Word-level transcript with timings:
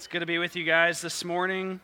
It's 0.00 0.06
good 0.06 0.20
to 0.20 0.26
be 0.26 0.38
with 0.38 0.56
you 0.56 0.64
guys 0.64 1.02
this 1.02 1.26
morning. 1.26 1.78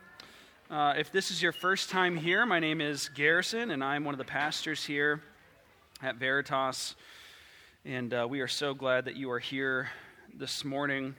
Uh, 0.71 0.95
if 0.96 1.12
this 1.12 1.30
is 1.30 1.42
your 1.42 1.53
first 1.53 1.91
time 1.91 2.17
here, 2.17 2.46
my 2.46 2.58
name 2.58 2.81
is 2.81 3.11
Garrison, 3.11 3.71
and 3.71 3.85
I'm 3.85 4.04
one 4.04 4.15
of 4.15 4.19
the 4.19 4.25
pastors 4.25 4.83
here 4.83 5.21
at 6.03 6.16
Veritas. 6.16 6.94
And 7.84 8.14
uh, 8.14 8.26
we 8.26 8.40
are 8.40 8.48
so 8.48 8.72
glad 8.72 9.04
that 9.04 9.16
you 9.16 9.30
are 9.30 9.38
here 9.38 9.90
this 10.32 10.64
morning. 10.64 11.14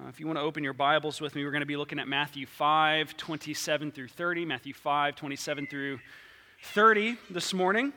Uh, 0.00 0.08
if 0.08 0.18
you 0.18 0.26
want 0.26 0.36
to 0.36 0.42
open 0.42 0.64
your 0.64 0.72
Bibles 0.72 1.20
with 1.20 1.36
me, 1.36 1.44
we're 1.44 1.52
going 1.52 1.60
to 1.60 1.66
be 1.66 1.76
looking 1.76 2.00
at 2.00 2.08
Matthew 2.08 2.44
5, 2.44 3.16
27 3.16 3.92
through 3.92 4.08
30. 4.08 4.44
Matthew 4.44 4.74
5, 4.74 5.14
27 5.14 5.68
through 5.68 6.00
30 6.60 7.18
this 7.30 7.54
morning. 7.54 7.92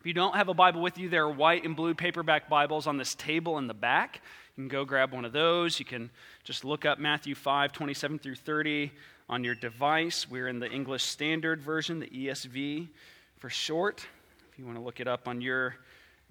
If 0.00 0.06
you 0.06 0.12
don't 0.12 0.34
have 0.34 0.48
a 0.48 0.54
Bible 0.54 0.82
with 0.82 0.98
you, 0.98 1.08
there 1.08 1.26
are 1.26 1.30
white 1.30 1.64
and 1.64 1.76
blue 1.76 1.94
paperback 1.94 2.48
Bibles 2.48 2.88
on 2.88 2.96
this 2.96 3.14
table 3.14 3.58
in 3.58 3.68
the 3.68 3.74
back. 3.74 4.22
You 4.58 4.64
can 4.64 4.68
go 4.68 4.84
grab 4.84 5.12
one 5.12 5.24
of 5.24 5.30
those. 5.30 5.78
You 5.78 5.84
can 5.84 6.10
just 6.42 6.64
look 6.64 6.84
up 6.84 6.98
Matthew 6.98 7.36
5, 7.36 7.70
27 7.70 8.18
through 8.18 8.34
30 8.34 8.90
on 9.28 9.44
your 9.44 9.54
device. 9.54 10.28
We're 10.28 10.48
in 10.48 10.58
the 10.58 10.68
English 10.68 11.04
Standard 11.04 11.62
Version, 11.62 12.00
the 12.00 12.08
ESV 12.08 12.88
for 13.36 13.48
short, 13.48 14.04
if 14.50 14.58
you 14.58 14.64
want 14.64 14.76
to 14.76 14.82
look 14.82 14.98
it 14.98 15.06
up 15.06 15.28
on 15.28 15.40
your 15.40 15.76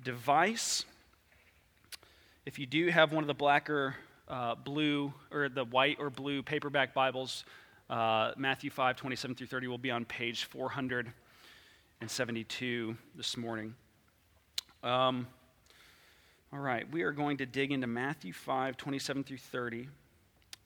device. 0.03 0.83
If 2.45 2.59
you 2.59 2.65
do 2.65 2.89
have 2.89 3.13
one 3.13 3.23
of 3.23 3.27
the 3.27 3.33
black 3.33 3.69
or 3.69 3.95
uh, 4.27 4.55
blue, 4.55 5.13
or 5.31 5.47
the 5.47 5.63
white 5.63 5.95
or 5.97 6.09
blue 6.09 6.43
paperback 6.43 6.93
Bibles, 6.93 7.45
uh, 7.89 8.33
Matthew 8.35 8.69
5, 8.69 8.97
27 8.97 9.37
through 9.37 9.47
30 9.47 9.67
will 9.67 9.77
be 9.77 9.91
on 9.91 10.03
page 10.03 10.43
472 10.43 12.97
this 13.15 13.37
morning. 13.37 13.73
Um, 14.83 15.27
all 16.53 16.59
right, 16.59 16.89
we 16.91 17.01
are 17.01 17.11
going 17.11 17.37
to 17.37 17.45
dig 17.45 17.71
into 17.73 17.87
Matthew 17.87 18.31
5, 18.31 18.77
27 18.77 19.23
through 19.23 19.37
30. 19.37 19.89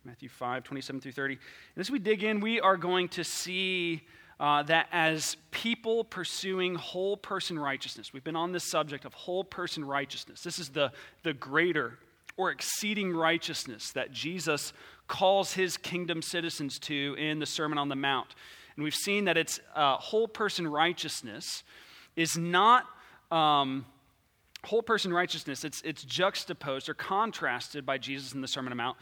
Matthew 0.06 0.30
5, 0.30 0.64
27 0.64 1.02
through 1.02 1.12
30. 1.12 1.34
And 1.34 1.82
as 1.82 1.90
we 1.90 1.98
dig 1.98 2.24
in, 2.24 2.40
we 2.40 2.60
are 2.60 2.78
going 2.78 3.08
to 3.10 3.24
see 3.24 4.04
uh, 4.40 4.64
that 4.64 4.88
as 4.92 5.38
people 5.52 6.04
pursuing 6.04 6.76
whole 6.76 7.18
person 7.18 7.58
righteousness, 7.58 8.14
we've 8.14 8.24
been 8.24 8.36
on 8.36 8.52
this 8.52 8.64
subject 8.64 9.06
of 9.06 9.14
whole 9.14 9.44
person 9.44 9.84
righteousness. 9.84 10.42
This 10.42 10.60
is 10.60 10.70
the, 10.70 10.92
the 11.24 11.34
greater 11.34 11.98
or 12.38 12.52
exceeding 12.52 13.14
righteousness 13.16 13.92
that 13.92 14.12
Jesus 14.12 14.74
calls 15.08 15.54
his 15.54 15.78
kingdom 15.78 16.22
citizens 16.22 16.80
to 16.80 17.16
in 17.20 17.40
the 17.40 17.46
Sermon 17.46 17.78
on 17.78 17.90
the 17.90 17.96
Mount. 17.96 18.36
And 18.76 18.84
we've 18.84 18.96
seen 18.96 19.26
that 19.26 19.38
it's 19.38 19.60
uh, 19.76 19.98
whole 19.98 20.28
person 20.28 20.68
righteousness 20.68 21.64
is 22.16 22.38
not. 22.38 22.86
Um, 23.32 23.86
whole 24.64 24.84
person 24.84 25.14
righteousness, 25.14 25.64
it's, 25.64 25.82
it's 25.82 26.04
juxtaposed 26.04 26.90
or 26.90 26.94
contrasted 26.94 27.86
by 27.86 27.98
Jesus 27.98 28.34
in 28.34 28.42
the 28.42 28.48
Sermon 28.48 28.72
on 28.72 28.78
the 28.78 28.84
Mount 28.84 28.98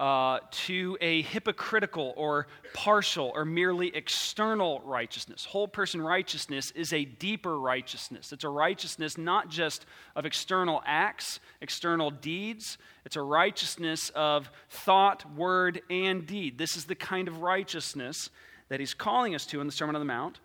uh, 0.00 0.38
to 0.50 0.96
a 1.02 1.20
hypocritical 1.22 2.14
or 2.16 2.46
partial 2.72 3.30
or 3.34 3.44
merely 3.44 3.94
external 3.94 4.80
righteousness. 4.82 5.44
Whole 5.44 5.68
person 5.68 6.00
righteousness 6.00 6.70
is 6.70 6.94
a 6.94 7.04
deeper 7.04 7.60
righteousness. 7.60 8.32
It's 8.32 8.44
a 8.44 8.48
righteousness 8.48 9.18
not 9.18 9.50
just 9.50 9.84
of 10.16 10.24
external 10.24 10.82
acts, 10.86 11.38
external 11.60 12.10
deeds, 12.10 12.78
it's 13.04 13.16
a 13.16 13.22
righteousness 13.22 14.10
of 14.14 14.50
thought, 14.70 15.30
word, 15.36 15.82
and 15.90 16.26
deed. 16.26 16.56
This 16.56 16.76
is 16.76 16.86
the 16.86 16.94
kind 16.94 17.28
of 17.28 17.42
righteousness 17.42 18.30
that 18.70 18.80
he's 18.80 18.94
calling 18.94 19.34
us 19.34 19.44
to 19.46 19.60
in 19.60 19.66
the 19.66 19.72
Sermon 19.72 19.96
on 19.96 20.00
the 20.00 20.06
Mount. 20.06 20.40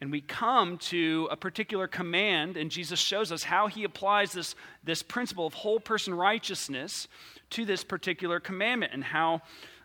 And 0.00 0.12
we 0.12 0.20
come 0.20 0.76
to 0.78 1.26
a 1.30 1.36
particular 1.36 1.86
command, 1.86 2.56
and 2.56 2.70
Jesus 2.70 3.00
shows 3.00 3.32
us 3.32 3.42
how 3.42 3.66
he 3.66 3.84
applies 3.84 4.32
this, 4.32 4.54
this 4.84 5.02
principle 5.02 5.46
of 5.46 5.54
whole 5.54 5.80
person 5.80 6.14
righteousness 6.14 7.08
to 7.50 7.64
this 7.64 7.82
particular 7.82 8.38
commandment 8.38 8.92
and 8.92 9.02
how 9.02 9.40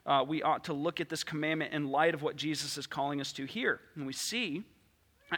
uh, 0.06 0.26
we 0.28 0.44
ought 0.44 0.66
to 0.66 0.74
look 0.74 1.00
at 1.00 1.10
this 1.10 1.24
commandment 1.24 1.74
in 1.74 1.90
light 1.90 2.14
of 2.14 2.22
what 2.22 2.36
Jesus 2.36 2.78
is 2.78 2.88
calling 2.88 3.22
us 3.22 3.32
to 3.34 3.46
here. 3.46 3.80
And 3.96 4.06
we 4.06 4.14
see, 4.14 4.64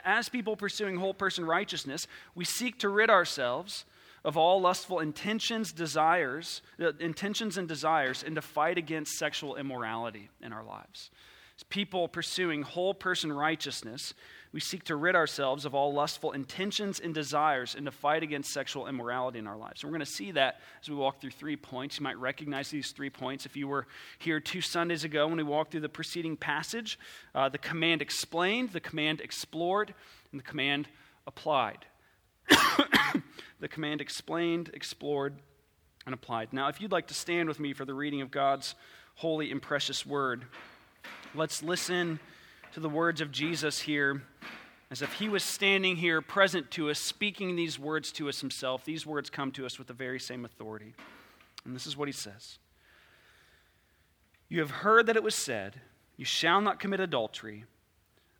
as 0.03 0.29
people 0.29 0.55
pursuing 0.55 0.95
whole 0.95 1.13
person 1.13 1.45
righteousness, 1.45 2.07
we 2.33 2.45
seek 2.45 2.79
to 2.79 2.89
rid 2.89 3.09
ourselves 3.09 3.85
of 4.23 4.37
all 4.37 4.61
lustful 4.61 4.99
intentions, 4.99 5.71
desires, 5.71 6.61
uh, 6.81 6.93
intentions 6.99 7.57
and 7.57 7.67
desires, 7.67 8.23
and 8.25 8.35
to 8.35 8.41
fight 8.41 8.77
against 8.77 9.17
sexual 9.17 9.55
immorality 9.55 10.29
in 10.41 10.53
our 10.53 10.63
lives. 10.63 11.11
As 11.57 11.63
people 11.63 12.07
pursuing 12.07 12.63
whole 12.63 12.93
person 12.93 13.31
righteousness, 13.31 14.13
we 14.53 14.59
seek 14.59 14.83
to 14.85 14.95
rid 14.95 15.15
ourselves 15.15 15.65
of 15.65 15.73
all 15.73 15.93
lustful 15.93 16.31
intentions 16.31 16.99
and 16.99 17.13
desires 17.13 17.73
and 17.75 17.85
to 17.87 17.91
fight 17.91 18.21
against 18.21 18.53
sexual 18.53 18.87
immorality 18.87 19.39
in 19.39 19.47
our 19.47 19.57
lives. 19.57 19.81
And 19.81 19.91
we're 19.91 19.97
going 19.97 20.05
to 20.05 20.11
see 20.11 20.31
that 20.31 20.61
as 20.81 20.89
we 20.89 20.95
walk 20.95 21.19
through 21.19 21.31
three 21.31 21.55
points. 21.55 21.97
You 21.97 22.03
might 22.03 22.19
recognize 22.19 22.69
these 22.69 22.91
three 22.91 23.09
points 23.09 23.47
if 23.47 23.57
you 23.57 23.67
were 23.67 23.87
here 24.19 24.39
two 24.39 24.61
Sundays 24.61 25.03
ago 25.03 25.27
when 25.27 25.37
we 25.37 25.43
walked 25.43 25.71
through 25.71 25.81
the 25.81 25.89
preceding 25.89 26.37
passage 26.37 26.99
uh, 27.33 27.49
the 27.49 27.57
command 27.57 28.01
explained, 28.01 28.69
the 28.69 28.79
command 28.79 29.19
explored, 29.21 29.93
and 30.31 30.39
the 30.39 30.43
command 30.43 30.87
applied. 31.25 31.85
the 33.59 33.67
command 33.67 34.01
explained, 34.01 34.69
explored, 34.73 35.35
and 36.05 36.13
applied. 36.13 36.53
Now, 36.53 36.67
if 36.67 36.79
you'd 36.79 36.91
like 36.91 37.07
to 37.07 37.13
stand 37.13 37.47
with 37.47 37.59
me 37.59 37.73
for 37.73 37.85
the 37.85 37.93
reading 37.93 38.21
of 38.21 38.29
God's 38.29 38.75
holy 39.15 39.51
and 39.51 39.61
precious 39.61 40.05
word, 40.05 40.45
let's 41.33 41.63
listen 41.63 42.19
to 42.73 42.79
the 42.79 42.89
words 42.89 43.21
of 43.21 43.31
Jesus 43.31 43.81
here 43.81 44.23
as 44.89 45.03
if 45.03 45.13
he 45.13 45.29
was 45.29 45.43
standing 45.43 45.95
here 45.95 46.21
present 46.21 46.71
to 46.71 46.89
us, 46.89 46.99
speaking 46.99 47.55
these 47.55 47.77
words 47.77 48.11
to 48.13 48.27
us 48.29 48.41
himself. 48.41 48.83
These 48.83 49.05
words 49.05 49.29
come 49.29 49.51
to 49.53 49.65
us 49.65 49.77
with 49.77 49.87
the 49.87 49.93
very 49.93 50.19
same 50.19 50.43
authority. 50.43 50.93
And 51.65 51.75
this 51.75 51.85
is 51.85 51.95
what 51.95 52.07
he 52.07 52.11
says 52.11 52.57
You 54.49 54.59
have 54.59 54.71
heard 54.71 55.05
that 55.05 55.15
it 55.15 55.23
was 55.23 55.35
said, 55.35 55.81
You 56.17 56.25
shall 56.25 56.61
not 56.61 56.79
commit 56.79 56.99
adultery. 56.99 57.65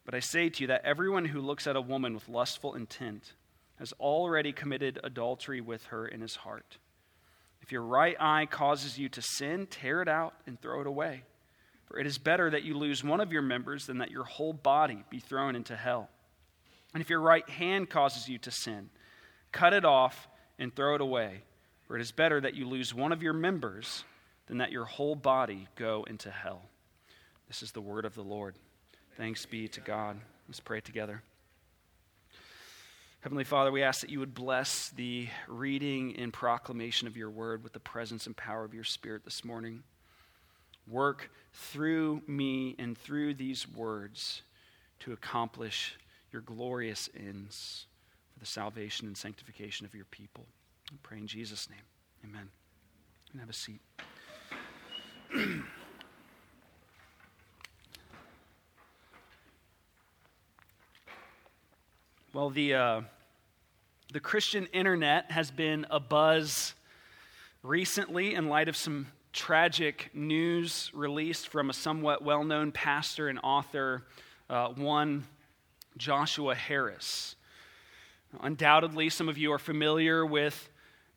But 0.06 0.16
I 0.16 0.20
say 0.20 0.50
to 0.50 0.62
you 0.62 0.68
that 0.68 0.84
everyone 0.84 1.26
who 1.26 1.40
looks 1.40 1.66
at 1.66 1.78
a 1.78 1.82
woman 1.82 2.14
with 2.14 2.28
lustful 2.28 2.74
intent 2.74 3.34
has 3.78 3.94
already 4.00 4.52
committed 4.52 5.00
adultery 5.04 5.62
with 5.62 5.86
her 5.86 6.06
in 6.06 6.22
his 6.22 6.36
heart. 6.38 6.78
If 7.62 7.72
your 7.72 7.84
right 7.84 8.18
eye 8.20 8.48
causes 8.48 8.98
you 8.98 9.08
to 9.10 9.22
sin, 9.22 9.68
tear 9.68 10.02
it 10.02 10.10
out 10.10 10.34
and 10.46 10.60
throw 10.60 10.82
it 10.82 10.88
away. 10.88 11.24
For 11.94 12.00
it 12.00 12.08
is 12.08 12.18
better 12.18 12.50
that 12.50 12.64
you 12.64 12.76
lose 12.76 13.04
one 13.04 13.20
of 13.20 13.32
your 13.32 13.44
members 13.44 13.86
than 13.86 14.00
that 14.00 14.10
your 14.10 14.24
whole 14.24 14.52
body 14.52 15.04
be 15.12 15.20
thrown 15.20 15.56
into 15.56 15.76
hell. 15.76 16.10
And 16.92 17.02
if 17.02 17.10
your 17.12 17.22
right 17.22 17.48
hand 17.48 17.88
causes 17.88 18.28
you 18.28 18.40
to 18.40 18.50
sin, 18.50 18.90
cut 19.52 19.74
it 19.74 19.86
off 19.86 20.28
and 20.58 20.76
throw 20.76 20.96
it 20.96 21.02
away. 21.02 21.44
For 21.86 21.96
it 21.96 22.02
is 22.02 22.12
better 22.12 22.42
that 22.42 22.56
you 22.56 22.68
lose 22.68 22.96
one 22.96 23.12
of 23.12 23.22
your 23.22 23.34
members 23.34 24.06
than 24.48 24.58
that 24.58 24.72
your 24.72 24.86
whole 24.86 25.14
body 25.14 25.68
go 25.76 26.04
into 26.10 26.32
hell. 26.32 26.64
This 27.48 27.62
is 27.62 27.74
the 27.74 27.82
word 27.82 28.06
of 28.06 28.16
the 28.16 28.24
Lord. 28.24 28.56
Thanks 29.16 29.46
be 29.46 29.68
to 29.68 29.80
God. 29.80 30.18
Let's 30.48 30.60
pray 30.60 30.82
together. 30.82 31.22
Heavenly 33.20 33.44
Father, 33.44 33.72
we 33.72 33.84
ask 33.84 34.02
that 34.02 34.10
you 34.10 34.18
would 34.18 34.34
bless 34.34 34.90
the 34.90 35.28
reading 35.48 36.16
and 36.18 36.34
proclamation 36.34 37.08
of 37.08 37.16
your 37.16 37.30
word 37.30 37.64
with 37.64 37.74
the 37.74 37.80
presence 37.80 38.26
and 38.26 38.36
power 38.36 38.66
of 38.66 38.74
your 38.74 38.84
Spirit 38.84 39.26
this 39.26 39.46
morning. 39.46 39.84
Work 40.88 41.32
through 41.54 42.22
me 42.28 42.76
and 42.78 42.98
through 42.98 43.36
these 43.36 43.68
words 43.70 44.42
to 45.00 45.14
accomplish 45.14 45.98
your 46.32 46.42
glorious 46.42 47.10
ends 47.16 47.86
for 48.34 48.40
the 48.40 48.46
salvation 48.46 49.08
and 49.08 49.16
sanctification 49.16 49.86
of 49.86 49.94
your 49.94 50.06
people. 50.06 50.46
I 50.92 50.96
pray 51.04 51.20
in 51.20 51.28
Jesus' 51.28 51.70
name. 51.70 51.80
Amen. 52.26 52.50
And 53.32 53.40
have 53.40 53.50
a 53.50 53.54
seat. 53.54 53.82
well, 62.34 62.50
the, 62.50 62.74
uh, 62.74 63.02
the 64.12 64.20
Christian 64.20 64.68
internet 64.74 65.32
has 65.32 65.50
been 65.52 65.86
a 65.90 66.00
buzz 66.00 66.76
recently 67.62 68.36
in 68.36 68.50
light 68.50 68.68
of 68.68 68.76
some 68.76 69.08
tragic 69.34 70.12
news 70.14 70.92
released 70.94 71.50
from 71.50 71.70
a 71.70 71.74
somewhat 71.74 72.24
well 72.24 72.44
known 72.44 72.72
pastor 72.72 73.28
and 73.28 73.40
author, 73.44 74.04
uh, 74.50 74.68
one 74.70 75.26
Joshua 75.98 76.56
Harris. 76.56 77.36
Undoubtedly, 78.42 79.10
some 79.10 79.28
of 79.28 79.38
you 79.38 79.52
are 79.52 79.60
familiar 79.60 80.26
with 80.26 80.70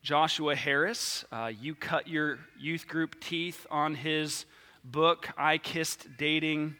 Joshua 0.02 0.56
Harris. 0.56 1.24
Uh, 1.30 1.52
you 1.60 1.74
cut 1.74 2.08
your 2.08 2.38
youth 2.58 2.88
group 2.88 3.20
teeth 3.20 3.66
on 3.70 3.94
his 3.94 4.46
book, 4.84 5.28
I 5.36 5.58
Kissed 5.58 6.08
Dating 6.16 6.76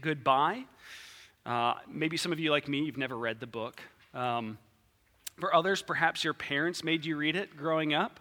Goodbye. 0.00 0.64
Uh, 1.44 1.74
maybe 1.88 2.16
some 2.16 2.32
of 2.32 2.38
you, 2.38 2.50
like 2.50 2.68
me, 2.68 2.80
you've 2.80 2.98
never 2.98 3.16
read 3.16 3.40
the 3.40 3.46
book. 3.46 3.80
Um, 4.14 4.58
for 5.38 5.54
others, 5.54 5.82
perhaps 5.82 6.24
your 6.24 6.34
parents 6.34 6.82
made 6.82 7.04
you 7.04 7.16
read 7.16 7.36
it 7.36 7.56
growing 7.56 7.94
up. 7.94 8.20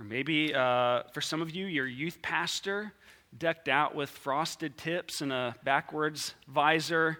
Or 0.00 0.04
maybe 0.04 0.54
uh, 0.54 1.02
for 1.12 1.20
some 1.20 1.42
of 1.42 1.54
you, 1.54 1.66
your 1.66 1.86
youth 1.86 2.22
pastor, 2.22 2.90
decked 3.36 3.68
out 3.68 3.94
with 3.94 4.08
frosted 4.08 4.78
tips 4.78 5.20
and 5.20 5.30
a 5.30 5.54
backwards 5.62 6.34
visor, 6.48 7.18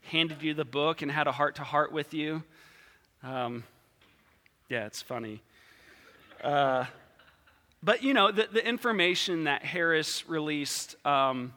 handed 0.00 0.42
you 0.42 0.54
the 0.54 0.64
book 0.64 1.02
and 1.02 1.12
had 1.12 1.26
a 1.26 1.32
heart 1.32 1.56
to 1.56 1.62
heart 1.62 1.92
with 1.92 2.14
you. 2.14 2.42
Um, 3.22 3.64
yeah, 4.70 4.86
it's 4.86 5.02
funny. 5.02 5.42
Uh, 6.42 6.86
but, 7.82 8.02
you 8.02 8.14
know, 8.14 8.32
the, 8.32 8.48
the 8.50 8.66
information 8.66 9.44
that 9.44 9.62
Harris 9.62 10.26
released 10.26 10.96
um, 11.04 11.52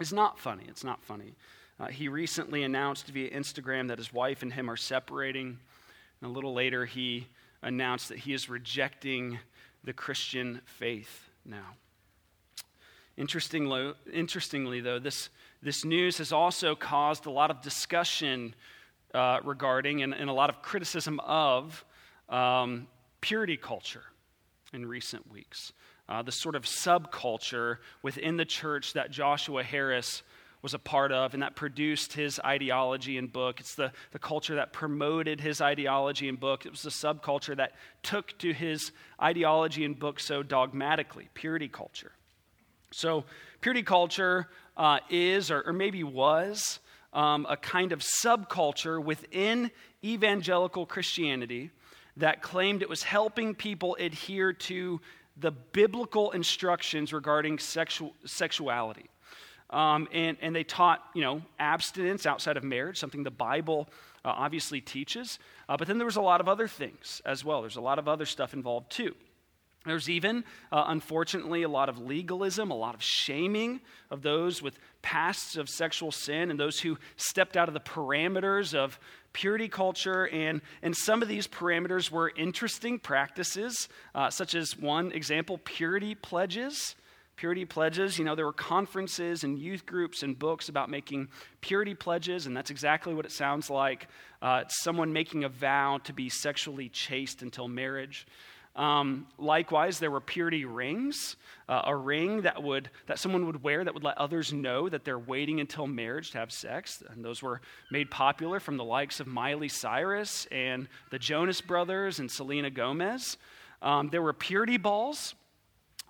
is 0.00 0.14
not 0.14 0.38
funny. 0.38 0.64
It's 0.66 0.82
not 0.82 1.02
funny. 1.02 1.34
Uh, 1.78 1.88
he 1.88 2.08
recently 2.08 2.62
announced 2.62 3.06
via 3.08 3.30
Instagram 3.30 3.88
that 3.88 3.98
his 3.98 4.14
wife 4.14 4.40
and 4.40 4.50
him 4.50 4.70
are 4.70 4.78
separating. 4.78 5.58
And 6.22 6.30
a 6.30 6.32
little 6.32 6.54
later, 6.54 6.86
he 6.86 7.26
announced 7.60 8.08
that 8.08 8.18
he 8.18 8.32
is 8.32 8.48
rejecting 8.48 9.38
the 9.84 9.92
Christian 9.92 10.60
faith 10.64 11.30
now. 11.44 11.74
Interestingly, 13.16 13.92
interestingly 14.12 14.80
though, 14.80 14.98
this, 14.98 15.28
this 15.62 15.84
news 15.84 16.18
has 16.18 16.32
also 16.32 16.74
caused 16.74 17.26
a 17.26 17.30
lot 17.30 17.50
of 17.50 17.60
discussion 17.60 18.54
uh, 19.14 19.40
regarding 19.44 20.02
and, 20.02 20.14
and, 20.14 20.30
a 20.30 20.32
lot 20.32 20.48
of 20.48 20.62
criticism 20.62 21.18
of 21.20 21.84
um, 22.28 22.86
purity 23.20 23.56
culture 23.56 24.04
in 24.72 24.86
recent 24.86 25.30
weeks. 25.30 25.72
Uh, 26.08 26.22
the 26.22 26.32
sort 26.32 26.54
of 26.54 26.64
subculture 26.64 27.78
within 28.02 28.36
the 28.36 28.44
church 28.44 28.92
that 28.92 29.10
Joshua 29.10 29.62
Harris 29.62 30.22
was 30.62 30.74
a 30.74 30.78
part 30.78 31.12
of 31.12 31.34
and 31.34 31.42
that 31.42 31.56
produced 31.56 32.12
his 32.12 32.40
ideology 32.44 33.16
and 33.18 33.32
book. 33.32 33.60
It's 33.60 33.74
the, 33.74 33.92
the 34.12 34.18
culture 34.18 34.56
that 34.56 34.72
promoted 34.72 35.40
his 35.40 35.60
ideology 35.60 36.28
and 36.28 36.38
book. 36.38 36.66
It 36.66 36.70
was 36.70 36.82
the 36.82 36.90
subculture 36.90 37.56
that 37.56 37.72
took 38.02 38.36
to 38.38 38.52
his 38.52 38.92
ideology 39.20 39.84
and 39.84 39.98
book 39.98 40.20
so 40.20 40.42
dogmatically 40.42 41.28
purity 41.34 41.68
culture. 41.68 42.12
So, 42.92 43.24
purity 43.60 43.82
culture 43.82 44.48
uh, 44.76 44.98
is, 45.08 45.50
or, 45.50 45.62
or, 45.62 45.72
maybe 45.72 46.02
was, 46.02 46.80
um, 47.12 47.46
a 47.48 47.56
kind 47.56 47.92
of 47.92 48.00
subculture 48.00 49.02
within 49.02 49.70
evangelical 50.02 50.86
Christianity 50.86 51.70
that 52.16 52.42
claimed 52.42 52.82
it 52.82 52.88
was 52.88 53.04
helping 53.04 53.54
people 53.54 53.96
adhere 54.00 54.52
to 54.52 55.00
the 55.36 55.50
biblical 55.50 56.32
instructions 56.32 57.12
regarding 57.12 57.58
sexual, 57.58 58.14
sexuality. 58.26 59.08
Um, 59.70 60.08
and, 60.12 60.36
and 60.40 60.54
they 60.54 60.64
taught, 60.64 61.02
you 61.14 61.22
know, 61.22 61.42
abstinence 61.58 62.26
outside 62.26 62.56
of 62.56 62.64
marriage, 62.64 62.98
something 62.98 63.22
the 63.22 63.30
Bible 63.30 63.88
uh, 64.24 64.32
obviously 64.36 64.80
teaches. 64.80 65.38
Uh, 65.68 65.76
but 65.76 65.86
then 65.86 65.98
there 65.98 66.06
was 66.06 66.16
a 66.16 66.22
lot 66.22 66.40
of 66.40 66.48
other 66.48 66.68
things 66.68 67.22
as 67.24 67.44
well. 67.44 67.60
There's 67.60 67.76
a 67.76 67.80
lot 67.80 67.98
of 67.98 68.08
other 68.08 68.26
stuff 68.26 68.52
involved 68.52 68.90
too. 68.90 69.14
There's 69.86 70.10
even, 70.10 70.44
uh, 70.70 70.84
unfortunately, 70.88 71.62
a 71.62 71.68
lot 71.68 71.88
of 71.88 71.98
legalism, 71.98 72.70
a 72.70 72.76
lot 72.76 72.94
of 72.94 73.02
shaming 73.02 73.80
of 74.10 74.20
those 74.20 74.60
with 74.60 74.78
pasts 75.00 75.56
of 75.56 75.70
sexual 75.70 76.12
sin 76.12 76.50
and 76.50 76.60
those 76.60 76.80
who 76.80 76.98
stepped 77.16 77.56
out 77.56 77.66
of 77.66 77.72
the 77.72 77.80
parameters 77.80 78.74
of 78.74 79.00
purity 79.32 79.68
culture. 79.68 80.28
And, 80.28 80.60
and 80.82 80.94
some 80.94 81.22
of 81.22 81.28
these 81.28 81.48
parameters 81.48 82.10
were 82.10 82.30
interesting 82.36 82.98
practices, 82.98 83.88
uh, 84.14 84.28
such 84.28 84.54
as 84.54 84.76
one 84.76 85.12
example, 85.12 85.58
purity 85.64 86.14
pledges. 86.14 86.94
Purity 87.40 87.64
pledges, 87.64 88.18
you 88.18 88.24
know, 88.26 88.34
there 88.34 88.44
were 88.44 88.52
conferences 88.52 89.44
and 89.44 89.58
youth 89.58 89.86
groups 89.86 90.22
and 90.22 90.38
books 90.38 90.68
about 90.68 90.90
making 90.90 91.26
purity 91.62 91.94
pledges, 91.94 92.44
and 92.44 92.54
that's 92.54 92.70
exactly 92.70 93.14
what 93.14 93.24
it 93.24 93.32
sounds 93.32 93.70
like. 93.70 94.08
Uh, 94.42 94.64
someone 94.68 95.10
making 95.10 95.44
a 95.44 95.48
vow 95.48 95.98
to 96.04 96.12
be 96.12 96.28
sexually 96.28 96.90
chaste 96.90 97.40
until 97.40 97.66
marriage. 97.66 98.26
Um, 98.76 99.26
likewise, 99.38 99.98
there 99.98 100.10
were 100.10 100.20
purity 100.20 100.66
rings, 100.66 101.36
uh, 101.66 101.80
a 101.86 101.96
ring 101.96 102.42
that 102.42 102.62
would 102.62 102.90
that 103.06 103.18
someone 103.18 103.46
would 103.46 103.62
wear 103.62 103.84
that 103.84 103.94
would 103.94 104.04
let 104.04 104.18
others 104.18 104.52
know 104.52 104.90
that 104.90 105.06
they're 105.06 105.18
waiting 105.18 105.60
until 105.60 105.86
marriage 105.86 106.32
to 106.32 106.38
have 106.38 106.52
sex. 106.52 107.02
And 107.08 107.24
those 107.24 107.42
were 107.42 107.62
made 107.90 108.10
popular 108.10 108.60
from 108.60 108.76
the 108.76 108.84
likes 108.84 109.18
of 109.18 109.26
Miley 109.26 109.68
Cyrus 109.68 110.46
and 110.52 110.88
the 111.10 111.18
Jonas 111.18 111.62
Brothers 111.62 112.18
and 112.18 112.30
Selena 112.30 112.68
Gomez. 112.68 113.38
Um, 113.80 114.10
there 114.10 114.20
were 114.20 114.34
purity 114.34 114.76
balls. 114.76 115.34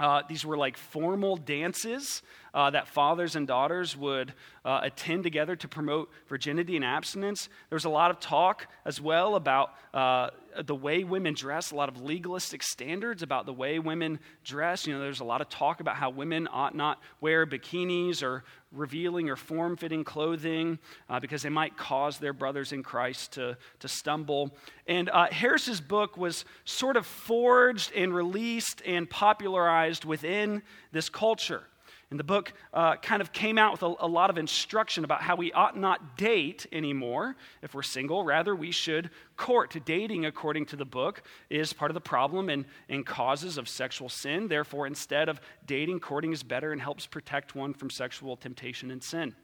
Uh, 0.01 0.23
these 0.29 0.47
were 0.47 0.57
like 0.57 0.79
formal 0.79 1.37
dances 1.37 2.23
uh, 2.55 2.71
that 2.71 2.89
fathers 2.89 3.37
and 3.37 3.47
daughters 3.47 3.97
would 3.97 4.33
uh, 4.65 4.81
attend 4.83 5.23
together 5.23 5.57
to 5.57 5.69
promote 5.69 6.11
virginity 6.29 6.77
and 6.77 6.85
abstinence. 6.85 7.49
There 7.69 7.77
was 7.77 7.85
a 7.85 7.91
lot 7.91 8.11
of 8.11 8.21
talk 8.21 8.67
as 8.85 9.01
well 9.01 9.35
about 9.35 9.75
uh, 9.95 10.31
the 10.65 10.75
way 10.75 11.05
women 11.05 11.35
dress, 11.35 11.71
a 11.71 11.77
lot 11.77 11.89
of 11.89 12.03
legalistic 12.03 12.63
standards 12.63 13.23
about 13.23 13.47
the 13.47 13.53
way 13.53 13.79
women 13.79 14.19
dress. 14.45 14.87
You 14.87 14.95
know, 14.95 15.01
there's 15.01 15.21
a 15.21 15.25
lot 15.25 15.41
of 15.41 15.49
talk 15.49 15.81
about 15.81 15.97
how 15.97 16.11
women 16.11 16.49
ought 16.51 16.75
not 16.75 17.01
wear 17.21 17.47
bikinis 17.47 18.23
or 18.23 18.45
revealing 18.73 19.29
or 19.29 19.37
form 19.37 19.77
fitting 19.77 20.05
clothing 20.05 20.79
uh, 21.09 21.19
because 21.19 21.43
they 21.43 21.49
might 21.49 21.77
cause 21.77 22.19
their 22.19 22.33
brothers 22.33 22.73
in 22.73 22.83
Christ 22.83 23.33
to, 23.33 23.57
to 23.81 23.89
stumble. 23.89 24.55
And 24.87 25.09
uh, 25.09 25.29
Harris's 25.31 25.81
book 25.81 26.17
was 26.17 26.45
sort 26.65 26.97
of 26.97 27.07
forged 27.07 27.93
and 27.95 28.15
released 28.15 28.83
and 28.87 29.09
popularized 29.09 30.05
within 30.05 30.63
this 30.93 31.09
culture. 31.09 31.65
And 32.11 32.19
the 32.19 32.25
book 32.25 32.53
uh, 32.75 32.97
kind 32.97 33.23
of 33.23 33.33
came 33.33 33.57
out 33.57 33.71
with 33.71 33.83
a, 33.85 33.95
a, 34.01 34.09
lot 34.09 34.31
of 34.31 34.39
instruction 34.39 35.05
about 35.05 35.23
how 35.23 35.37
we 35.37 35.53
ought 35.53 35.79
not 35.79 36.17
date 36.17 36.67
anymore 36.73 37.37
if 37.63 37.73
we're 37.73 37.83
single. 37.83 38.25
Rather, 38.25 38.55
we 38.57 38.73
should 38.73 39.11
court. 39.37 39.77
Dating, 39.85 40.27
according 40.27 40.67
to 40.67 40.77
the 40.77 40.85
book, 40.85 41.23
is 41.51 41.73
part 41.73 41.89
of 41.93 41.95
the 41.95 42.01
problem 42.01 42.49
and, 42.49 42.65
and 42.89 43.07
causes 43.07 43.59
of 43.59 43.69
sexual 43.69 44.09
sin. 44.09 44.49
Therefore, 44.49 44.89
instead 44.89 45.29
of 45.29 45.41
dating, 45.67 46.01
courting 46.01 46.33
is 46.33 46.43
better 46.43 46.73
and 46.73 46.83
helps 46.83 47.07
protect 47.07 47.55
one 47.55 47.75
from 47.75 47.91
sexual 47.91 48.37
temptation 48.37 48.91
and 48.91 49.03
sin. 49.03 49.37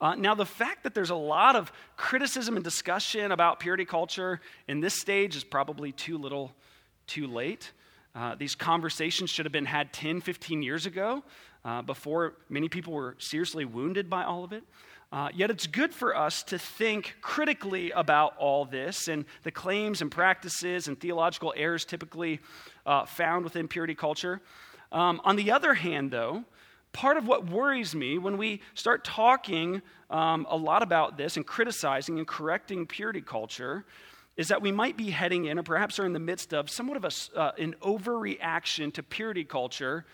Uh, 0.00 0.16
now, 0.16 0.34
the 0.34 0.44
fact 0.44 0.82
that 0.82 0.92
there's 0.92 1.10
a 1.10 1.14
lot 1.14 1.54
of 1.54 1.70
criticism 1.96 2.56
and 2.56 2.64
discussion 2.64 3.30
about 3.30 3.60
purity 3.60 3.84
culture 3.84 4.40
in 4.66 4.80
this 4.80 4.94
stage 4.94 5.36
is 5.36 5.44
probably 5.44 5.92
too 5.92 6.18
little, 6.18 6.52
too 7.06 7.28
late. 7.28 7.70
Uh, 8.14 8.34
these 8.36 8.54
conversations 8.54 9.28
should 9.30 9.44
have 9.44 9.52
been 9.52 9.64
had 9.64 9.92
10, 9.92 10.20
15 10.20 10.62
years 10.62 10.86
ago 10.86 11.24
uh, 11.64 11.82
before 11.82 12.34
many 12.48 12.68
people 12.68 12.92
were 12.92 13.16
seriously 13.18 13.64
wounded 13.64 14.08
by 14.08 14.22
all 14.22 14.44
of 14.44 14.52
it. 14.52 14.62
Uh, 15.12 15.28
yet 15.34 15.50
it's 15.50 15.66
good 15.66 15.94
for 15.94 16.16
us 16.16 16.42
to 16.42 16.58
think 16.58 17.16
critically 17.20 17.90
about 17.92 18.36
all 18.36 18.64
this 18.64 19.08
and 19.08 19.24
the 19.42 19.50
claims 19.50 20.02
and 20.02 20.10
practices 20.10 20.88
and 20.88 20.98
theological 20.98 21.52
errors 21.56 21.84
typically 21.84 22.40
uh, 22.86 23.04
found 23.04 23.44
within 23.44 23.68
purity 23.68 23.94
culture. 23.94 24.40
Um, 24.90 25.20
on 25.24 25.36
the 25.36 25.50
other 25.50 25.74
hand, 25.74 26.10
though, 26.10 26.44
part 26.92 27.16
of 27.16 27.26
what 27.26 27.48
worries 27.48 27.94
me 27.94 28.18
when 28.18 28.36
we 28.38 28.60
start 28.74 29.04
talking 29.04 29.82
um, 30.10 30.46
a 30.48 30.56
lot 30.56 30.82
about 30.82 31.16
this 31.16 31.36
and 31.36 31.46
criticizing 31.46 32.18
and 32.18 32.26
correcting 32.26 32.86
purity 32.86 33.20
culture 33.20 33.84
is 34.36 34.48
that 34.48 34.62
we 34.62 34.72
might 34.72 34.96
be 34.96 35.10
heading 35.10 35.44
in, 35.44 35.58
or 35.58 35.62
perhaps 35.62 35.98
are 35.98 36.06
in 36.06 36.12
the 36.12 36.18
midst 36.18 36.52
of, 36.52 36.68
somewhat 36.68 36.96
of 36.96 37.04
a, 37.04 37.38
uh, 37.38 37.52
an 37.58 37.74
overreaction 37.82 38.92
to 38.92 39.02
purity 39.02 39.44
culture 39.44 40.04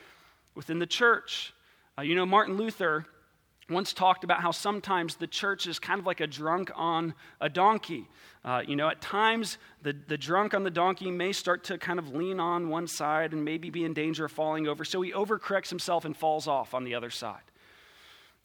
within 0.55 0.79
the 0.79 0.87
church. 0.87 1.55
Uh, 1.99 2.03
you 2.03 2.15
know, 2.15 2.27
Martin 2.27 2.57
Luther 2.57 3.07
once 3.71 3.93
talked 3.93 4.25
about 4.25 4.41
how 4.41 4.51
sometimes 4.51 5.17
the 5.17 5.27
church 5.27 5.67
is 5.67 5.79
kind 5.79 6.01
of 6.01 6.07
like 6.07 6.21
a 6.21 6.27
drunk 6.27 6.71
on 6.75 7.15
a 7.41 7.49
donkey. 7.49 8.09
Uh, 8.45 8.63
you 8.67 8.75
know, 8.75 8.89
at 8.89 9.01
times 9.01 9.59
the, 9.83 9.95
the 10.09 10.19
drunk 10.19 10.55
on 10.55 10.65
the 10.65 10.71
donkey 10.71 11.11
may 11.11 11.33
start 11.33 11.65
to 11.65 11.79
kind 11.79 11.99
of 11.99 12.15
lean 12.15 12.41
on 12.41 12.69
one 12.69 12.87
side 12.87 13.33
and 13.33 13.45
maybe 13.45 13.71
be 13.71 13.85
in 13.85 13.95
danger 13.95 14.25
of 14.25 14.33
falling 14.33 14.67
over. 14.67 14.85
So 14.85 15.01
he 15.03 15.13
overcorrects 15.13 15.69
himself 15.69 16.05
and 16.05 16.17
falls 16.17 16.49
off 16.49 16.75
on 16.75 16.85
the 16.85 16.95
other 16.95 17.11
side. 17.11 17.43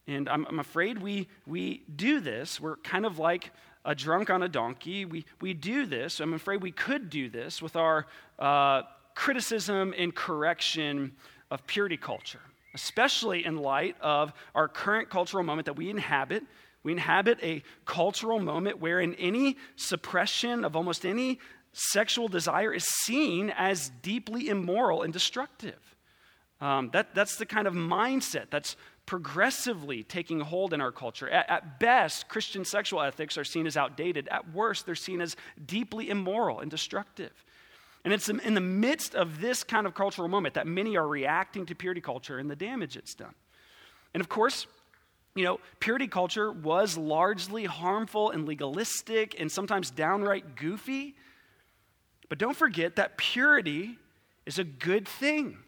And 0.06 0.28
I'm, 0.28 0.46
I'm 0.46 0.60
afraid 0.60 0.98
we, 0.98 1.28
we 1.46 1.82
do 1.94 2.20
this. 2.20 2.60
We're 2.60 2.76
kind 2.76 3.04
of 3.04 3.18
like 3.18 3.50
a 3.86 3.94
drunk 3.94 4.28
on 4.28 4.42
a 4.42 4.48
donkey. 4.48 5.04
We, 5.04 5.24
we 5.40 5.54
do 5.54 5.86
this, 5.86 6.20
I'm 6.20 6.34
afraid 6.34 6.60
we 6.60 6.72
could 6.72 7.08
do 7.08 7.30
this 7.30 7.62
with 7.62 7.76
our 7.76 8.06
uh, 8.38 8.82
criticism 9.14 9.94
and 9.96 10.14
correction 10.14 11.12
of 11.50 11.66
purity 11.66 11.96
culture, 11.96 12.40
especially 12.74 13.46
in 13.46 13.56
light 13.56 13.96
of 14.00 14.34
our 14.54 14.68
current 14.68 15.08
cultural 15.08 15.44
moment 15.44 15.66
that 15.66 15.76
we 15.76 15.88
inhabit. 15.88 16.42
We 16.82 16.92
inhabit 16.92 17.38
a 17.42 17.62
cultural 17.84 18.40
moment 18.40 18.80
wherein 18.80 19.14
any 19.14 19.56
suppression 19.76 20.64
of 20.64 20.76
almost 20.76 21.06
any 21.06 21.38
sexual 21.72 22.28
desire 22.28 22.72
is 22.72 22.84
seen 22.84 23.50
as 23.50 23.90
deeply 24.02 24.48
immoral 24.48 25.02
and 25.02 25.12
destructive. 25.12 25.95
Um, 26.60 26.90
that, 26.92 27.14
that's 27.14 27.36
the 27.36 27.46
kind 27.46 27.66
of 27.66 27.74
mindset 27.74 28.46
that's 28.50 28.76
progressively 29.04 30.02
taking 30.02 30.40
hold 30.40 30.72
in 30.72 30.80
our 30.80 30.90
culture. 30.90 31.28
At, 31.28 31.48
at, 31.48 31.78
best, 31.78 32.28
Christian 32.28 32.64
sexual 32.64 33.02
ethics 33.02 33.38
are 33.38 33.44
seen 33.44 33.66
as 33.66 33.76
outdated. 33.76 34.28
At 34.28 34.52
worst, 34.52 34.86
they're 34.86 34.94
seen 34.94 35.20
as 35.20 35.36
deeply 35.64 36.10
immoral 36.10 36.60
and 36.60 36.70
destructive. 36.70 37.32
And 38.04 38.12
it's 38.12 38.28
in 38.28 38.54
the 38.54 38.60
midst 38.60 39.14
of 39.14 39.40
this 39.40 39.64
kind 39.64 39.86
of 39.86 39.94
cultural 39.94 40.28
moment 40.28 40.54
that 40.54 40.66
many 40.66 40.96
are 40.96 41.06
reacting 41.06 41.66
to 41.66 41.74
purity 41.74 42.00
culture 42.00 42.38
and 42.38 42.50
the 42.50 42.56
damage 42.56 42.96
it's 42.96 43.14
done. 43.14 43.34
And 44.14 44.20
of 44.20 44.28
course, 44.28 44.66
you 45.34 45.44
know, 45.44 45.60
purity 45.80 46.06
culture 46.06 46.50
was 46.50 46.96
largely 46.96 47.64
harmful 47.64 48.30
and 48.30 48.46
legalistic 48.46 49.38
and 49.38 49.50
sometimes 49.50 49.90
downright 49.90 50.56
goofy. 50.56 51.16
But 52.28 52.38
don't 52.38 52.56
forget 52.56 52.96
that 52.96 53.18
purity 53.18 53.98
is 54.46 54.58
a 54.58 54.64
good 54.64 55.06
thing. 55.06 55.58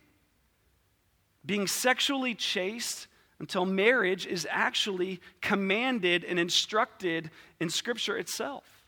Being 1.48 1.66
sexually 1.66 2.34
chaste 2.34 3.06
until 3.40 3.64
marriage 3.64 4.26
is 4.26 4.46
actually 4.50 5.18
commanded 5.40 6.22
and 6.22 6.38
instructed 6.38 7.30
in 7.58 7.70
Scripture 7.70 8.18
itself. 8.18 8.84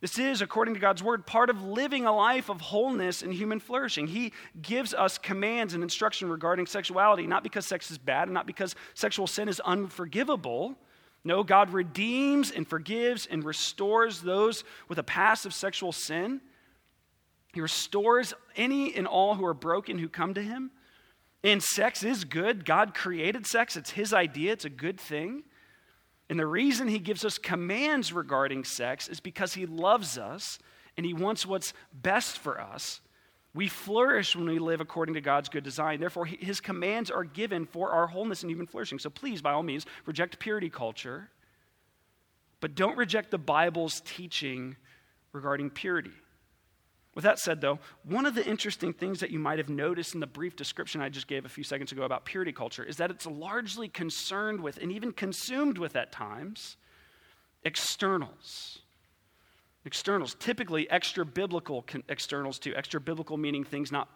This 0.00 0.16
is, 0.16 0.40
according 0.40 0.74
to 0.74 0.80
God's 0.80 1.02
word, 1.02 1.26
part 1.26 1.50
of 1.50 1.64
living 1.64 2.06
a 2.06 2.14
life 2.14 2.48
of 2.48 2.60
wholeness 2.60 3.22
and 3.22 3.34
human 3.34 3.58
flourishing. 3.58 4.06
He 4.06 4.32
gives 4.62 4.94
us 4.94 5.18
commands 5.18 5.74
and 5.74 5.82
instruction 5.82 6.28
regarding 6.28 6.66
sexuality, 6.66 7.26
not 7.26 7.42
because 7.42 7.66
sex 7.66 7.90
is 7.90 7.98
bad 7.98 8.28
and 8.28 8.34
not 8.34 8.46
because 8.46 8.76
sexual 8.94 9.26
sin 9.26 9.48
is 9.48 9.58
unforgivable. 9.58 10.76
No, 11.24 11.42
God 11.42 11.72
redeems 11.72 12.52
and 12.52 12.68
forgives 12.68 13.26
and 13.26 13.42
restores 13.42 14.20
those 14.20 14.62
with 14.88 14.98
a 14.98 15.02
past 15.02 15.44
of 15.44 15.52
sexual 15.52 15.90
sin. 15.90 16.40
He 17.52 17.60
restores 17.60 18.32
any 18.54 18.94
and 18.94 19.08
all 19.08 19.34
who 19.34 19.44
are 19.44 19.54
broken 19.54 19.98
who 19.98 20.08
come 20.08 20.34
to 20.34 20.42
Him. 20.42 20.70
And 21.44 21.62
sex 21.62 22.02
is 22.02 22.24
good. 22.24 22.64
God 22.64 22.94
created 22.94 23.46
sex, 23.46 23.76
it's 23.76 23.90
His 23.90 24.12
idea, 24.12 24.52
it's 24.52 24.64
a 24.64 24.70
good 24.70 24.98
thing. 24.98 25.44
And 26.30 26.38
the 26.38 26.46
reason 26.46 26.88
he 26.88 26.98
gives 26.98 27.24
us 27.24 27.38
commands 27.38 28.12
regarding 28.12 28.64
sex 28.64 29.08
is 29.08 29.20
because 29.20 29.54
he 29.54 29.66
loves 29.66 30.16
us 30.16 30.58
and 30.96 31.04
he 31.04 31.12
wants 31.12 31.44
what's 31.44 31.74
best 31.92 32.38
for 32.38 32.60
us. 32.60 33.00
We 33.52 33.68
flourish 33.68 34.34
when 34.34 34.48
we 34.48 34.58
live 34.58 34.80
according 34.80 35.14
to 35.14 35.20
God's 35.20 35.48
good 35.48 35.62
design. 35.62 36.00
Therefore, 36.00 36.24
his 36.24 36.60
commands 36.60 37.10
are 37.10 37.24
given 37.24 37.66
for 37.66 37.90
our 37.90 38.06
wholeness 38.06 38.42
and 38.42 38.50
human 38.50 38.66
flourishing. 38.66 38.98
So 38.98 39.10
please, 39.10 39.42
by 39.42 39.52
all 39.52 39.62
means, 39.62 39.86
reject 40.06 40.38
purity 40.38 40.70
culture, 40.70 41.30
but 42.60 42.74
don't 42.74 42.96
reject 42.96 43.30
the 43.30 43.38
Bible's 43.38 44.02
teaching 44.04 44.76
regarding 45.32 45.70
purity. 45.70 46.10
With 47.14 47.24
that 47.24 47.38
said, 47.38 47.60
though, 47.60 47.78
one 48.02 48.26
of 48.26 48.34
the 48.34 48.44
interesting 48.44 48.92
things 48.92 49.20
that 49.20 49.30
you 49.30 49.38
might 49.38 49.58
have 49.58 49.68
noticed 49.68 50.14
in 50.14 50.20
the 50.20 50.26
brief 50.26 50.56
description 50.56 51.00
I 51.00 51.08
just 51.08 51.28
gave 51.28 51.44
a 51.44 51.48
few 51.48 51.62
seconds 51.62 51.92
ago 51.92 52.02
about 52.02 52.24
purity 52.24 52.52
culture 52.52 52.82
is 52.82 52.96
that 52.96 53.10
it's 53.10 53.26
largely 53.26 53.88
concerned 53.88 54.60
with 54.60 54.78
and 54.78 54.90
even 54.90 55.12
consumed 55.12 55.78
with 55.78 55.94
at 55.94 56.10
times 56.10 56.76
externals. 57.64 58.80
Externals, 59.84 60.34
typically 60.40 60.90
extra 60.90 61.24
biblical 61.24 61.84
externals 62.08 62.58
too. 62.58 62.74
Extra 62.74 63.00
biblical 63.00 63.36
meaning 63.36 63.62
things 63.62 63.92
not 63.92 64.08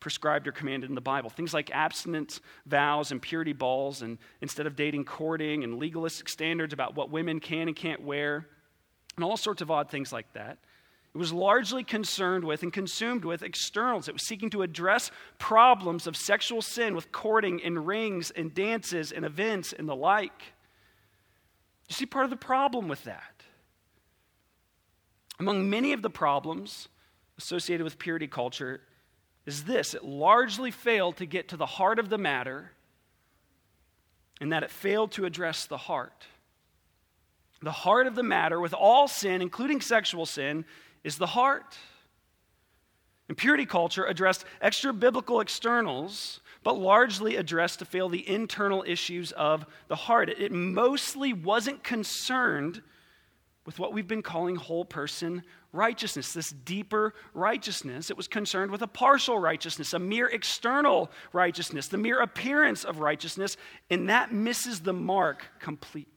prescribed 0.00 0.46
or 0.46 0.52
commanded 0.52 0.88
in 0.88 0.94
the 0.94 1.00
Bible. 1.00 1.28
Things 1.28 1.52
like 1.52 1.70
abstinence 1.70 2.40
vows 2.64 3.10
and 3.12 3.20
purity 3.20 3.52
balls, 3.52 4.02
and 4.02 4.18
instead 4.40 4.66
of 4.66 4.76
dating, 4.76 5.04
courting, 5.04 5.64
and 5.64 5.78
legalistic 5.78 6.28
standards 6.28 6.72
about 6.72 6.94
what 6.94 7.10
women 7.10 7.40
can 7.40 7.68
and 7.68 7.76
can't 7.76 8.02
wear, 8.02 8.46
and 9.16 9.24
all 9.24 9.36
sorts 9.36 9.62
of 9.62 9.70
odd 9.70 9.90
things 9.90 10.12
like 10.12 10.32
that. 10.34 10.58
It 11.16 11.18
was 11.18 11.32
largely 11.32 11.82
concerned 11.82 12.44
with 12.44 12.62
and 12.62 12.70
consumed 12.70 13.24
with 13.24 13.42
externals. 13.42 14.06
It 14.06 14.12
was 14.12 14.26
seeking 14.26 14.50
to 14.50 14.60
address 14.60 15.10
problems 15.38 16.06
of 16.06 16.14
sexual 16.14 16.60
sin 16.60 16.94
with 16.94 17.10
courting 17.10 17.62
and 17.64 17.86
rings 17.86 18.30
and 18.30 18.52
dances 18.52 19.12
and 19.12 19.24
events 19.24 19.72
and 19.72 19.88
the 19.88 19.96
like. 19.96 20.42
You 21.88 21.94
see 21.94 22.04
part 22.04 22.24
of 22.24 22.30
the 22.30 22.36
problem 22.36 22.86
with 22.86 23.04
that? 23.04 23.44
Among 25.40 25.70
many 25.70 25.94
of 25.94 26.02
the 26.02 26.10
problems 26.10 26.88
associated 27.38 27.84
with 27.84 27.98
purity 27.98 28.26
culture 28.26 28.82
is 29.46 29.64
this 29.64 29.94
it 29.94 30.04
largely 30.04 30.70
failed 30.70 31.16
to 31.16 31.24
get 31.24 31.48
to 31.48 31.56
the 31.56 31.64
heart 31.64 31.98
of 31.98 32.10
the 32.10 32.18
matter, 32.18 32.72
and 34.38 34.52
that 34.52 34.62
it 34.62 34.70
failed 34.70 35.12
to 35.12 35.24
address 35.24 35.64
the 35.64 35.78
heart. 35.78 36.26
The 37.62 37.72
heart 37.72 38.06
of 38.06 38.16
the 38.16 38.22
matter 38.22 38.60
with 38.60 38.74
all 38.74 39.08
sin, 39.08 39.40
including 39.40 39.80
sexual 39.80 40.26
sin, 40.26 40.66
is 41.06 41.16
the 41.16 41.26
heart. 41.26 41.78
And 43.28 43.38
purity 43.38 43.64
culture 43.64 44.04
addressed 44.04 44.44
extra 44.60 44.92
biblical 44.92 45.40
externals, 45.40 46.40
but 46.62 46.76
largely 46.76 47.36
addressed 47.36 47.78
to 47.78 47.84
fail 47.84 48.08
the 48.08 48.28
internal 48.28 48.84
issues 48.86 49.32
of 49.32 49.66
the 49.88 49.96
heart. 49.96 50.28
It 50.28 50.52
mostly 50.52 51.32
wasn't 51.32 51.82
concerned 51.82 52.82
with 53.64 53.78
what 53.78 53.92
we've 53.92 54.06
been 54.06 54.22
calling 54.22 54.56
whole 54.56 54.84
person 54.84 55.42
righteousness, 55.72 56.32
this 56.32 56.50
deeper 56.50 57.14
righteousness. 57.34 58.10
It 58.10 58.16
was 58.16 58.28
concerned 58.28 58.70
with 58.70 58.82
a 58.82 58.86
partial 58.86 59.38
righteousness, 59.38 59.92
a 59.92 59.98
mere 59.98 60.26
external 60.26 61.10
righteousness, 61.32 61.88
the 61.88 61.98
mere 61.98 62.20
appearance 62.20 62.84
of 62.84 62.98
righteousness, 62.98 63.56
and 63.90 64.08
that 64.08 64.32
misses 64.32 64.80
the 64.80 64.92
mark 64.92 65.44
completely. 65.60 66.15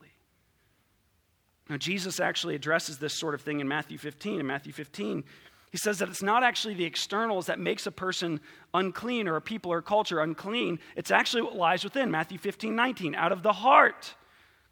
Now, 1.69 1.77
Jesus 1.77 2.19
actually 2.19 2.55
addresses 2.55 2.97
this 2.97 3.13
sort 3.13 3.35
of 3.35 3.41
thing 3.41 3.59
in 3.59 3.67
Matthew 3.67 3.99
15. 3.99 4.39
In 4.39 4.47
Matthew 4.47 4.73
15, 4.73 5.23
he 5.71 5.77
says 5.77 5.99
that 5.99 6.09
it's 6.09 6.23
not 6.23 6.43
actually 6.43 6.73
the 6.73 6.85
externals 6.85 7.45
that 7.45 7.59
makes 7.59 7.85
a 7.85 7.91
person 7.91 8.39
unclean 8.73 9.27
or 9.27 9.35
a 9.35 9.41
people 9.41 9.71
or 9.71 9.81
culture 9.83 10.19
unclean. 10.19 10.79
It's 10.95 11.11
actually 11.11 11.43
what 11.43 11.55
lies 11.55 11.83
within. 11.83 12.09
Matthew 12.09 12.39
15, 12.39 12.75
19. 12.75 13.13
Out 13.13 13.31
of 13.31 13.43
the 13.43 13.53
heart 13.53 14.15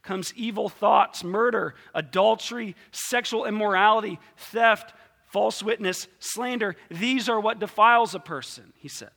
comes 0.01 0.33
evil 0.35 0.69
thoughts, 0.69 1.23
murder, 1.23 1.75
adultery, 1.93 2.75
sexual 2.91 3.45
immorality, 3.45 4.19
theft, 4.35 4.93
false 5.25 5.61
witness, 5.61 6.07
slander. 6.19 6.75
These 6.89 7.29
are 7.29 7.39
what 7.39 7.59
defiles 7.59 8.15
a 8.15 8.19
person, 8.19 8.73
he 8.77 8.87
says. 8.87 9.11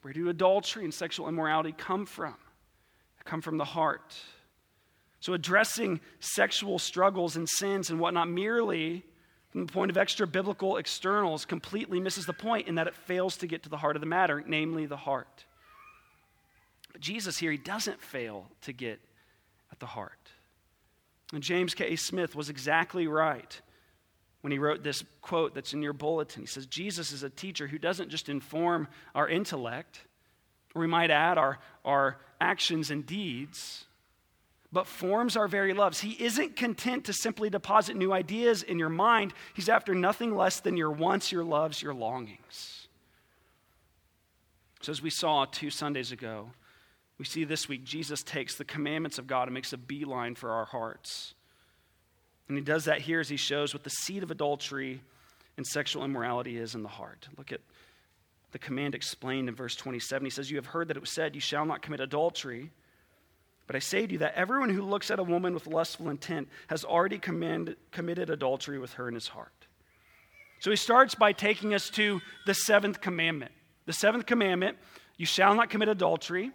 Where 0.00 0.12
do 0.12 0.28
adultery 0.28 0.82
and 0.82 0.92
sexual 0.92 1.28
immorality 1.28 1.72
come 1.72 2.06
from? 2.06 2.34
They 3.18 3.30
come 3.30 3.42
from 3.42 3.58
the 3.58 3.64
heart. 3.64 4.16
So, 5.22 5.34
addressing 5.34 6.00
sexual 6.18 6.80
struggles 6.80 7.36
and 7.36 7.48
sins 7.48 7.90
and 7.90 8.00
whatnot 8.00 8.28
merely 8.28 9.04
from 9.50 9.66
the 9.66 9.72
point 9.72 9.88
of 9.92 9.96
extra 9.96 10.26
biblical 10.26 10.78
externals 10.78 11.44
completely 11.44 12.00
misses 12.00 12.26
the 12.26 12.32
point 12.32 12.66
in 12.66 12.74
that 12.74 12.88
it 12.88 12.96
fails 12.96 13.36
to 13.36 13.46
get 13.46 13.62
to 13.62 13.68
the 13.68 13.76
heart 13.76 13.94
of 13.94 14.00
the 14.00 14.06
matter, 14.06 14.42
namely 14.44 14.84
the 14.84 14.96
heart. 14.96 15.44
But 16.90 17.02
Jesus 17.02 17.38
here, 17.38 17.52
he 17.52 17.56
doesn't 17.56 18.02
fail 18.02 18.50
to 18.62 18.72
get 18.72 18.98
at 19.70 19.78
the 19.78 19.86
heart. 19.86 20.32
And 21.32 21.40
James 21.40 21.72
K. 21.72 21.94
Smith 21.94 22.34
was 22.34 22.50
exactly 22.50 23.06
right 23.06 23.60
when 24.40 24.50
he 24.50 24.58
wrote 24.58 24.82
this 24.82 25.04
quote 25.20 25.54
that's 25.54 25.72
in 25.72 25.82
your 25.82 25.92
bulletin. 25.92 26.42
He 26.42 26.48
says, 26.48 26.66
Jesus 26.66 27.12
is 27.12 27.22
a 27.22 27.30
teacher 27.30 27.68
who 27.68 27.78
doesn't 27.78 28.08
just 28.08 28.28
inform 28.28 28.88
our 29.14 29.28
intellect, 29.28 30.00
or 30.74 30.80
we 30.80 30.88
might 30.88 31.12
add 31.12 31.38
our, 31.38 31.60
our 31.84 32.18
actions 32.40 32.90
and 32.90 33.06
deeds 33.06 33.84
but 34.72 34.86
forms 34.86 35.36
our 35.36 35.46
very 35.46 35.74
loves. 35.74 36.00
He 36.00 36.12
isn't 36.12 36.56
content 36.56 37.04
to 37.04 37.12
simply 37.12 37.50
deposit 37.50 37.94
new 37.94 38.12
ideas 38.12 38.62
in 38.62 38.78
your 38.78 38.88
mind. 38.88 39.34
He's 39.54 39.68
after 39.68 39.94
nothing 39.94 40.34
less 40.34 40.60
than 40.60 40.76
your 40.76 40.90
wants, 40.90 41.30
your 41.30 41.44
loves, 41.44 41.82
your 41.82 41.92
longings. 41.92 42.88
So, 44.80 44.90
as 44.90 45.02
we 45.02 45.10
saw 45.10 45.44
two 45.44 45.70
Sundays 45.70 46.10
ago, 46.10 46.50
we 47.18 47.24
see 47.24 47.44
this 47.44 47.68
week 47.68 47.84
Jesus 47.84 48.22
takes 48.22 48.56
the 48.56 48.64
commandments 48.64 49.18
of 49.18 49.26
God 49.26 49.46
and 49.46 49.54
makes 49.54 49.72
a 49.72 49.78
beeline 49.78 50.34
for 50.34 50.50
our 50.50 50.64
hearts. 50.64 51.34
And 52.48 52.56
he 52.56 52.64
does 52.64 52.86
that 52.86 53.00
here 53.00 53.20
as 53.20 53.28
he 53.28 53.36
shows 53.36 53.72
what 53.72 53.84
the 53.84 53.90
seed 53.90 54.22
of 54.22 54.30
adultery 54.30 55.00
and 55.56 55.66
sexual 55.66 56.04
immorality 56.04 56.56
is 56.56 56.74
in 56.74 56.82
the 56.82 56.88
heart. 56.88 57.28
Look 57.36 57.52
at 57.52 57.60
the 58.50 58.58
command 58.58 58.94
explained 58.94 59.48
in 59.48 59.54
verse 59.54 59.76
27. 59.76 60.24
He 60.24 60.30
says, 60.30 60.50
You 60.50 60.56
have 60.56 60.66
heard 60.66 60.88
that 60.88 60.96
it 60.96 61.00
was 61.00 61.12
said, 61.12 61.34
You 61.34 61.40
shall 61.40 61.64
not 61.64 61.82
commit 61.82 62.00
adultery. 62.00 62.70
But 63.66 63.76
I 63.76 63.78
say 63.78 64.06
to 64.06 64.12
you 64.12 64.18
that 64.18 64.34
everyone 64.34 64.70
who 64.70 64.82
looks 64.82 65.10
at 65.10 65.18
a 65.18 65.22
woman 65.22 65.54
with 65.54 65.66
lustful 65.66 66.10
intent 66.10 66.48
has 66.66 66.84
already 66.84 67.18
committed 67.18 68.30
adultery 68.30 68.78
with 68.78 68.94
her 68.94 69.08
in 69.08 69.14
his 69.14 69.28
heart. 69.28 69.66
So 70.60 70.70
he 70.70 70.76
starts 70.76 71.14
by 71.14 71.32
taking 71.32 71.74
us 71.74 71.90
to 71.90 72.20
the 72.46 72.54
seventh 72.54 73.00
commandment. 73.00 73.52
The 73.86 73.92
seventh 73.92 74.26
commandment 74.26 74.78
you 75.16 75.26
shall 75.26 75.54
not 75.54 75.70
commit 75.70 75.88
adultery. 75.88 76.50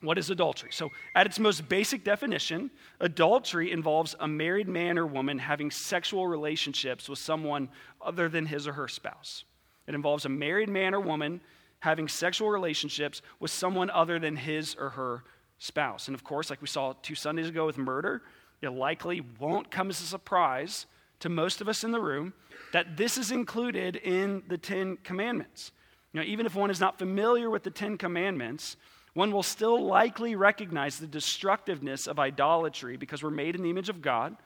What 0.00 0.18
is 0.18 0.30
adultery? 0.30 0.70
So, 0.72 0.90
at 1.14 1.26
its 1.26 1.38
most 1.38 1.68
basic 1.68 2.02
definition, 2.02 2.72
adultery 2.98 3.70
involves 3.70 4.16
a 4.18 4.26
married 4.26 4.68
man 4.68 4.98
or 4.98 5.06
woman 5.06 5.38
having 5.38 5.70
sexual 5.70 6.26
relationships 6.26 7.08
with 7.08 7.20
someone 7.20 7.68
other 8.00 8.28
than 8.28 8.46
his 8.46 8.66
or 8.66 8.72
her 8.72 8.88
spouse. 8.88 9.44
It 9.86 9.94
involves 9.94 10.24
a 10.24 10.28
married 10.28 10.68
man 10.68 10.92
or 10.92 11.00
woman 11.00 11.40
having 11.78 12.08
sexual 12.08 12.50
relationships 12.50 13.22
with 13.38 13.52
someone 13.52 13.90
other 13.90 14.18
than 14.18 14.34
his 14.34 14.74
or 14.74 14.90
her 14.90 15.22
spouse. 15.62 16.08
And 16.08 16.14
of 16.14 16.24
course, 16.24 16.50
like 16.50 16.60
we 16.60 16.66
saw 16.66 16.94
two 17.02 17.14
Sundays 17.14 17.48
ago 17.48 17.66
with 17.66 17.78
murder, 17.78 18.22
it 18.60 18.70
likely 18.70 19.22
won't 19.38 19.70
come 19.70 19.90
as 19.90 20.00
a 20.00 20.06
surprise 20.06 20.86
to 21.20 21.28
most 21.28 21.60
of 21.60 21.68
us 21.68 21.84
in 21.84 21.92
the 21.92 22.00
room 22.00 22.32
that 22.72 22.96
this 22.96 23.16
is 23.16 23.30
included 23.30 23.96
in 23.96 24.42
the 24.48 24.58
Ten 24.58 24.96
Commandments. 25.04 25.70
Know, 26.12 26.22
even 26.22 26.46
if 26.46 26.54
one 26.54 26.70
is 26.70 26.80
not 26.80 26.98
familiar 26.98 27.48
with 27.48 27.62
the 27.62 27.70
Ten 27.70 27.96
Commandments, 27.96 28.76
one 29.14 29.30
will 29.30 29.42
still 29.42 29.82
likely 29.84 30.34
recognize 30.34 30.98
the 30.98 31.06
destructiveness 31.06 32.06
of 32.06 32.18
idolatry 32.18 32.96
because 32.96 33.22
we're 33.22 33.30
made 33.30 33.54
in 33.54 33.62
the 33.62 33.70
image 33.70 33.88
of 33.88 34.02
God. 34.02 34.36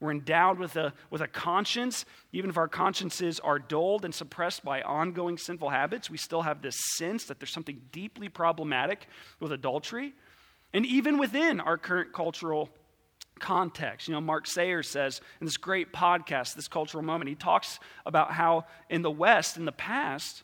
We're 0.00 0.12
endowed 0.12 0.58
with 0.58 0.76
a, 0.76 0.92
with 1.10 1.20
a 1.20 1.28
conscience. 1.28 2.04
Even 2.32 2.50
if 2.50 2.56
our 2.56 2.68
consciences 2.68 3.38
are 3.40 3.58
dulled 3.58 4.04
and 4.04 4.14
suppressed 4.14 4.64
by 4.64 4.82
ongoing 4.82 5.38
sinful 5.38 5.70
habits, 5.70 6.10
we 6.10 6.16
still 6.16 6.42
have 6.42 6.62
this 6.62 6.76
sense 6.96 7.24
that 7.24 7.38
there's 7.38 7.52
something 7.52 7.80
deeply 7.92 8.28
problematic 8.28 9.06
with 9.40 9.52
adultery. 9.52 10.14
And 10.74 10.84
even 10.84 11.16
within 11.18 11.60
our 11.60 11.78
current 11.78 12.12
cultural 12.12 12.68
context, 13.38 14.08
you 14.08 14.14
know, 14.14 14.20
Mark 14.20 14.46
Sayers 14.46 14.88
says 14.88 15.20
in 15.40 15.46
this 15.46 15.56
great 15.56 15.92
podcast, 15.92 16.54
This 16.54 16.68
Cultural 16.68 17.02
Moment, 17.02 17.28
he 17.28 17.34
talks 17.34 17.78
about 18.04 18.32
how 18.32 18.66
in 18.90 19.02
the 19.02 19.10
West, 19.10 19.56
in 19.56 19.64
the 19.64 19.72
past, 19.72 20.42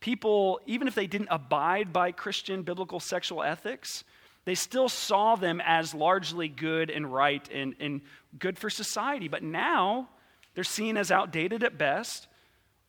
people, 0.00 0.60
even 0.66 0.88
if 0.88 0.94
they 0.94 1.06
didn't 1.06 1.28
abide 1.30 1.92
by 1.92 2.12
Christian 2.12 2.62
biblical 2.62 3.00
sexual 3.00 3.42
ethics, 3.42 4.04
They 4.46 4.54
still 4.54 4.88
saw 4.88 5.34
them 5.34 5.60
as 5.64 5.92
largely 5.92 6.48
good 6.48 6.88
and 6.88 7.12
right 7.12 7.46
and, 7.52 7.74
and 7.80 8.00
good 8.38 8.58
for 8.58 8.70
society. 8.70 9.28
But 9.28 9.42
now 9.42 10.08
they're 10.54 10.64
seen 10.64 10.96
as 10.96 11.10
outdated 11.10 11.62
at 11.64 11.76
best 11.76 12.28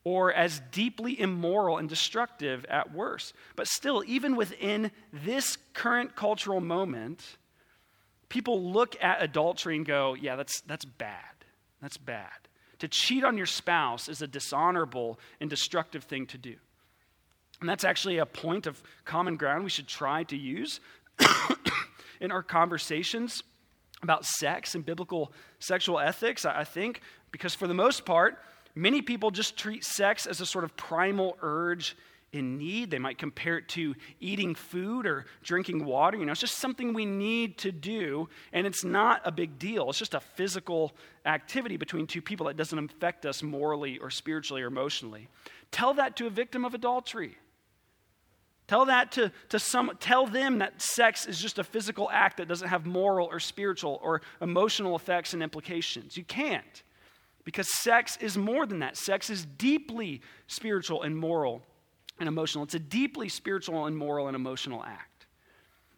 or 0.08 0.32
as 0.32 0.62
deeply 0.72 1.20
immoral 1.20 1.76
and 1.76 1.86
destructive 1.86 2.64
at 2.70 2.94
worst. 2.94 3.34
But 3.56 3.66
still, 3.66 4.02
even 4.06 4.36
within 4.36 4.90
this 5.12 5.58
current 5.74 6.16
cultural 6.16 6.62
moment, 6.62 7.22
people 8.30 8.72
look 8.72 8.96
at 9.02 9.22
adultery 9.22 9.76
and 9.76 9.84
go, 9.84 10.14
yeah, 10.14 10.34
that's, 10.34 10.62
that's 10.62 10.86
bad. 10.86 11.44
That's 11.82 11.98
bad. 11.98 12.30
To 12.78 12.88
cheat 12.88 13.22
on 13.22 13.36
your 13.36 13.44
spouse 13.44 14.08
is 14.08 14.22
a 14.22 14.26
dishonorable 14.26 15.20
and 15.42 15.50
destructive 15.50 16.04
thing 16.04 16.24
to 16.28 16.38
do. 16.38 16.54
And 17.60 17.68
that's 17.68 17.84
actually 17.84 18.16
a 18.16 18.24
point 18.24 18.66
of 18.66 18.82
common 19.04 19.36
ground 19.36 19.62
we 19.62 19.68
should 19.68 19.88
try 19.88 20.22
to 20.24 20.38
use 20.38 20.80
in 22.22 22.32
our 22.32 22.42
conversations 22.42 23.42
about 24.02 24.24
sex 24.24 24.74
and 24.74 24.86
biblical 24.86 25.34
sexual 25.58 25.98
ethics, 25.98 26.46
I 26.46 26.64
think, 26.64 27.02
because 27.30 27.54
for 27.54 27.66
the 27.66 27.74
most 27.74 28.06
part, 28.06 28.38
many 28.78 29.02
people 29.02 29.30
just 29.30 29.56
treat 29.56 29.84
sex 29.84 30.26
as 30.26 30.40
a 30.40 30.46
sort 30.46 30.64
of 30.64 30.76
primal 30.76 31.36
urge 31.42 31.96
in 32.32 32.58
need. 32.58 32.90
They 32.90 32.98
might 32.98 33.18
compare 33.18 33.58
it 33.58 33.68
to 33.70 33.94
eating 34.20 34.54
food 34.54 35.06
or 35.06 35.26
drinking 35.42 35.84
water. 35.84 36.18
You 36.18 36.26
know, 36.26 36.32
it's 36.32 36.40
just 36.40 36.58
something 36.58 36.92
we 36.92 37.06
need 37.06 37.58
to 37.58 37.72
do, 37.72 38.28
and 38.52 38.66
it's 38.66 38.84
not 38.84 39.22
a 39.24 39.32
big 39.32 39.58
deal. 39.58 39.88
It's 39.88 39.98
just 39.98 40.14
a 40.14 40.20
physical 40.20 40.92
activity 41.24 41.76
between 41.76 42.06
two 42.06 42.22
people 42.22 42.46
that 42.46 42.56
doesn't 42.56 42.78
affect 42.78 43.26
us 43.26 43.42
morally 43.42 43.98
or 43.98 44.10
spiritually 44.10 44.62
or 44.62 44.66
emotionally. 44.66 45.28
Tell 45.70 45.94
that 45.94 46.16
to 46.16 46.26
a 46.26 46.30
victim 46.30 46.64
of 46.64 46.74
adultery. 46.74 47.36
Tell 48.66 48.84
that 48.84 49.12
to, 49.12 49.32
to 49.48 49.58
some, 49.58 49.92
tell 49.98 50.26
them 50.26 50.58
that 50.58 50.82
sex 50.82 51.26
is 51.26 51.40
just 51.40 51.58
a 51.58 51.64
physical 51.64 52.10
act 52.12 52.36
that 52.36 52.48
doesn't 52.48 52.68
have 52.68 52.84
moral 52.84 53.26
or 53.26 53.40
spiritual 53.40 53.98
or 54.02 54.20
emotional 54.42 54.94
effects 54.94 55.32
and 55.32 55.42
implications. 55.42 56.18
You 56.18 56.24
can't. 56.24 56.82
Because 57.48 57.72
sex 57.80 58.18
is 58.20 58.36
more 58.36 58.66
than 58.66 58.80
that. 58.80 58.98
Sex 58.98 59.30
is 59.30 59.46
deeply 59.46 60.20
spiritual 60.48 61.02
and 61.02 61.16
moral 61.16 61.62
and 62.20 62.28
emotional. 62.28 62.62
It's 62.64 62.74
a 62.74 62.78
deeply 62.78 63.30
spiritual 63.30 63.86
and 63.86 63.96
moral 63.96 64.26
and 64.26 64.36
emotional 64.36 64.84
act. 64.84 65.24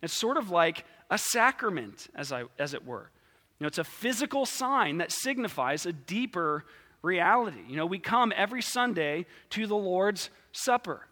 It's 0.00 0.16
sort 0.16 0.37
of 0.37 0.50
like 0.50 0.85
a 1.11 1.19
sacrament, 1.19 2.07
as, 2.14 2.30
I, 2.30 2.45
as 2.61 2.73
it 2.73 2.87
were. 2.87 3.11
You 3.59 3.64
know, 3.64 3.66
it's 3.66 3.78
a 3.78 3.85
physical 3.85 4.47
sign 4.47 4.99
that 4.99 5.11
signifies 5.11 5.87
a 5.87 5.92
deeper 5.92 6.66
reality. 7.02 7.64
You 7.66 7.75
know, 7.75 7.87
we 7.87 7.99
come 7.99 8.33
every 8.37 8.62
Sunday 8.62 9.26
to 9.49 9.66
the 9.66 9.75
Lord's 9.75 10.30
Supper 10.52 11.09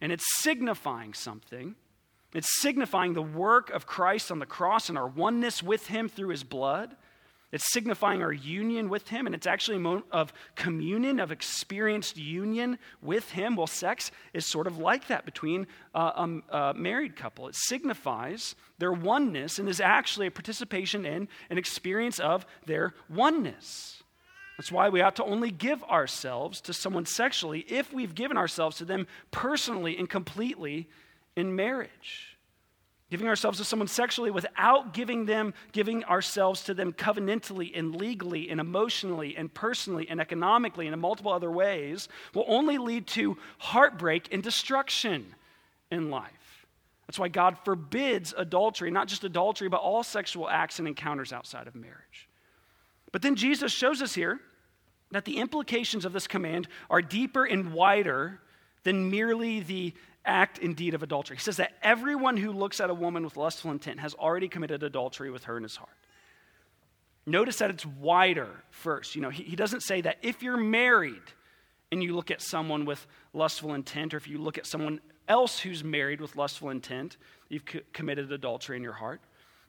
and 0.00 0.12
it's 0.12 0.42
signifying 0.44 1.12
something. 1.12 1.74
It's 2.32 2.62
signifying 2.62 3.14
the 3.14 3.20
work 3.20 3.70
of 3.70 3.88
Christ 3.88 4.30
on 4.30 4.38
the 4.38 4.46
cross 4.46 4.88
and 4.88 4.96
our 4.96 5.08
oneness 5.08 5.60
with 5.60 5.88
Him 5.88 6.08
through 6.08 6.28
His 6.28 6.44
blood. 6.44 6.94
It's 7.52 7.70
signifying 7.70 8.22
our 8.22 8.32
union 8.32 8.88
with 8.88 9.08
Him, 9.08 9.26
and 9.26 9.34
it's 9.34 9.46
actually 9.46 9.76
a 9.76 9.80
moment 9.80 10.06
of 10.10 10.32
communion, 10.56 11.20
of 11.20 11.30
experienced 11.30 12.16
union 12.16 12.78
with 13.02 13.30
Him. 13.32 13.56
Well, 13.56 13.66
sex 13.66 14.10
is 14.32 14.46
sort 14.46 14.66
of 14.66 14.78
like 14.78 15.08
that 15.08 15.26
between 15.26 15.66
uh, 15.94 16.38
a 16.48 16.72
married 16.74 17.14
couple. 17.14 17.48
It 17.48 17.54
signifies 17.54 18.56
their 18.78 18.92
oneness 18.92 19.58
and 19.58 19.68
is 19.68 19.80
actually 19.80 20.28
a 20.28 20.30
participation 20.30 21.04
in 21.04 21.28
an 21.50 21.58
experience 21.58 22.18
of 22.18 22.46
their 22.64 22.94
oneness. 23.10 24.02
That's 24.56 24.72
why 24.72 24.88
we 24.88 25.02
ought 25.02 25.16
to 25.16 25.24
only 25.24 25.50
give 25.50 25.82
ourselves 25.84 26.60
to 26.62 26.72
someone 26.72 27.04
sexually 27.04 27.60
if 27.68 27.92
we've 27.92 28.14
given 28.14 28.36
ourselves 28.38 28.78
to 28.78 28.84
them 28.86 29.06
personally 29.30 29.98
and 29.98 30.08
completely 30.08 30.88
in 31.36 31.54
marriage. 31.54 32.31
Giving 33.12 33.28
ourselves 33.28 33.58
to 33.58 33.64
someone 33.66 33.88
sexually 33.88 34.30
without 34.30 34.94
giving 34.94 35.26
them, 35.26 35.52
giving 35.72 36.02
ourselves 36.04 36.62
to 36.62 36.72
them 36.72 36.94
covenantally 36.94 37.70
and 37.78 37.94
legally 37.94 38.48
and 38.48 38.58
emotionally 38.58 39.36
and 39.36 39.52
personally 39.52 40.08
and 40.08 40.18
economically 40.18 40.86
and 40.86 40.94
in 40.94 41.00
multiple 41.00 41.30
other 41.30 41.50
ways 41.50 42.08
will 42.32 42.46
only 42.48 42.78
lead 42.78 43.06
to 43.08 43.36
heartbreak 43.58 44.32
and 44.32 44.42
destruction 44.42 45.26
in 45.90 46.08
life. 46.08 46.66
That's 47.06 47.18
why 47.18 47.28
God 47.28 47.58
forbids 47.66 48.32
adultery, 48.34 48.90
not 48.90 49.08
just 49.08 49.24
adultery, 49.24 49.68
but 49.68 49.82
all 49.82 50.02
sexual 50.02 50.48
acts 50.48 50.78
and 50.78 50.88
encounters 50.88 51.34
outside 51.34 51.66
of 51.66 51.74
marriage. 51.74 52.30
But 53.12 53.20
then 53.20 53.36
Jesus 53.36 53.72
shows 53.72 54.00
us 54.00 54.14
here 54.14 54.40
that 55.10 55.26
the 55.26 55.36
implications 55.36 56.06
of 56.06 56.14
this 56.14 56.26
command 56.26 56.66
are 56.88 57.02
deeper 57.02 57.44
and 57.44 57.74
wider 57.74 58.40
than 58.84 59.10
merely 59.10 59.60
the 59.60 59.92
act 60.24 60.58
and 60.58 60.76
deed 60.76 60.94
of 60.94 61.02
adultery. 61.02 61.36
He 61.36 61.42
says 61.42 61.56
that 61.56 61.72
everyone 61.82 62.36
who 62.36 62.52
looks 62.52 62.80
at 62.80 62.90
a 62.90 62.94
woman 62.94 63.24
with 63.24 63.36
lustful 63.36 63.70
intent 63.70 64.00
has 64.00 64.14
already 64.14 64.48
committed 64.48 64.82
adultery 64.82 65.30
with 65.30 65.44
her 65.44 65.56
in 65.56 65.62
his 65.62 65.76
heart. 65.76 65.90
Notice 67.26 67.58
that 67.58 67.70
it's 67.70 67.86
wider 67.86 68.48
first. 68.70 69.14
You 69.14 69.22
know, 69.22 69.30
he, 69.30 69.42
he 69.44 69.56
doesn't 69.56 69.82
say 69.82 70.00
that 70.00 70.18
if 70.22 70.42
you're 70.42 70.56
married 70.56 71.22
and 71.90 72.02
you 72.02 72.14
look 72.14 72.30
at 72.30 72.40
someone 72.40 72.84
with 72.84 73.06
lustful 73.32 73.74
intent, 73.74 74.14
or 74.14 74.16
if 74.16 74.26
you 74.26 74.38
look 74.38 74.58
at 74.58 74.66
someone 74.66 75.00
else 75.28 75.60
who's 75.60 75.84
married 75.84 76.20
with 76.20 76.36
lustful 76.36 76.70
intent, 76.70 77.16
you've 77.48 77.64
co- 77.64 77.80
committed 77.92 78.32
adultery 78.32 78.76
in 78.76 78.82
your 78.82 78.94
heart. 78.94 79.20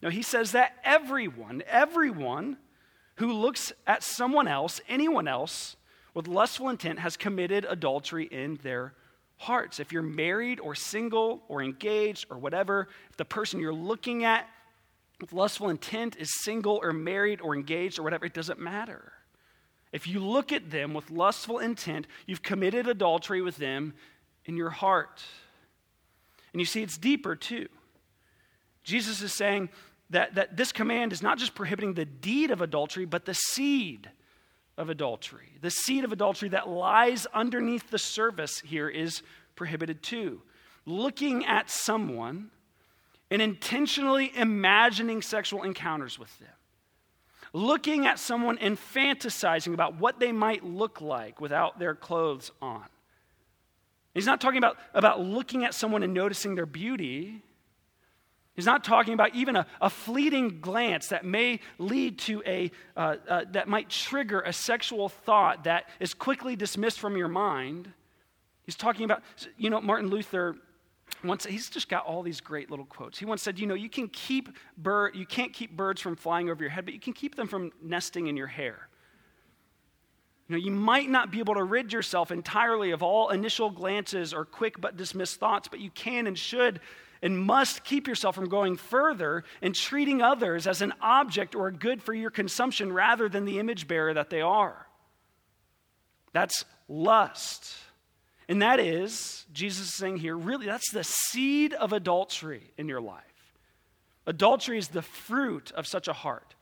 No, 0.01 0.09
he 0.09 0.21
says 0.21 0.53
that 0.53 0.73
everyone, 0.83 1.63
everyone 1.67 2.57
who 3.15 3.31
looks 3.31 3.71
at 3.85 4.03
someone 4.03 4.47
else, 4.47 4.81
anyone 4.87 5.27
else, 5.27 5.75
with 6.13 6.27
lustful 6.27 6.69
intent 6.69 6.99
has 6.99 7.17
committed 7.17 7.65
adultery 7.69 8.25
in 8.25 8.59
their 8.63 8.93
hearts. 9.37 9.79
If 9.79 9.91
you're 9.91 10.01
married 10.01 10.59
or 10.59 10.75
single 10.75 11.43
or 11.47 11.61
engaged 11.61 12.27
or 12.29 12.37
whatever, 12.37 12.87
if 13.09 13.17
the 13.17 13.25
person 13.25 13.59
you're 13.59 13.73
looking 13.73 14.23
at 14.23 14.47
with 15.19 15.33
lustful 15.33 15.69
intent 15.69 16.15
is 16.17 16.29
single 16.43 16.79
or 16.81 16.91
married 16.91 17.41
or 17.41 17.55
engaged 17.55 17.99
or 17.99 18.03
whatever, 18.03 18.25
it 18.25 18.33
doesn't 18.33 18.59
matter. 18.59 19.13
If 19.91 20.07
you 20.07 20.19
look 20.19 20.51
at 20.51 20.71
them 20.71 20.93
with 20.93 21.11
lustful 21.11 21.59
intent, 21.59 22.07
you've 22.25 22.41
committed 22.41 22.87
adultery 22.87 23.41
with 23.41 23.57
them 23.57 23.93
in 24.45 24.57
your 24.57 24.71
heart. 24.71 25.21
And 26.51 26.59
you 26.59 26.65
see, 26.65 26.81
it's 26.81 26.97
deeper 26.97 27.35
too. 27.35 27.67
Jesus 28.83 29.21
is 29.21 29.33
saying, 29.33 29.69
that, 30.13 30.35
that 30.35 30.55
this 30.55 30.71
command 30.71 31.11
is 31.11 31.21
not 31.21 31.37
just 31.37 31.55
prohibiting 31.55 31.93
the 31.93 32.05
deed 32.05 32.51
of 32.51 32.61
adultery, 32.61 33.05
but 33.05 33.25
the 33.25 33.33
seed 33.33 34.09
of 34.77 34.89
adultery. 34.89 35.49
The 35.61 35.69
seed 35.69 36.03
of 36.03 36.11
adultery 36.11 36.49
that 36.49 36.67
lies 36.67 37.25
underneath 37.33 37.89
the 37.89 37.99
surface 37.99 38.59
here 38.59 38.89
is 38.89 39.21
prohibited 39.55 40.01
too. 40.01 40.41
Looking 40.85 41.45
at 41.45 41.69
someone 41.69 42.49
and 43.29 43.41
intentionally 43.41 44.31
imagining 44.35 45.21
sexual 45.21 45.63
encounters 45.63 46.19
with 46.19 46.37
them. 46.39 46.49
Looking 47.53 48.07
at 48.07 48.19
someone 48.19 48.57
and 48.57 48.77
fantasizing 48.77 49.73
about 49.73 49.99
what 49.99 50.19
they 50.19 50.31
might 50.31 50.63
look 50.63 51.01
like 51.01 51.39
without 51.39 51.77
their 51.77 51.93
clothes 51.93 52.51
on. 52.61 52.85
He's 54.13 54.25
not 54.25 54.41
talking 54.41 54.57
about, 54.57 54.77
about 54.93 55.21
looking 55.21 55.63
at 55.65 55.73
someone 55.73 56.03
and 56.03 56.13
noticing 56.13 56.55
their 56.55 56.65
beauty. 56.65 57.43
He's 58.55 58.65
not 58.65 58.83
talking 58.83 59.13
about 59.13 59.33
even 59.33 59.55
a, 59.55 59.65
a 59.81 59.89
fleeting 59.89 60.61
glance 60.61 61.07
that 61.07 61.25
may 61.25 61.59
lead 61.79 62.19
to 62.19 62.43
a, 62.45 62.71
uh, 62.95 63.15
uh, 63.27 63.45
that 63.51 63.67
might 63.67 63.89
trigger 63.89 64.41
a 64.41 64.53
sexual 64.53 65.09
thought 65.09 65.63
that 65.63 65.89
is 65.99 66.13
quickly 66.13 66.55
dismissed 66.55 66.99
from 66.99 67.17
your 67.17 67.27
mind. 67.27 67.91
He's 68.63 68.75
talking 68.75 69.05
about, 69.05 69.23
you 69.57 69.69
know, 69.69 69.81
Martin 69.81 70.09
Luther 70.09 70.55
once, 71.23 71.45
he's 71.45 71.69
just 71.69 71.89
got 71.89 72.05
all 72.05 72.21
these 72.21 72.41
great 72.41 72.69
little 72.69 72.85
quotes. 72.85 73.17
He 73.17 73.25
once 73.25 73.41
said, 73.41 73.57
you 73.57 73.65
know, 73.65 73.75
you 73.75 73.89
can 73.89 74.07
keep 74.09 74.49
bird, 74.77 75.15
you 75.15 75.25
can't 75.25 75.53
keep 75.53 75.75
birds 75.75 76.01
from 76.01 76.15
flying 76.15 76.49
over 76.49 76.63
your 76.63 76.69
head, 76.69 76.85
but 76.85 76.93
you 76.93 76.99
can 76.99 77.13
keep 77.13 77.35
them 77.35 77.47
from 77.47 77.71
nesting 77.81 78.27
in 78.27 78.37
your 78.37 78.47
hair. 78.47 78.87
You 80.47 80.57
know, 80.57 80.63
you 80.63 80.71
might 80.71 81.09
not 81.09 81.31
be 81.31 81.39
able 81.39 81.55
to 81.55 81.63
rid 81.63 81.93
yourself 81.93 82.29
entirely 82.31 82.91
of 82.91 83.01
all 83.01 83.29
initial 83.29 83.69
glances 83.69 84.33
or 84.33 84.43
quick 84.43 84.79
but 84.79 84.97
dismissed 84.97 85.39
thoughts, 85.39 85.67
but 85.67 85.79
you 85.79 85.89
can 85.91 86.27
and 86.27 86.37
should 86.37 86.81
and 87.23 87.39
must 87.39 87.85
keep 87.85 88.05
yourself 88.05 88.35
from 88.35 88.49
going 88.49 88.75
further 88.75 89.45
and 89.61 89.73
treating 89.73 90.21
others 90.21 90.67
as 90.67 90.81
an 90.81 90.93
object 91.01 91.55
or 91.55 91.67
a 91.67 91.73
good 91.73 92.03
for 92.03 92.13
your 92.13 92.29
consumption 92.29 92.91
rather 92.91 93.29
than 93.29 93.45
the 93.45 93.57
image 93.57 93.87
bearer 93.87 94.13
that 94.13 94.29
they 94.29 94.41
are. 94.41 94.85
That's 96.33 96.65
lust. 96.89 97.73
And 98.49 98.61
that 98.61 98.81
is, 98.81 99.45
Jesus 99.53 99.87
is 99.87 99.93
saying 99.95 100.17
here, 100.17 100.35
really, 100.35 100.65
that's 100.65 100.91
the 100.91 101.05
seed 101.05 101.73
of 101.73 101.93
adultery 101.93 102.73
in 102.77 102.89
your 102.89 103.01
life. 103.01 103.23
Adultery 104.27 104.77
is 104.77 104.89
the 104.89 105.01
fruit 105.01 105.71
of 105.71 105.87
such 105.87 106.09
a 106.09 106.13
heart. 106.13 106.55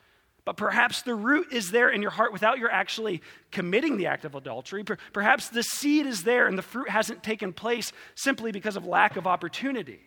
But 0.46 0.58
perhaps 0.58 1.02
the 1.02 1.16
root 1.16 1.48
is 1.52 1.72
there 1.72 1.90
in 1.90 2.04
your 2.04 2.12
heart 2.12 2.34
without 2.34 2.60
your 2.60 2.72
actually 2.72 3.24
committing 3.52 3.98
the 3.98 4.08
act 4.08 4.26
of 4.26 4.36
adultery. 4.36 4.84
Perhaps 5.12 5.50
the 5.50 5.64
seed 5.64 6.06
is 6.06 6.24
there 6.24 6.46
and 6.46 6.56
the 6.56 6.64
fruit 6.64 6.90
hasn't 6.90 7.24
taken 7.24 7.52
place 7.52 7.92
simply 8.14 8.52
because 8.52 8.76
of 8.76 8.86
lack 8.86 9.18
of 9.18 9.26
opportunity. 9.26 10.02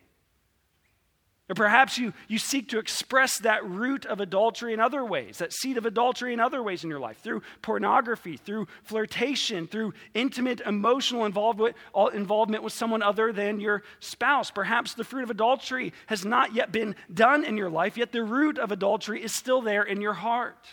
Or 1.47 1.53
perhaps 1.53 1.99
you, 1.99 2.11
you 2.27 2.39
seek 2.39 2.69
to 2.69 2.79
express 2.79 3.37
that 3.39 3.63
root 3.63 4.07
of 4.07 4.19
adultery 4.19 4.73
in 4.73 4.79
other 4.79 5.05
ways, 5.05 5.37
that 5.37 5.53
seed 5.53 5.77
of 5.77 5.85
adultery 5.85 6.33
in 6.33 6.39
other 6.39 6.63
ways 6.63 6.83
in 6.83 6.89
your 6.89 6.99
life, 6.99 7.19
through 7.19 7.43
pornography, 7.61 8.35
through 8.35 8.67
flirtation, 8.81 9.67
through 9.67 9.93
intimate 10.15 10.61
emotional 10.61 11.23
involvement, 11.23 11.75
involvement 12.13 12.63
with 12.63 12.73
someone 12.73 13.03
other 13.03 13.31
than 13.31 13.59
your 13.59 13.83
spouse. 13.99 14.49
Perhaps 14.49 14.95
the 14.95 15.03
fruit 15.03 15.23
of 15.23 15.29
adultery 15.29 15.93
has 16.07 16.25
not 16.25 16.55
yet 16.55 16.71
been 16.71 16.95
done 17.13 17.45
in 17.45 17.57
your 17.57 17.69
life, 17.69 17.95
yet 17.95 18.11
the 18.11 18.23
root 18.23 18.57
of 18.57 18.71
adultery 18.71 19.23
is 19.23 19.31
still 19.31 19.61
there 19.61 19.83
in 19.83 20.01
your 20.01 20.13
heart. 20.13 20.65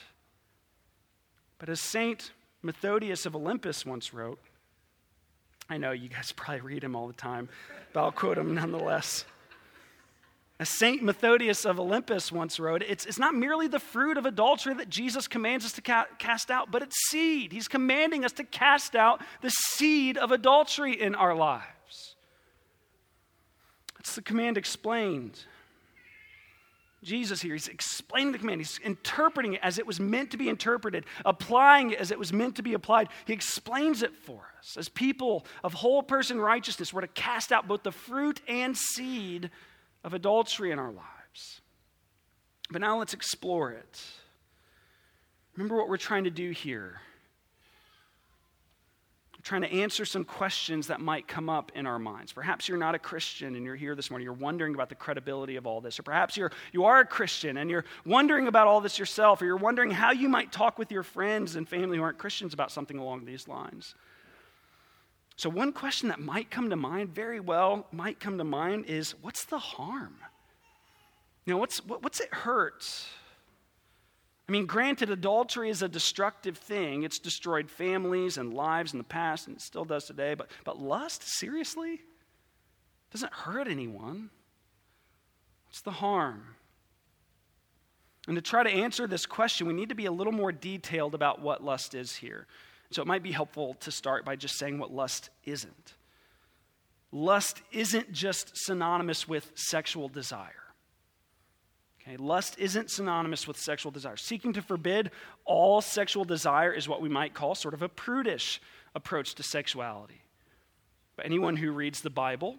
But 1.59 1.69
as 1.69 1.83
Saint 1.83 2.31
Methodius 2.63 3.27
of 3.27 3.37
Olympus 3.37 3.85
once 3.85 4.15
wrote, 4.15 4.39
I 5.69 5.77
know 5.77 5.93
you 5.93 6.09
guys 6.09 6.33
probably 6.33 6.63
read 6.63 6.83
him 6.83 6.97
all 6.97 7.09
the 7.09 7.13
time, 7.13 7.51
but 7.93 8.05
I'll 8.05 8.11
quote 8.11 8.39
him 8.39 8.55
nonetheless. 8.55 9.27
As 10.63 10.69
St. 10.69 11.03
Methodius 11.03 11.65
of 11.65 11.81
Olympus 11.81 12.31
once 12.31 12.61
wrote, 12.61 12.85
it's, 12.85 13.05
it's 13.05 13.19
not 13.19 13.35
merely 13.35 13.67
the 13.67 13.81
fruit 13.81 14.17
of 14.17 14.27
adultery 14.27 14.75
that 14.75 14.89
Jesus 14.89 15.27
commands 15.27 15.65
us 15.65 15.73
to 15.73 15.83
ca- 15.83 16.07
cast 16.21 16.53
out, 16.53 16.71
but 16.71 16.83
it's 16.83 16.95
seed. 17.09 17.51
He's 17.51 17.67
commanding 17.67 18.25
us 18.25 18.31
to 18.35 18.45
cast 18.45 18.95
out 18.95 19.23
the 19.41 19.51
seed 19.51 20.17
of 20.17 20.31
adultery 20.31 20.93
in 20.93 21.17
our 21.17 21.35
lives. 21.35 22.15
That's 23.97 24.15
the 24.15 24.23
command 24.23 24.57
explained. 24.57 25.45
Jesus 27.03 27.43
here, 27.43 27.55
he's 27.55 27.67
explaining 27.67 28.31
the 28.31 28.39
command. 28.39 28.61
He's 28.61 28.79
interpreting 28.85 29.55
it 29.55 29.61
as 29.65 29.81
it 29.81 29.87
was 29.89 29.99
meant 29.99 30.31
to 30.31 30.37
be 30.37 30.49
interpreted, 30.49 31.07
applying 31.25 31.91
it 31.91 31.99
as 31.99 32.13
it 32.13 32.21
was 32.21 32.33
meant 32.33 32.55
to 32.55 32.63
be 32.63 32.75
applied. 32.75 33.09
He 33.27 33.33
explains 33.33 34.05
it 34.05 34.15
for 34.15 34.47
us. 34.61 34.77
As 34.77 34.89
people 34.89 35.45
of 35.65 35.73
whole 35.73 36.05
person 36.05 36.41
righteousness, 36.41 36.93
we're 36.93 37.01
to 37.01 37.09
cast 37.09 37.51
out 37.51 37.67
both 37.67 37.83
the 37.83 37.91
fruit 37.91 38.41
and 38.47 38.77
seed 38.77 39.51
of 40.05 40.15
adultery 40.15 40.71
in 40.71 40.79
our 40.79 40.93
lives. 40.93 41.61
But 42.71 42.81
now 42.81 42.99
let's 42.99 43.15
explore 43.15 43.71
it. 43.73 44.03
Remember 45.57 45.77
what 45.77 45.89
we're 45.89 45.99
trying 45.99 46.25
to 46.25 46.31
do 46.31 46.51
here. 46.51 47.01
We're 49.35 49.43
trying 49.43 49.63
to 49.63 49.73
answer 49.73 50.05
some 50.05 50.25
questions 50.25 50.87
that 50.87 51.01
might 51.01 51.29
come 51.29 51.51
up 51.51 51.73
in 51.75 51.87
our 51.87 51.99
minds. 51.99 52.33
Perhaps 52.33 52.69
you're 52.69 52.79
not 52.79 52.95
a 52.95 52.99
Christian 52.99 53.57
and 53.57 53.65
you're 53.65 53.77
here 53.77 53.95
this 53.95 54.11
morning. 54.11 54.25
You're 54.25 54.35
wondering 54.35 54.75
about 54.75 54.89
the 54.89 54.95
credibility 54.95 55.57
of 55.57 55.67
all 55.67 55.81
this. 55.81 55.99
Or 55.99 56.05
perhaps 56.05 56.37
you're, 56.37 56.53
you 56.73 56.85
are 56.85 57.01
a 57.01 57.05
Christian 57.05 57.59
and 57.59 57.69
you're 57.69 57.85
wondering 58.07 58.47
about 58.47 58.69
all 58.69 58.81
this 58.81 58.99
yourself. 58.99 59.43
Or 59.43 59.45
you're 59.45 59.57
wondering 59.57 59.91
how 59.91 60.13
you 60.13 60.29
might 60.29 60.53
talk 60.53 60.79
with 60.79 60.91
your 60.91 61.03
friends 61.03 61.57
and 61.57 61.69
family 61.69 61.99
who 61.99 62.03
aren't 62.03 62.19
Christians 62.19 62.55
about 62.55 62.71
something 62.71 62.99
along 62.99 63.25
these 63.25 63.49
lines. 63.49 63.95
So, 65.43 65.51
one 65.51 65.73
question 65.73 66.09
that 66.11 66.21
might 66.21 66.53
come 66.53 66.71
to 66.71 66.77
mind, 66.77 67.17
very 67.17 67.41
well, 67.41 67.89
might 67.91 68.21
come 68.21 68.39
to 68.39 68.45
mind 68.45 68.85
is 68.87 69.17
what's 69.23 69.45
the 69.45 69.59
harm? 69.59 70.15
You 71.45 71.53
know, 71.53 71.59
what's, 71.59 71.85
what, 71.85 72.01
what's 72.01 72.21
it 72.21 72.33
hurt? 72.33 72.87
I 74.49 74.53
mean, 74.53 74.67
granted, 74.67 75.11
adultery 75.11 75.69
is 75.69 75.83
a 75.83 75.89
destructive 75.89 76.59
thing. 76.59 77.03
It's 77.03 77.19
destroyed 77.19 77.69
families 77.69 78.39
and 78.39 78.55
lives 78.55 78.93
in 78.93 78.99
the 78.99 79.05
past, 79.05 79.49
and 79.49 79.57
it 79.57 79.63
still 79.63 79.85
does 79.85 80.05
today. 80.05 80.35
But, 80.35 80.49
but 80.63 80.79
lust, 80.79 81.25
seriously? 81.25 82.03
Doesn't 83.11 83.33
hurt 83.33 83.67
anyone. 83.67 84.31
What's 85.67 85.81
the 85.81 85.91
harm? 85.91 86.55
And 88.29 88.37
to 88.37 88.43
try 88.43 88.63
to 88.63 88.71
answer 88.71 89.09
this 89.09 89.27
question, 89.27 89.67
we 89.67 89.75
need 89.75 89.89
to 89.89 89.97
be 89.97 90.07
a 90.07 90.13
little 90.13 90.33
more 90.33 90.53
detailed 90.53 91.17
about 91.17 91.41
what 91.43 91.65
lust 91.65 91.97
is 91.97 92.15
here. 92.15 92.47
So 92.93 93.03
it 93.03 93.09
might 93.09 93.23
be 93.23 93.33
helpful 93.33 93.75
to 93.81 93.91
start 93.91 94.25
by 94.25 94.37
just 94.37 94.59
saying 94.59 94.79
what 94.79 94.93
lust 94.93 95.31
isn't. 95.45 95.95
Lust 97.11 97.63
isn't 97.73 98.13
just 98.13 98.53
synonymous 98.55 99.29
with 99.29 99.51
sexual 99.55 100.09
desire. 100.09 100.51
Okay, 102.01 102.17
lust 102.17 102.59
isn't 102.59 102.91
synonymous 102.91 103.47
with 103.47 103.59
sexual 103.59 103.93
desire. 103.93 104.17
Seeking 104.17 104.53
to 104.55 104.63
forbid 104.63 105.11
all 105.45 105.81
sexual 105.81 106.25
desire 106.25 106.73
is 106.73 106.89
what 106.89 107.01
we 107.01 107.09
might 107.09 107.35
call 107.35 107.55
sort 107.55 107.75
of 107.75 107.83
a 107.83 107.89
prudish 107.89 108.61
approach 108.95 109.35
to 109.37 109.43
sexuality. 109.43 110.23
But 111.17 111.27
anyone 111.27 111.57
who 111.57 111.71
reads 111.71 112.01
the 112.01 112.11
Bible 112.11 112.57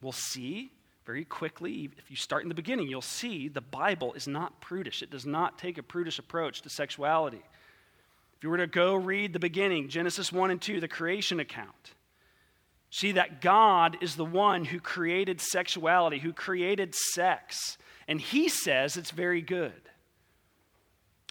will 0.00 0.12
see 0.12 0.72
very 1.04 1.24
quickly, 1.24 1.90
if 1.98 2.10
you 2.10 2.16
start 2.16 2.44
in 2.44 2.48
the 2.48 2.54
beginning, 2.54 2.88
you'll 2.88 3.02
see 3.02 3.48
the 3.48 3.60
Bible 3.60 4.14
is 4.14 4.26
not 4.26 4.60
prudish. 4.60 5.02
It 5.02 5.10
does 5.10 5.26
not 5.26 5.58
take 5.58 5.76
a 5.76 5.82
prudish 5.82 6.18
approach 6.18 6.62
to 6.62 6.70
sexuality 6.70 7.42
you 8.44 8.50
were 8.50 8.58
to 8.58 8.66
go 8.66 8.94
read 8.94 9.32
the 9.32 9.38
beginning, 9.38 9.88
Genesis 9.88 10.30
1 10.30 10.50
and 10.50 10.60
2, 10.60 10.78
the 10.78 10.86
creation 10.86 11.40
account, 11.40 11.94
see 12.90 13.12
that 13.12 13.40
God 13.40 13.96
is 14.02 14.16
the 14.16 14.24
one 14.26 14.66
who 14.66 14.80
created 14.80 15.40
sexuality, 15.40 16.18
who 16.18 16.34
created 16.34 16.94
sex. 16.94 17.78
And 18.06 18.20
he 18.20 18.50
says 18.50 18.98
it's 18.98 19.12
very 19.12 19.40
good. 19.40 19.72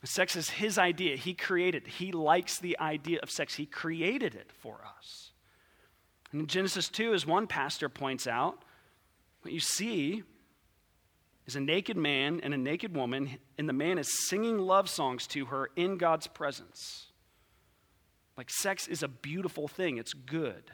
Sex 0.04 0.36
is 0.36 0.50
his 0.50 0.80
idea. 0.80 1.16
He 1.16 1.36
created. 1.36 1.84
it. 1.84 1.90
He 1.90 2.12
likes 2.12 2.58
the 2.58 2.80
idea 2.80 3.20
of 3.22 3.30
sex. 3.30 3.54
He 3.54 3.68
created 3.68 4.34
it 4.34 4.52
for 4.52 4.80
us. 4.98 5.34
And 6.32 6.42
in 6.42 6.48
Genesis 6.48 6.90
2, 6.90 7.14
as 7.14 7.28
one 7.28 7.46
pastor 7.46 7.90
points 7.90 8.26
out, 8.26 8.58
what 9.44 9.54
you 9.54 9.60
see 9.60 10.24
is 11.46 11.56
a 11.56 11.62
naked 11.62 11.98
man 11.98 12.40
and 12.42 12.54
a 12.54 12.58
naked 12.58 12.96
woman, 12.96 13.38
and 13.58 13.68
the 13.68 13.74
man 13.74 13.98
is 13.98 14.28
singing 14.28 14.58
love 14.58 14.90
songs 14.90 15.28
to 15.28 15.46
her 15.46 15.70
in 15.76 15.98
God's 15.98 16.28
presence. 16.28 17.08
Like, 18.38 18.50
sex 18.50 18.88
is 18.88 19.04
a 19.04 19.08
beautiful 19.08 19.68
thing, 19.68 19.98
it's 19.98 20.14
good. 20.14 20.72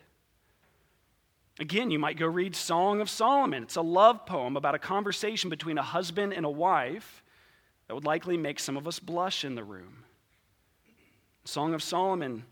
Again, 1.59 1.91
you 1.91 1.99
might 1.99 2.17
go 2.17 2.25
read 2.25 2.55
Song 2.55 3.01
of 3.01 3.09
Solomon. 3.09 3.63
It's 3.63 3.75
a 3.75 3.81
love 3.81 4.25
poem 4.25 4.55
about 4.55 4.75
a 4.75 4.79
conversation 4.79 5.49
between 5.49 5.77
a 5.77 5.83
husband 5.83 6.33
and 6.33 6.45
a 6.45 6.49
wife 6.49 7.21
that 7.87 7.95
would 7.95 8.05
likely 8.05 8.37
make 8.37 8.59
some 8.59 8.77
of 8.77 8.87
us 8.87 8.99
blush 8.99 9.43
in 9.43 9.55
the 9.55 9.63
room. 9.63 10.05
Song 11.43 11.73
of 11.73 11.83
Solomon 11.83 12.45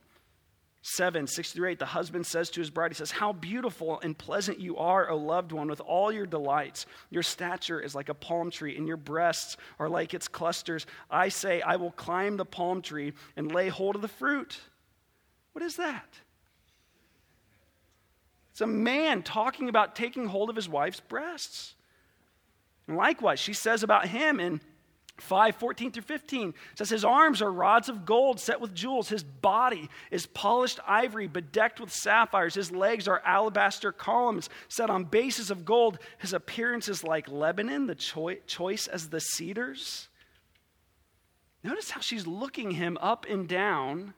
7, 0.90 1.28
6 1.28 1.52
through 1.52 1.68
8, 1.68 1.80
the 1.80 1.86
husband 1.86 2.26
says 2.26 2.50
to 2.52 2.62
his 2.62 2.70
bride, 2.70 2.92
he 2.92 2.96
says, 2.96 3.12
How 3.12 3.34
beautiful 3.34 4.00
and 4.00 4.18
pleasant 4.18 4.58
you 4.58 4.78
are, 4.78 5.10
O 5.10 5.18
loved 5.18 5.52
one, 5.52 5.68
with 5.68 5.82
all 5.82 6.14
your 6.14 6.26
delights. 6.26 6.86
Your 7.10 7.24
stature 7.24 7.82
is 7.82 7.94
like 7.94 8.08
a 8.08 8.14
palm 8.14 8.50
tree, 8.50 8.78
and 8.78 8.88
your 8.88 8.96
breasts 8.96 9.58
are 9.80 9.90
like 9.90 10.14
its 10.14 10.30
clusters. 10.30 10.86
I 11.12 11.28
say, 11.28 11.62
I 11.62 11.76
will 11.76 11.92
climb 11.92 12.38
the 12.38 12.46
palm 12.46 12.82
tree 12.82 13.12
and 13.36 13.52
lay 13.52 13.68
hold 13.68 13.98
of 13.98 14.02
the 14.02 14.08
fruit. 14.08 14.62
What 15.52 15.62
is 15.62 15.76
that? 15.76 16.08
It's 18.54 18.62
a 18.62 18.66
man 18.66 19.24
talking 19.24 19.68
about 19.68 19.94
taking 19.94 20.28
hold 20.28 20.50
of 20.50 20.56
his 20.56 20.70
wife's 20.70 21.02
breasts. 21.02 21.76
And 22.88 22.96
likewise, 22.96 23.42
she 23.42 23.52
says 23.52 23.84
about 23.84 24.08
him 24.08 24.40
in 24.40 24.62
5 25.18 25.56
14 25.56 25.92
through 25.92 26.04
15 26.04 26.54
says 26.76 26.90
his 26.90 27.04
arms 27.04 27.42
are 27.42 27.52
rods 27.52 27.90
of 27.90 28.06
gold 28.06 28.40
set 28.40 28.62
with 28.62 28.76
jewels. 28.76 29.10
His 29.10 29.24
body 29.24 29.90
is 30.12 30.28
polished 30.28 30.80
ivory 30.88 31.28
bedecked 31.28 31.80
with 31.80 31.92
sapphires. 31.92 32.54
His 32.54 32.72
legs 32.72 33.08
are 33.08 33.22
alabaster 33.26 33.92
columns 33.92 34.50
set 34.68 34.90
on 34.90 35.06
bases 35.06 35.50
of 35.50 35.66
gold. 35.66 35.98
His 36.20 36.34
appearance 36.34 36.88
is 36.88 37.04
like 37.04 37.28
lebanon 37.28 37.88
the 37.88 37.96
choi- 37.96 38.42
choice 38.46 38.88
as 38.88 39.10
the 39.10 39.20
cedars. 39.20 40.08
Notice 41.64 41.90
how 41.90 42.02
she's 42.02 42.28
looking 42.28 42.72
him 42.72 42.98
up 43.02 43.26
and 43.28 43.48
down 43.48 44.14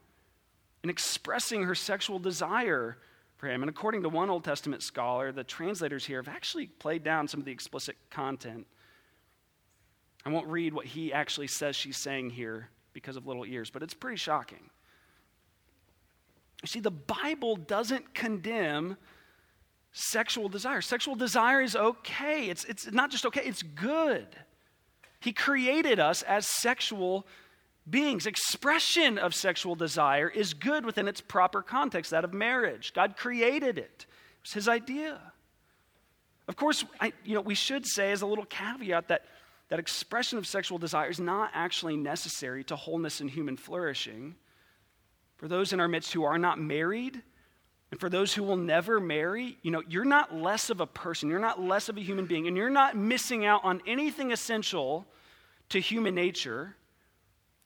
and 0.83 0.91
expressing 0.91 1.63
her 1.63 1.75
sexual 1.75 2.19
desire 2.19 2.97
for 3.37 3.47
him. 3.47 3.63
And 3.63 3.69
according 3.69 4.03
to 4.03 4.09
one 4.09 4.29
old 4.29 4.43
testament 4.43 4.83
scholar 4.83 5.31
the 5.31 5.45
translators 5.45 6.05
here 6.05 6.21
have 6.21 6.33
actually 6.33 6.67
played 6.67 7.03
down 7.03 7.29
some 7.29 7.39
of 7.39 7.45
the 7.45 7.53
explicit 7.53 7.95
content 8.09 8.67
I 10.25 10.29
won't 10.29 10.47
read 10.47 10.73
what 10.73 10.85
he 10.85 11.13
actually 11.13 11.47
says 11.47 11.75
she's 11.75 11.97
saying 11.97 12.31
here 12.31 12.69
because 12.93 13.15
of 13.15 13.25
little 13.25 13.45
ears, 13.45 13.69
but 13.69 13.83
it's 13.83 13.93
pretty 13.93 14.17
shocking. 14.17 14.69
You 16.61 16.67
see, 16.67 16.79
the 16.79 16.91
Bible 16.91 17.55
doesn't 17.55 18.13
condemn 18.13 18.97
sexual 19.91 20.49
desire. 20.49 20.81
Sexual 20.81 21.15
desire 21.15 21.61
is 21.61 21.75
okay, 21.75 22.49
it's, 22.49 22.65
it's 22.65 22.91
not 22.91 23.11
just 23.11 23.25
okay, 23.25 23.41
it's 23.43 23.63
good. 23.63 24.27
He 25.21 25.31
created 25.33 25.99
us 25.99 26.21
as 26.23 26.47
sexual 26.47 27.25
beings. 27.89 28.25
Expression 28.25 29.17
of 29.17 29.33
sexual 29.33 29.75
desire 29.75 30.29
is 30.29 30.53
good 30.53 30.85
within 30.85 31.07
its 31.07 31.21
proper 31.21 31.61
context, 31.61 32.11
that 32.11 32.23
of 32.23 32.33
marriage. 32.33 32.93
God 32.93 33.17
created 33.17 33.77
it, 33.77 34.05
it 34.05 34.43
was 34.43 34.53
His 34.53 34.67
idea. 34.67 35.19
Of 36.47 36.55
course, 36.55 36.83
I, 36.99 37.13
you 37.23 37.35
know, 37.35 37.41
we 37.41 37.53
should 37.53 37.85
say 37.85 38.11
as 38.11 38.23
a 38.23 38.25
little 38.25 38.45
caveat 38.45 39.09
that 39.09 39.25
that 39.69 39.79
expression 39.79 40.37
of 40.37 40.47
sexual 40.47 40.77
desire 40.77 41.09
is 41.09 41.19
not 41.19 41.51
actually 41.53 41.95
necessary 41.95 42.63
to 42.65 42.75
wholeness 42.75 43.21
and 43.21 43.29
human 43.29 43.55
flourishing. 43.55 44.35
For 45.37 45.47
those 45.47 45.71
in 45.71 45.79
our 45.79 45.87
midst 45.87 46.11
who 46.11 46.23
are 46.23 46.37
not 46.37 46.59
married, 46.59 47.21
and 47.91 47.99
for 47.99 48.09
those 48.09 48.33
who 48.33 48.43
will 48.43 48.57
never 48.57 48.99
marry, 48.99 49.57
you 49.61 49.71
know, 49.71 49.81
you're 49.87 50.05
not 50.05 50.35
less 50.35 50.69
of 50.69 50.81
a 50.81 50.85
person, 50.87 51.29
you're 51.29 51.39
not 51.39 51.61
less 51.61 51.89
of 51.89 51.97
a 51.97 52.01
human 52.01 52.25
being, 52.25 52.47
and 52.47 52.57
you're 52.57 52.69
not 52.69 52.95
missing 52.95 53.45
out 53.45 53.63
on 53.63 53.81
anything 53.87 54.31
essential 54.31 55.05
to 55.69 55.79
human 55.79 56.13
nature 56.13 56.75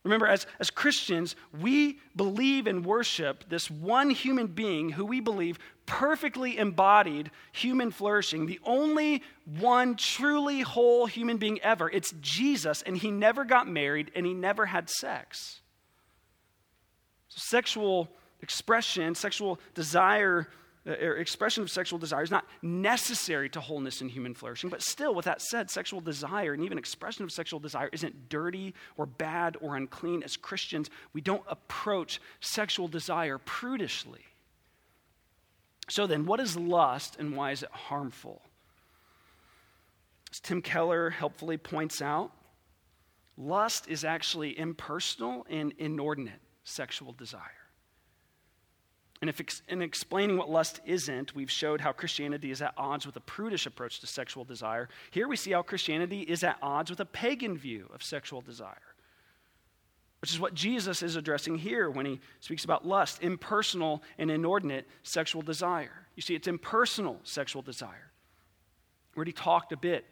Remember, 0.04 0.28
as, 0.28 0.46
as 0.60 0.70
Christians, 0.70 1.36
we 1.62 2.00
believe 2.16 2.68
and 2.68 2.86
worship 2.86 3.46
this 3.48 3.72
one 3.72 4.10
human 4.10 4.48
being 4.48 4.90
who 4.90 5.06
we 5.06 5.22
believe 5.22 5.60
perfectly 5.86 6.58
embodied 6.58 7.32
human 7.54 7.90
flourishing, 7.90 8.46
the 8.46 8.60
only 8.66 9.24
one 9.60 9.96
truly 9.96 10.62
whole 10.62 11.06
human 11.06 11.38
being 11.38 11.60
ever. 11.62 11.90
It's 11.90 12.14
Jesus, 12.20 12.82
and 12.82 12.98
he 12.98 13.12
never 13.12 13.46
got 13.46 13.68
married 13.68 14.12
and 14.14 14.26
he 14.26 14.34
never 14.34 14.66
had 14.66 14.90
sex. 14.90 15.62
So 17.30 17.40
sexual 17.40 18.10
expression, 18.42 19.16
sexual 19.16 19.60
desire, 19.74 20.50
uh, 20.86 20.92
expression 20.92 21.64
of 21.64 21.72
sexual 21.72 21.98
desire 21.98 22.24
is 22.24 22.32
not 22.32 22.46
necessary 22.62 23.50
to 23.50 23.62
wholeness 23.62 24.02
and 24.02 24.12
human 24.12 24.34
flourishing. 24.34 24.70
But 24.70 24.82
still, 24.82 25.16
with 25.16 25.26
that 25.26 25.42
said, 25.42 25.70
sexual 25.70 26.02
desire 26.02 26.54
and 26.54 26.64
even 26.64 26.78
expression 26.78 27.24
of 27.24 27.32
sexual 27.32 27.60
desire 27.60 27.90
isn't 27.94 28.28
dirty 28.28 28.74
or 28.98 29.06
bad 29.06 29.56
or 29.62 29.78
unclean. 29.78 30.24
As 30.24 30.36
Christians, 30.36 30.90
we 31.14 31.22
don't 31.22 31.44
approach 31.48 32.20
sexual 32.42 32.90
desire 32.90 33.38
prudishly. 33.38 34.26
So 35.90 36.06
then, 36.06 36.26
what 36.26 36.40
is 36.40 36.58
lust 36.58 37.18
and 37.18 37.36
why 37.36 37.52
is 37.52 37.64
it 37.64 37.72
harmful? 37.72 38.42
As 40.32 40.40
Tim 40.40 40.62
Keller 40.62 41.10
helpfully 41.12 41.58
points 41.58 42.02
out, 42.02 42.32
lust 43.38 43.88
is 43.88 44.04
actually 44.04 44.58
impersonal 44.58 45.46
and 45.50 45.74
inordinate 45.78 46.42
sexual 46.64 47.14
desire. 47.14 47.63
And 49.24 49.30
if 49.30 49.62
in 49.70 49.82
explaining 49.82 50.36
what 50.36 50.50
lust 50.50 50.82
isn't, 50.86 51.34
we've 51.34 51.50
showed 51.50 51.80
how 51.80 51.94
Christianity 51.94 52.52
is 52.52 52.62
at 52.62 52.74
odds 52.76 53.06
with 53.06 53.16
a 53.16 53.22
prudish 53.22 53.66
approach 53.66 54.02
to 54.02 54.06
sexual 54.06 54.44
desire. 54.44 54.90
Here 55.12 55.30
we 55.30 55.38
see 55.38 55.52
how 55.52 55.62
Christianity 55.62 56.24
is 56.24 56.44
at 56.44 56.58
odds 56.62 56.90
with 56.90 57.00
a 57.00 57.06
pagan 57.06 57.58
view 57.58 57.90
of 57.94 58.04
sexual 58.04 58.42
desire, 58.42 58.96
which 60.20 60.34
is 60.34 60.42
what 60.42 60.54
Jesus 60.54 61.02
is 61.02 61.16
addressing 61.16 61.58
here 61.58 61.90
when 61.90 62.06
he 62.06 62.20
speaks 62.42 62.66
about 62.66 62.86
lust, 62.86 63.24
impersonal 63.24 64.04
and 64.18 64.30
inordinate 64.30 64.90
sexual 65.04 65.42
desire. 65.42 66.06
You 66.18 66.22
see, 66.22 66.36
it's 66.36 66.50
impersonal 66.50 67.22
sexual 67.24 67.62
desire. 67.62 68.12
We 69.16 69.20
already 69.20 69.32
talked 69.32 69.72
a 69.72 69.78
bit 69.78 70.04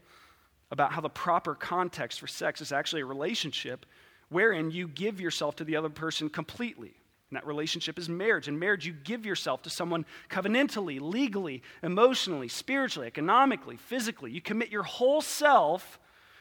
about 0.72 0.94
how 0.94 1.02
the 1.02 1.10
proper 1.10 1.54
context 1.54 2.22
for 2.22 2.28
sex 2.28 2.62
is 2.62 2.72
actually 2.72 3.02
a 3.02 3.08
relationship 3.08 3.86
wherein 4.30 4.72
you 4.72 4.88
give 4.88 5.20
yourself 5.20 5.58
to 5.58 5.66
the 5.66 5.76
other 5.76 5.90
person 5.90 6.30
completely. 6.30 6.94
And 7.32 7.38
that 7.38 7.48
relationship 7.48 7.98
is 7.98 8.10
marriage. 8.10 8.50
In 8.50 8.60
marriage, 8.60 8.86
you 8.86 8.92
give 8.92 9.26
yourself 9.26 9.62
to 9.62 9.70
someone 9.70 10.06
covenantally, 10.30 11.00
legally, 11.00 11.64
emotionally, 11.82 12.50
spiritually, 12.50 13.08
economically, 13.08 13.78
physically. 13.78 14.32
You 14.32 14.42
commit 14.42 14.70
your 14.70 14.84
whole 14.84 15.22
self 15.22 15.98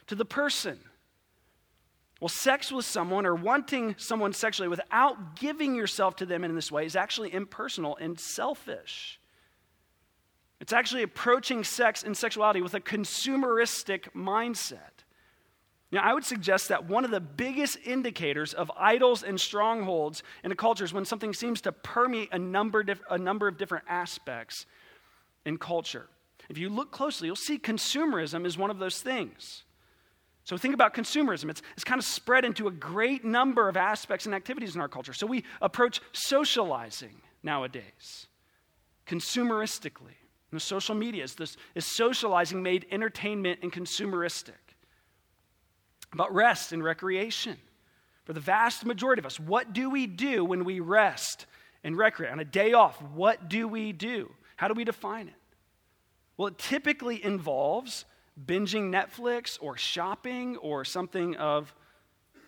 to 0.09 0.16
the 0.16 0.24
person. 0.24 0.81
Well, 2.20 2.29
sex 2.29 2.72
with 2.72 2.85
someone 2.85 3.24
or 3.24 3.37
wanting 3.37 3.94
someone 3.98 4.33
sexually 4.33 4.68
without 4.68 5.37
giving 5.37 5.76
yourself 5.76 6.16
to 6.16 6.26
them 6.26 6.42
in 6.42 6.57
this 6.57 6.72
way 6.72 6.85
is 6.85 6.96
actually 6.96 7.33
impersonal 7.33 7.96
and 7.96 8.18
selfish. 8.18 9.20
It's 10.61 10.72
actually 10.72 11.05
approaching 11.05 11.62
sex 11.62 12.03
and 12.03 12.16
sexuality 12.16 12.62
with 12.62 12.74
a 12.74 12.81
consumeristic 12.81 14.12
mindset. 14.12 15.05
Now, 15.92 16.03
I 16.03 16.14
would 16.14 16.24
suggest 16.24 16.68
that 16.68 16.85
one 16.85 17.05
of 17.05 17.11
the 17.11 17.20
biggest 17.20 17.76
indicators 17.85 18.55
of 18.55 18.70
idols 18.76 19.24
and 19.24 19.40
strongholds 19.40 20.22
in 20.44 20.53
a 20.53 20.55
culture 20.55 20.85
is 20.85 20.92
when 20.92 21.05
something 21.05 21.35
seems 21.35 21.61
to 21.62 21.72
permeate 21.72 22.29
a 22.33 22.38
number, 22.38 22.85
a 23.11 23.18
number 23.18 23.48
of 23.48 23.59
different 23.59 23.85
aspects 23.88 24.66
in 25.44 25.59
culture. 25.59 26.07
If 26.48 26.59
you 26.59 26.68
look 26.68 26.92
closely, 26.92 27.26
you'll 27.26 27.37
see 27.37 27.59
consumerism 27.59 28.46
is 28.46 28.57
one 28.57 28.70
of 28.70 28.79
those 28.79 29.00
things. 29.00 29.64
So 30.44 30.57
think 30.57 30.74
about 30.74 30.94
consumerism. 30.94 31.50
It's, 31.50 31.62
it's 31.74 31.85
kind 31.85 31.98
of 31.98 32.05
spread 32.05 32.44
into 32.44 32.68
a 32.68 32.72
great 32.72 33.24
number 33.24 33.68
of 33.68 33.76
aspects 33.76 34.26
and 34.26 34.35
activities 34.35 34.74
in 34.74 34.81
our 34.81 34.88
culture. 34.88 35.12
So 35.12 35.26
we 35.26 35.44
approach 35.61 36.00
socializing 36.12 37.20
nowadays 37.42 38.26
consumeristically. 39.07 40.14
The 40.53 40.61
social 40.61 40.94
media 40.94 41.24
is, 41.24 41.35
this, 41.35 41.57
is 41.74 41.85
socializing 41.85 42.62
made 42.62 42.87
entertainment 42.90 43.61
and 43.62 43.72
consumeristic 43.72 44.69
about 46.12 46.35
rest 46.35 46.73
and 46.73 46.83
recreation. 46.83 47.57
For 48.25 48.33
the 48.33 48.40
vast 48.40 48.85
majority 48.85 49.20
of 49.20 49.27
us, 49.27 49.40
what 49.40 49.73
do 49.73 49.90
we 49.90 50.07
do 50.07 50.44
when 50.44 50.64
we 50.64 50.81
rest 50.81 51.46
and 51.83 51.96
recreate? 51.96 52.33
On 52.33 52.40
a 52.40 52.44
day 52.44 52.73
off, 52.73 53.01
what 53.03 53.49
do 53.49 53.66
we 53.66 53.92
do? 53.92 54.31
How 54.57 54.68
do 54.68 54.75
we 54.75 54.85
define 54.85 55.29
it? 55.29 55.35
Well, 56.37 56.49
it 56.49 56.59
typically 56.59 57.23
involves 57.25 58.05
binging 58.46 58.90
Netflix 58.90 59.59
or 59.61 59.77
shopping 59.77 60.57
or 60.59 60.85
something 60.85 61.37
of 61.37 61.75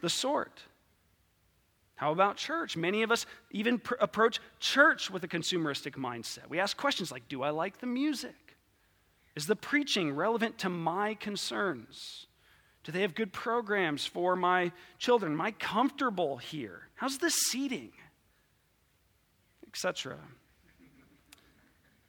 the 0.01 0.09
sort. 0.09 0.62
How 1.96 2.11
about 2.11 2.37
church? 2.37 2.77
Many 2.77 3.03
of 3.03 3.12
us 3.12 3.27
even 3.51 3.79
pr- 3.79 3.94
approach 4.01 4.40
church 4.59 5.11
with 5.11 5.25
a 5.25 5.29
consumeristic 5.29 5.92
mindset. 5.92 6.48
We 6.48 6.59
ask 6.59 6.77
questions 6.77 7.12
like 7.12 7.29
Do 7.29 7.42
I 7.42 7.51
like 7.51 7.79
the 7.79 7.87
music? 7.87 8.57
Is 9.37 9.46
the 9.46 9.57
preaching 9.57 10.14
relevant 10.14 10.59
to 10.59 10.68
my 10.68 11.14
concerns? 11.14 12.27
Do 12.85 12.90
they 12.90 13.03
have 13.03 13.14
good 13.14 13.33
programs 13.33 14.05
for 14.05 14.35
my 14.35 14.73
children? 14.99 15.33
Am 15.33 15.40
I 15.40 15.53
comfortable 15.53 16.37
here? 16.38 16.88
How's 16.97 17.18
the 17.18 17.31
seating? 17.31 17.92
Etc. 19.68 20.18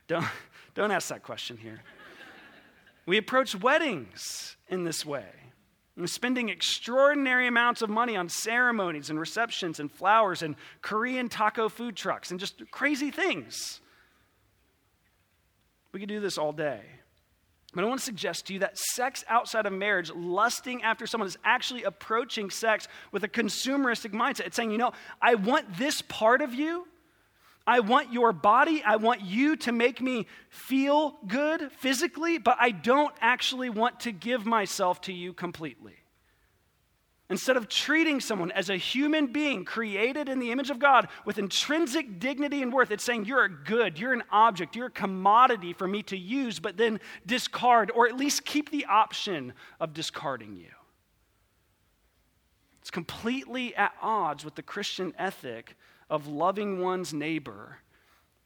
Don't, 0.08 0.26
don't 0.74 0.92
ask 0.92 1.10
that 1.10 1.24
question 1.24 1.58
here. 1.58 1.82
We 3.06 3.18
approach 3.18 3.56
weddings 3.56 4.56
in 4.68 4.84
this 4.84 5.06
way, 5.06 5.28
spending 6.06 6.50
extraordinary 6.50 7.48
amounts 7.48 7.82
of 7.82 7.90
money 7.90 8.16
on 8.16 8.30
ceremonies 8.30 9.10
and 9.10 9.20
receptions 9.20 9.80
and 9.80 9.92
flowers 9.92 10.42
and 10.42 10.56
Korean 10.82 11.30
taco 11.30 11.70
food 11.70 11.96
trucks 11.96 12.32
and 12.32 12.40
just 12.40 12.64
crazy 12.72 13.12
things. 13.12 13.82
We 15.92 16.00
could 16.00 16.10
do 16.10 16.20
this 16.20 16.38
all 16.38 16.54
day. 16.54 16.82
But 17.74 17.84
I 17.84 17.88
want 17.88 18.00
to 18.00 18.06
suggest 18.06 18.48
to 18.48 18.54
you 18.54 18.60
that 18.60 18.78
sex 18.78 19.24
outside 19.28 19.66
of 19.66 19.74
marriage, 19.74 20.12
lusting 20.12 20.84
after 20.84 21.08
someone, 21.08 21.28
is 21.28 21.38
actually 21.44 21.84
approaching 21.84 22.50
sex 22.50 22.88
with 23.12 23.24
a 23.24 23.28
consumeristic 23.28 24.12
mindset. 24.12 24.48
It's 24.48 24.56
saying, 24.56 24.72
you 24.72 24.78
know, 24.78 24.94
I 25.22 25.36
want 25.36 25.78
this 25.78 26.02
part 26.04 26.42
of 26.42 26.54
you. 26.54 26.88
I 27.66 27.80
want 27.80 28.12
your 28.12 28.34
body. 28.34 28.84
I 28.84 28.98
want 28.98 29.22
you 29.22 29.56
to 29.58 29.72
make 29.72 30.02
me 30.02 30.28
feel 30.50 31.18
good 31.28 31.72
physically, 31.80 32.38
but 32.38 32.58
I 32.60 32.72
don't 32.72 33.16
actually 33.22 33.70
want 33.70 34.02
to 34.02 34.12
give 34.12 34.46
myself 34.46 35.02
to 35.02 35.14
you 35.14 35.34
completely. 35.34 36.03
Instead 37.30 37.56
of 37.56 37.70
treating 37.70 38.20
someone 38.20 38.52
as 38.52 38.70
a 38.70 38.76
human 38.76 39.28
being 39.28 39.64
created 39.64 40.28
in 40.28 40.40
the 40.40 40.52
image 40.52 40.70
of 40.70 40.78
God 40.78 41.08
with 41.26 41.38
intrinsic 41.38 42.20
dignity 42.20 42.62
and 42.62 42.72
worth, 42.72 42.92
it's 42.92 43.04
saying 43.04 43.26
you're 43.26 43.46
a 43.46 43.50
good, 43.50 43.98
you're 43.98 44.14
an 44.14 44.24
object, 44.30 44.76
you're 44.76 44.88
a 44.88 44.92
commodity 44.92 45.74
for 45.74 45.88
me 45.88 46.04
to 46.04 46.18
use, 46.18 46.60
but 46.60 46.76
then 46.76 47.00
discard, 47.26 47.92
or 47.96 48.08
at 48.08 48.18
least 48.18 48.46
keep 48.46 48.70
the 48.72 48.86
option 48.86 49.54
of 49.80 49.94
discarding 49.94 50.56
you. 50.56 50.70
It's 52.82 52.92
completely 52.92 53.74
at 53.76 53.94
odds 54.02 54.44
with 54.44 54.56
the 54.56 54.62
Christian 54.62 55.14
ethic 55.18 55.78
of 56.10 56.28
loving 56.28 56.82
one's 56.82 57.14
neighbor 57.14 57.78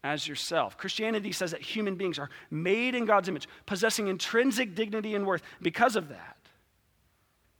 as 0.04 0.28
yourself. 0.28 0.78
Christianity 0.78 1.32
says 1.32 1.50
that 1.50 1.60
human 1.60 1.96
beings 1.96 2.18
are 2.18 2.30
made 2.50 2.94
in 2.94 3.04
God's 3.04 3.28
image, 3.28 3.48
possessing 3.66 4.06
intrinsic 4.06 4.76
dignity 4.76 5.16
and 5.16 5.26
worth 5.26 5.42
because 5.60 5.96
of 5.96 6.08
that. 6.08 6.37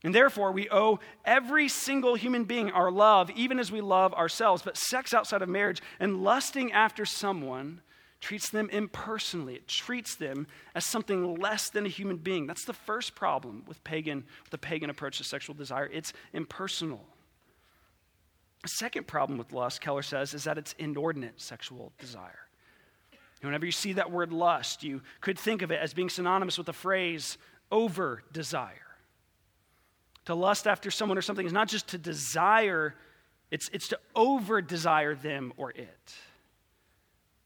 And 0.05 0.15
therefore, 0.15 0.53
we 0.53 0.69
owe 0.71 1.01
every 1.25 1.69
single 1.69 2.15
human 2.15 2.45
being 2.45 2.71
our 2.71 2.91
love, 2.91 3.31
even 3.31 3.59
as 3.59 3.73
we 3.73 3.81
love 3.81 4.15
ourselves. 4.15 4.63
But 4.63 4.77
sex 4.77 5.13
outside 5.13 5.43
of 5.43 5.49
marriage 5.49 5.83
and 5.99 6.23
lusting 6.23 6.73
after 6.73 7.05
someone 7.05 7.81
treats 8.21 8.51
them 8.51 8.69
impersonally. 8.71 9.55
It 9.57 9.69
treats 9.69 10.17
them 10.17 10.47
as 10.75 10.85
something 10.85 11.37
less 11.37 11.71
than 11.71 11.85
a 11.87 11.89
human 11.89 12.17
being. 12.17 12.47
That's 12.47 12.65
the 12.65 12.73
first 12.73 13.15
problem 13.15 13.65
with 13.67 13.83
pagan, 13.85 14.25
with 14.43 14.51
the 14.51 14.59
pagan 14.59 14.91
approach 14.91 15.19
to 15.19 15.25
sexual 15.25 15.55
desire. 15.55 15.89
It's 15.93 16.13
impersonal. 16.33 17.05
A 18.65 18.69
second 18.69 19.07
problem 19.07 19.39
with 19.39 19.53
lust, 19.53 19.81
Keller 19.81 20.03
says, 20.03 20.35
is 20.35 20.45
that 20.45 20.59
it's 20.59 20.75
inordinate 20.79 21.41
sexual 21.41 21.93
desire. 21.99 22.41
whenever 23.41 23.67
you 23.67 23.73
see 23.73 23.93
that 23.95 24.11
word 24.11 24.33
lust, 24.33 24.83
you 24.83 25.01
could 25.21 25.39
think 25.39 25.63
of 25.63 25.71
it 25.71 25.81
as 25.81 25.95
being 25.95 26.11
synonymous 26.11 26.59
with 26.59 26.67
the 26.67 26.73
phrase 26.73 27.39
over 27.71 28.25
desire. 28.33 28.88
To 30.29 30.35
lust 30.35 30.67
after 30.67 30.91
someone 30.91 31.17
or 31.17 31.23
something 31.23 31.47
is 31.47 31.55
not 31.55 31.69
just 31.69 31.89
to 31.89 31.97
desire, 31.97 32.95
it's, 33.51 33.71
it's 33.73 33.89
to 33.89 33.99
over 34.15 34.61
desire 34.61 35.15
them 35.15 35.55
or 35.57 35.71
it. 35.71 36.15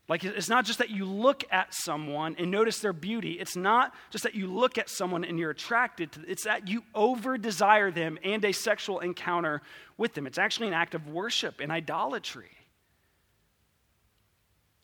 Like, 0.09 0.25
it's 0.25 0.49
not 0.49 0.65
just 0.65 0.81
that 0.81 0.91
you 0.91 1.05
look 1.05 1.45
at 1.53 1.73
someone 1.73 2.35
and 2.41 2.51
notice 2.51 2.81
their 2.81 2.93
beauty. 2.93 3.35
It's 3.35 3.55
not 3.55 3.95
just 4.11 4.25
that 4.25 4.35
you 4.35 4.49
look 4.49 4.79
at 4.79 4.91
someone 4.91 5.25
and 5.25 5.39
you're 5.39 5.53
attracted 5.53 6.11
to 6.11 6.29
It's 6.29 6.43
that 6.43 6.67
you 6.67 6.83
over 6.93 7.39
desire 7.39 7.93
them 7.93 8.19
and 8.25 8.45
a 8.45 8.51
sexual 8.51 8.99
encounter 8.99 9.63
with 9.97 10.15
them. 10.15 10.27
It's 10.27 10.39
actually 10.39 10.67
an 10.67 10.75
act 10.75 10.97
of 10.97 11.07
worship 11.07 11.61
and 11.61 11.71
idolatry. 11.71 12.51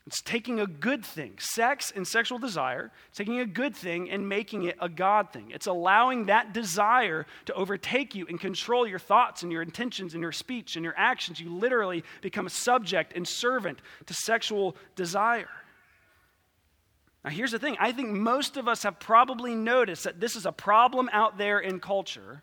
It's 0.08 0.22
taking 0.22 0.58
a 0.58 0.66
good 0.66 1.04
thing, 1.04 1.34
sex 1.38 1.92
and 1.94 2.08
sexual 2.08 2.38
desire, 2.38 2.90
taking 3.12 3.40
a 3.40 3.44
good 3.44 3.76
thing 3.76 4.08
and 4.10 4.26
making 4.26 4.62
it 4.62 4.78
a 4.80 4.88
God 4.88 5.34
thing. 5.34 5.50
It's 5.50 5.66
allowing 5.66 6.24
that 6.26 6.54
desire 6.54 7.26
to 7.44 7.52
overtake 7.52 8.14
you 8.14 8.24
and 8.26 8.40
control 8.40 8.86
your 8.86 8.98
thoughts 8.98 9.42
and 9.42 9.52
your 9.52 9.60
intentions 9.60 10.14
and 10.14 10.22
your 10.22 10.32
speech 10.32 10.76
and 10.76 10.82
your 10.82 10.94
actions. 10.96 11.40
You 11.40 11.54
literally 11.54 12.04
become 12.22 12.46
a 12.46 12.50
subject 12.50 13.12
and 13.14 13.28
servant 13.28 13.80
to 14.06 14.14
sexual 14.14 14.76
desire. 14.96 15.50
Now, 17.22 17.28
here's 17.28 17.52
the 17.52 17.58
thing 17.58 17.76
I 17.78 17.92
think 17.92 18.08
most 18.08 18.56
of 18.56 18.66
us 18.66 18.84
have 18.84 18.98
probably 18.98 19.54
noticed 19.54 20.04
that 20.04 20.20
this 20.20 20.36
is 20.36 20.46
a 20.46 20.52
problem 20.52 21.10
out 21.12 21.36
there 21.36 21.58
in 21.58 21.80
culture, 21.80 22.42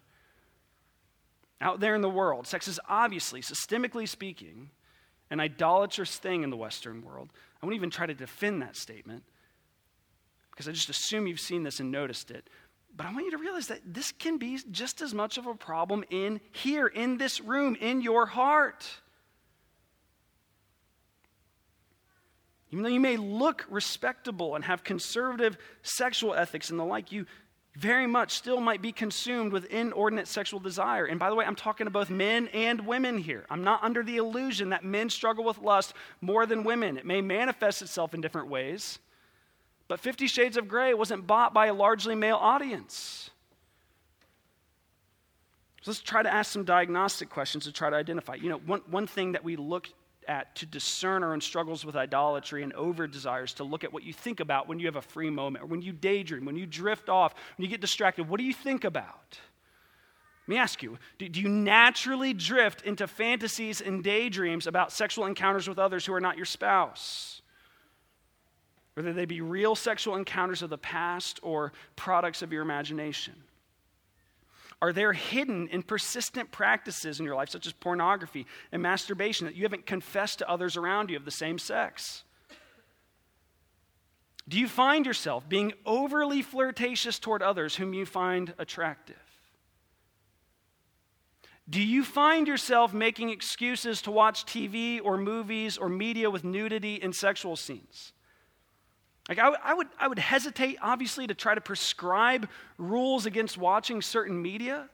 out 1.60 1.80
there 1.80 1.96
in 1.96 2.02
the 2.02 2.12
world. 2.12 2.46
Sex 2.46 2.68
is 2.68 2.80
obviously, 2.88 3.42
systemically 3.42 4.08
speaking, 4.08 4.70
an 5.32 5.40
idolatrous 5.40 6.16
thing 6.18 6.44
in 6.44 6.52
the 6.52 6.58
Western 6.58 7.02
world. 7.02 7.32
I 7.62 7.66
won't 7.66 7.76
even 7.76 7.90
try 7.90 8.06
to 8.06 8.14
defend 8.14 8.62
that 8.62 8.76
statement 8.76 9.24
because 10.52 10.68
I 10.68 10.72
just 10.72 10.90
assume 10.90 11.28
you've 11.28 11.40
seen 11.40 11.64
this 11.64 11.80
and 11.80 11.92
noticed 11.92 12.32
it. 12.32 12.50
But 12.96 13.08
I 13.08 13.14
want 13.14 13.26
you 13.26 13.32
to 13.32 13.38
realize 13.38 13.68
that 13.68 13.82
this 13.86 14.12
can 14.12 14.38
be 14.38 14.60
just 14.72 15.02
as 15.02 15.14
much 15.14 15.38
of 15.38 15.48
a 15.48 15.54
problem 15.54 16.06
in 16.10 16.40
here, 16.52 16.88
in 16.88 17.18
this 17.18 17.42
room, 17.42 17.76
in 17.76 18.02
your 18.02 18.26
heart. 18.26 18.88
Even 22.72 22.84
though 22.84 22.90
you 22.90 23.00
may 23.00 23.18
look 23.18 23.66
respectable 23.70 24.56
and 24.56 24.64
have 24.64 24.84
conservative 24.84 25.58
sexual 25.82 26.34
ethics 26.34 26.70
and 26.70 26.80
the 26.80 26.86
like, 26.86 27.12
you 27.12 27.26
very 27.76 28.08
much 28.08 28.32
still 28.32 28.62
might 28.62 28.82
be 28.82 28.92
consumed 28.92 29.52
with 29.52 29.66
inordinate 29.66 30.28
sexual 30.28 30.60
desire. 30.60 31.06
And 31.06 31.20
by 31.20 31.30
the 31.30 31.36
way, 31.36 31.46
I'm 31.46 31.56
talking 31.56 31.86
to 31.86 31.92
both 31.92 32.10
men 32.10 32.48
and 32.50 32.88
women 32.88 33.18
here. 33.18 33.46
I'm 33.50 33.64
not 33.64 33.84
under 33.84 34.02
the 34.02 34.18
illusion 34.18 34.70
that 34.70 34.84
men 34.84 35.10
struggle 35.10 35.44
with 35.44 35.58
lust 35.60 35.94
more 36.22 36.46
than 36.46 36.64
women. 36.64 36.98
It 36.98 37.06
may 37.06 37.22
manifest 37.22 37.82
itself 37.82 38.14
in 38.14 38.22
different 38.22 38.48
ways. 38.48 39.00
But 39.88 40.00
Fifty 40.00 40.28
Shades 40.28 40.58
of 40.58 40.68
Grey 40.68 40.94
wasn't 40.94 41.28
bought 41.28 41.54
by 41.54 41.68
a 41.68 41.74
largely 41.74 42.16
male 42.16 42.38
audience. 42.38 43.30
So 45.82 45.92
let's 45.92 46.02
try 46.02 46.24
to 46.24 46.34
ask 46.34 46.52
some 46.52 46.64
diagnostic 46.64 47.30
questions 47.30 47.66
to 47.66 47.72
try 47.72 47.92
to 47.92 47.96
identify. 47.96 48.36
You 48.36 48.50
know, 48.50 48.58
one, 48.58 48.82
one 48.90 49.06
thing 49.06 49.34
that 49.34 49.44
we 49.44 49.56
look 49.56 49.90
at 50.28 50.56
to 50.56 50.66
discern 50.66 51.24
our 51.24 51.34
own 51.34 51.42
struggles 51.42 51.86
with 51.86 51.96
idolatry 51.96 52.64
and 52.64 52.74
over 52.74 53.08
desires, 53.08 53.54
to 53.56 53.64
look 53.64 53.84
at 53.84 53.94
what 53.94 54.04
you 54.04 54.14
think 54.14 54.40
about 54.40 54.68
when 54.68 54.80
you 54.80 54.86
have 54.88 54.96
a 54.96 55.02
free 55.02 55.30
moment, 55.30 55.64
or 55.64 55.68
when 55.68 55.82
you 55.82 55.92
daydream, 55.94 56.46
when 56.46 56.56
you 56.56 56.66
drift 56.66 57.10
off, 57.10 57.34
when 57.58 57.64
you 57.64 57.70
get 57.70 57.82
distracted. 57.82 58.28
What 58.28 58.40
do 58.40 58.44
you 58.44 58.54
think 58.54 58.84
about? 58.84 59.40
Let 60.48 60.54
me 60.54 60.58
ask 60.58 60.84
you 60.84 61.00
do, 61.18 61.28
do 61.28 61.42
you 61.42 61.50
naturally 61.50 62.34
drift 62.34 62.84
into 62.84 63.08
fantasies 63.08 63.82
and 63.82 64.04
daydreams 64.04 64.68
about 64.68 64.92
sexual 64.92 65.26
encounters 65.26 65.68
with 65.68 65.80
others 65.80 66.06
who 66.06 66.14
are 66.14 66.22
not 66.22 66.38
your 66.38 66.46
spouse? 66.46 67.42
Whether 68.94 69.12
they 69.12 69.26
be 69.26 69.42
real 69.42 69.76
sexual 69.76 70.16
encounters 70.16 70.62
of 70.62 70.70
the 70.70 70.78
past 70.78 71.40
or 71.44 71.74
products 71.96 72.42
of 72.42 72.54
your 72.54 72.62
imagination. 72.62 73.34
Are 74.82 74.94
there 74.94 75.14
hidden 75.14 75.70
and 75.72 75.86
persistent 75.86 76.52
practices 76.52 77.20
in 77.20 77.26
your 77.26 77.36
life, 77.36 77.50
such 77.50 77.66
as 77.66 77.74
pornography 77.74 78.46
and 78.72 78.82
masturbation, 78.82 79.48
that 79.48 79.56
you 79.56 79.64
haven't 79.64 79.86
confessed 79.86 80.40
to 80.40 80.50
others 80.50 80.78
around 80.78 81.10
you 81.10 81.18
of 81.18 81.26
the 81.26 81.32
same 81.32 81.58
sex? 81.58 82.24
Do 84.48 84.60
you 84.60 84.68
find 84.68 85.06
yourself 85.06 85.48
being 85.50 85.74
overly 85.86 86.42
flirtatious 86.42 87.18
toward 87.18 87.42
others 87.42 87.76
whom 87.76 87.94
you 87.94 88.06
find 88.06 88.54
attractive? 88.60 89.16
Do 91.68 91.82
you 91.82 92.04
find 92.04 92.48
yourself 92.48 92.94
making 92.94 93.32
excuses 93.32 94.04
to 94.04 94.12
watch 94.12 94.46
TV 94.46 95.00
or 95.04 95.18
movies 95.18 95.78
or 95.78 95.90
media 95.90 96.30
with 96.30 96.44
nudity 96.44 97.02
and 97.02 97.16
sexual 97.16 97.56
scenes? 97.56 98.14
Like, 99.28 99.40
I, 99.40 99.56
I, 99.64 99.74
would, 99.74 99.88
I 100.00 100.08
would 100.08 100.20
hesitate, 100.20 100.78
obviously, 100.82 101.26
to 101.28 101.34
try 101.34 101.56
to 101.56 101.62
prescribe 101.62 102.48
rules 102.78 103.26
against 103.26 103.58
watching 103.58 104.02
certain 104.02 104.40
media. 104.40 104.88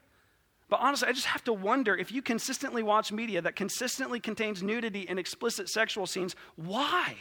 But 0.70 0.80
honestly, 0.80 1.10
I 1.10 1.12
just 1.12 1.28
have 1.28 1.44
to 1.44 1.54
wonder 1.54 1.98
if 1.98 2.14
you 2.14 2.22
consistently 2.22 2.82
watch 2.82 3.12
media 3.12 3.42
that 3.42 3.58
consistently 3.58 4.22
contains 4.22 4.64
nudity 4.64 5.06
and 5.10 5.20
explicit 5.20 5.68
sexual 5.68 6.08
scenes, 6.08 6.34
why? 6.56 7.18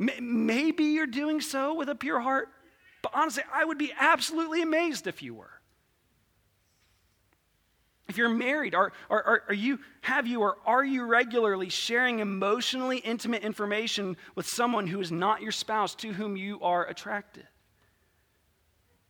M- 0.00 0.46
maybe 0.46 0.84
you're 0.84 1.06
doing 1.06 1.42
so 1.42 1.74
with 1.74 1.90
a 1.90 1.94
pure 1.94 2.20
heart, 2.20 2.48
but 3.02 3.12
honestly, 3.14 3.42
I 3.52 3.66
would 3.66 3.76
be 3.76 3.92
absolutely 3.98 4.62
amazed 4.62 5.06
if 5.06 5.22
you 5.22 5.34
were. 5.34 5.55
If 8.08 8.16
you're 8.16 8.28
married, 8.28 8.74
are, 8.74 8.92
are, 9.10 9.42
are, 9.48 9.54
you, 9.54 9.80
have 10.02 10.26
you 10.26 10.40
or 10.40 10.58
are 10.64 10.84
you 10.84 11.04
regularly 11.04 11.68
sharing 11.68 12.20
emotionally 12.20 12.98
intimate 12.98 13.42
information 13.42 14.16
with 14.36 14.46
someone 14.46 14.86
who 14.86 15.00
is 15.00 15.10
not 15.10 15.42
your 15.42 15.52
spouse 15.52 15.94
to 15.96 16.12
whom 16.12 16.36
you 16.36 16.60
are 16.62 16.86
attracted? 16.86 17.48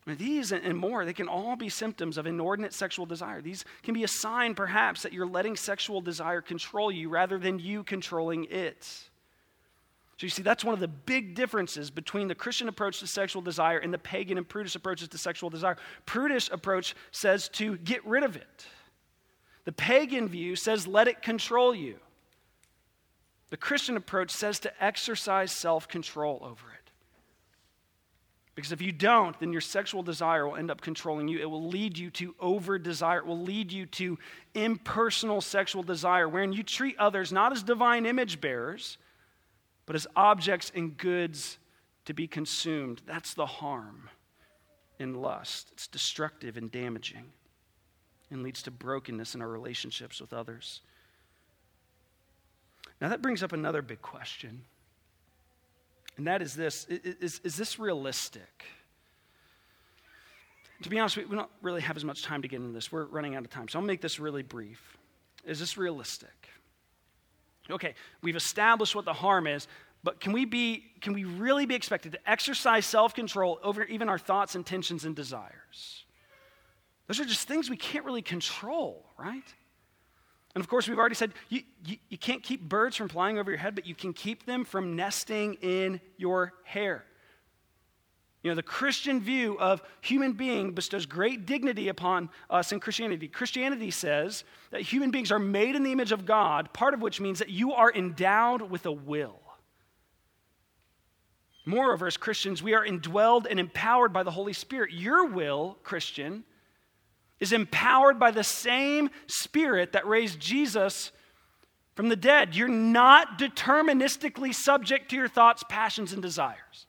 These 0.07 0.53
and 0.53 0.79
more, 0.79 1.05
they 1.05 1.13
can 1.13 1.27
all 1.27 1.57
be 1.57 1.69
symptoms 1.69 2.17
of 2.17 2.27
inordinate 2.27 2.73
sexual 2.73 3.07
desire. 3.07 3.43
These 3.43 3.65
can 3.83 3.93
be 3.93 4.05
a 4.05 4.09
sign, 4.09 4.55
perhaps, 4.55 5.03
that 5.03 5.13
you're 5.13 5.27
letting 5.27 5.57
sexual 5.57 6.01
desire 6.01 6.41
control 6.41 6.93
you 6.93 7.09
rather 7.09 7.39
than 7.39 7.59
you 7.59 7.83
controlling 7.83 8.45
it. 8.45 8.85
So, 8.85 10.25
you 10.25 10.29
see, 10.31 10.43
that's 10.43 10.65
one 10.65 10.75
of 10.75 10.81
the 10.81 10.89
big 10.89 11.35
differences 11.35 11.91
between 11.91 12.29
the 12.29 12.37
Christian 12.37 12.69
approach 12.69 13.01
to 13.01 13.07
sexual 13.09 13.43
desire 13.43 13.79
and 13.79 13.93
the 13.93 13.99
pagan 13.99 14.39
and 14.39 14.49
prudish 14.49 14.77
approaches 14.77 15.09
to 15.09 15.19
sexual 15.19 15.51
desire. 15.51 15.77
Prudish 16.07 16.51
approach 16.51 16.95
says 17.11 17.49
to 17.51 17.77
get 17.79 18.07
rid 18.07 18.23
of 18.23 18.37
it. 18.37 18.67
The 19.67 19.73
pagan 19.73 20.29
view 20.29 20.57
says, 20.57 20.87
let 20.87 21.09
it 21.09 21.23
control 21.23 21.75
you. 21.75 21.97
The 23.51 23.57
Christian 23.57 23.97
approach 23.97 24.31
says 24.31 24.61
to 24.61 24.85
exercise 24.85 25.53
self 25.53 25.89
control 25.89 26.39
over 26.43 26.73
it. 26.73 26.91
Because 28.55 28.73
if 28.73 28.81
you 28.81 28.93
don't, 28.93 29.39
then 29.39 29.53
your 29.53 29.61
sexual 29.61 30.03
desire 30.03 30.47
will 30.49 30.57
end 30.57 30.71
up 30.71 30.81
controlling 30.81 31.29
you. 31.29 31.39
It 31.41 31.51
will 31.51 31.69
lead 31.69 31.99
you 31.99 32.11
to 32.13 32.35
over 32.41 32.79
desire. 32.79 33.19
It 33.19 33.27
will 33.27 33.43
lead 33.43 33.71
you 33.71 33.87
to 33.87 34.19
impersonal 34.55 35.41
sexual 35.43 35.83
desire, 35.83 36.29
wherein 36.29 36.53
you 36.53 36.63
treat 36.63 36.97
others 36.99 37.33
not 37.33 37.53
as 37.53 37.63
divine 37.63 38.07
image 38.07 38.41
bearers, 38.41 38.99
but 39.85 39.95
as 39.95 40.07
objects 40.17 40.73
and 40.75 40.97
goods 40.97 41.59
to 42.07 42.15
be 42.15 42.27
consumed. 42.27 43.03
That's 43.05 43.35
the 43.35 43.47
harm 43.47 44.09
in 44.99 45.15
lust. 45.15 45.69
It's 45.73 45.87
destructive 45.87 46.57
and 46.57 46.71
damaging 46.71 47.33
and 48.31 48.43
leads 48.43 48.63
to 48.63 48.71
brokenness 48.71 49.35
in 49.35 49.43
our 49.43 49.49
relationships 49.49 50.21
with 50.21 50.33
others. 50.33 50.81
Now, 53.01 53.09
that 53.09 53.23
brings 53.23 53.43
up 53.43 53.53
another 53.53 53.83
big 53.83 54.01
question, 54.01 54.65
and 56.17 56.27
that 56.27 56.41
is 56.41 56.55
this 56.55 56.87
is, 56.89 57.41
is 57.45 57.57
this 57.57 57.79
realistic? 57.79 58.65
To 60.83 60.91
be 60.91 60.99
honest, 60.99 61.17
we 61.17 61.25
don't 61.25 61.51
really 61.63 61.81
have 61.81 61.97
as 61.97 62.05
much 62.05 62.23
time 62.23 62.43
to 62.43 62.49
get 62.49 62.61
into 62.61 62.73
this. 62.73 62.93
We're 62.93 63.07
running 63.07 63.35
out 63.35 63.45
of 63.45 63.51
time, 63.51 63.69
so 63.69 63.79
I'll 63.79 63.85
make 63.85 64.01
this 64.01 64.19
really 64.19 64.43
brief. 64.43 64.99
Is 65.45 65.59
this 65.59 65.77
realistic? 65.77 66.49
Okay, 67.71 67.95
we've 68.23 68.37
established 68.37 68.95
what 68.95 69.05
the 69.05 69.13
harm 69.13 69.47
is, 69.47 69.69
but 70.03 70.21
can 70.21 70.33
we 70.33 70.45
be 70.45 70.85
can 71.01 71.13
we 71.13 71.25
really 71.25 71.67
be 71.67 71.75
expected 71.75 72.13
to 72.13 72.31
exercise 72.31 72.87
self-control 72.87 73.61
over 73.63 73.85
even 73.85 74.09
our 74.09 74.19
thoughts, 74.19 74.55
intentions, 74.55 75.05
and 75.05 75.15
desires? 75.15 76.06
Those 77.07 77.21
are 77.21 77.25
just 77.25 77.47
things 77.47 77.71
we 77.71 77.77
can't 77.77 78.05
really 78.05 78.23
control, 78.23 79.07
right? 79.17 79.45
And 80.55 80.63
of 80.63 80.69
course, 80.69 80.89
we've 80.89 80.99
already 80.99 81.15
said 81.15 81.33
you, 81.49 81.63
you, 81.85 81.97
you, 82.09 82.19
can't 82.19 82.43
keep 82.43 82.63
birds 82.63 82.97
from 82.97 83.09
flying 83.09 83.39
over 83.39 83.51
your 83.51 83.59
head, 83.59 83.75
but 83.75 83.87
you 83.87 83.95
can 83.95 84.13
keep 84.13 84.47
them 84.47 84.65
from 84.65 84.97
nesting 84.97 85.55
in 85.61 86.01
your 86.17 86.55
hair. 86.65 87.05
You 88.43 88.51
know, 88.51 88.55
the 88.55 88.63
Christian 88.63 89.21
view 89.21 89.59
of 89.59 89.83
human 90.01 90.33
being 90.33 90.73
bestows 90.73 91.05
great 91.05 91.47
dignity 91.47 91.89
upon 91.89 92.31
us 92.49 92.73
in 92.73 92.81
Christianity. 92.81 93.29
Christianity 93.29 93.91
says 93.91 94.45
that 94.71 94.83
human 94.83 95.11
beings 95.11 95.33
are 95.33 95.39
made 95.39 95.75
in 95.75 95.83
the 95.83 95.93
image 95.93 96.13
of 96.13 96.25
God, 96.25 96.73
part 96.73 96.95
of 96.95 97.03
which 97.03 97.21
means 97.21 97.41
that 97.41 97.51
you 97.51 97.73
are 97.73 97.93
endowed 97.93 98.63
with 98.63 98.87
a 98.87 98.93
will. 98.93 99.41
Moreover, 101.65 102.07
as 102.07 102.17
Christians, 102.17 102.63
we 102.63 102.75
are 102.75 102.87
indwelled 102.87 103.47
and 103.51 103.59
empowered 103.59 104.13
by 104.13 104.23
the 104.23 104.31
Holy 104.31 104.53
Spirit. 104.53 104.93
Your 104.93 105.27
will, 105.27 105.77
Christian, 105.83 106.45
is 107.41 107.53
empowered 107.53 108.19
by 108.19 108.31
the 108.31 108.45
same 108.45 109.11
Spirit 109.27 109.93
that 109.93 110.07
raised 110.07 110.41
Jesus 110.41 111.13
from 111.95 112.09
the 112.09 112.17
dead. 112.17 112.55
You're 112.55 112.69
not 112.69 113.39
deterministically 113.39 114.55
subject 114.55 115.11
to 115.11 115.17
your 115.17 115.29
thoughts, 115.29 115.65
passions, 115.69 116.13
and 116.13 116.23
desires. 116.23 116.87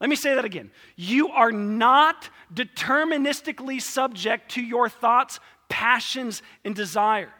Let 0.00 0.10
me 0.10 0.16
say 0.16 0.34
that 0.34 0.44
again. 0.44 0.70
You 0.96 1.28
are 1.28 1.52
not 1.52 2.28
deterministically 2.52 3.80
subject 3.80 4.50
to 4.52 4.62
your 4.62 4.88
thoughts, 4.88 5.40
passions, 5.68 6.42
and 6.64 6.74
desires. 6.74 7.30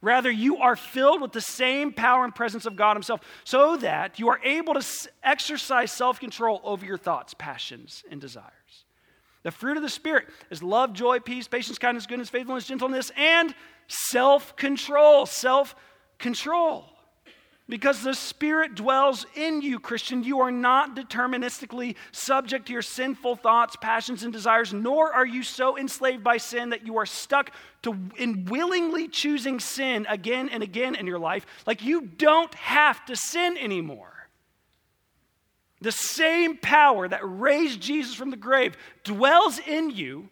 Rather, 0.00 0.30
you 0.30 0.58
are 0.58 0.76
filled 0.76 1.20
with 1.20 1.32
the 1.32 1.40
same 1.40 1.92
power 1.92 2.24
and 2.24 2.34
presence 2.34 2.66
of 2.66 2.76
God 2.76 2.94
Himself 2.94 3.20
so 3.42 3.76
that 3.78 4.18
you 4.18 4.28
are 4.28 4.40
able 4.44 4.74
to 4.74 4.86
exercise 5.24 5.90
self 5.90 6.20
control 6.20 6.60
over 6.62 6.86
your 6.86 6.98
thoughts, 6.98 7.34
passions, 7.34 8.04
and 8.10 8.20
desires. 8.20 8.84
The 9.48 9.52
fruit 9.52 9.78
of 9.78 9.82
the 9.82 9.88
Spirit 9.88 10.26
is 10.50 10.62
love, 10.62 10.92
joy, 10.92 11.20
peace, 11.20 11.48
patience, 11.48 11.78
kindness, 11.78 12.06
goodness, 12.06 12.28
faithfulness, 12.28 12.66
gentleness, 12.66 13.10
and 13.16 13.54
self 13.86 14.54
control. 14.56 15.24
Self 15.24 15.74
control. 16.18 16.84
Because 17.66 18.02
the 18.02 18.12
Spirit 18.12 18.74
dwells 18.74 19.24
in 19.34 19.62
you, 19.62 19.80
Christian. 19.80 20.22
You 20.22 20.40
are 20.40 20.50
not 20.50 20.96
deterministically 20.96 21.96
subject 22.12 22.66
to 22.66 22.74
your 22.74 22.82
sinful 22.82 23.36
thoughts, 23.36 23.74
passions, 23.80 24.22
and 24.22 24.34
desires, 24.34 24.74
nor 24.74 25.14
are 25.14 25.24
you 25.24 25.42
so 25.42 25.78
enslaved 25.78 26.22
by 26.22 26.36
sin 26.36 26.68
that 26.68 26.84
you 26.84 26.98
are 26.98 27.06
stuck 27.06 27.50
to 27.84 27.96
in 28.18 28.44
willingly 28.44 29.08
choosing 29.08 29.60
sin 29.60 30.04
again 30.10 30.50
and 30.50 30.62
again 30.62 30.94
in 30.94 31.06
your 31.06 31.18
life. 31.18 31.46
Like 31.66 31.82
you 31.82 32.02
don't 32.02 32.52
have 32.52 33.02
to 33.06 33.16
sin 33.16 33.56
anymore. 33.56 34.17
The 35.80 35.92
same 35.92 36.56
power 36.56 37.06
that 37.08 37.20
raised 37.22 37.80
Jesus 37.80 38.14
from 38.14 38.30
the 38.30 38.36
grave 38.36 38.76
dwells 39.04 39.58
in 39.58 39.90
you 39.90 40.28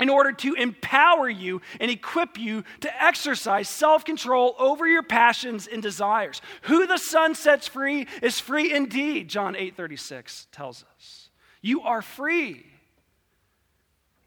in 0.00 0.08
order 0.08 0.32
to 0.32 0.54
empower 0.54 1.28
you 1.28 1.60
and 1.78 1.90
equip 1.90 2.36
you 2.36 2.64
to 2.80 3.04
exercise 3.04 3.68
self 3.68 4.04
control 4.04 4.56
over 4.58 4.86
your 4.86 5.04
passions 5.04 5.68
and 5.68 5.80
desires. 5.80 6.42
Who 6.62 6.86
the 6.86 6.98
Son 6.98 7.36
sets 7.36 7.68
free 7.68 8.08
is 8.20 8.40
free 8.40 8.72
indeed, 8.72 9.28
John 9.28 9.54
8 9.54 9.76
36 9.76 10.48
tells 10.50 10.84
us. 10.96 11.28
You 11.60 11.82
are 11.82 12.02
free. 12.02 12.66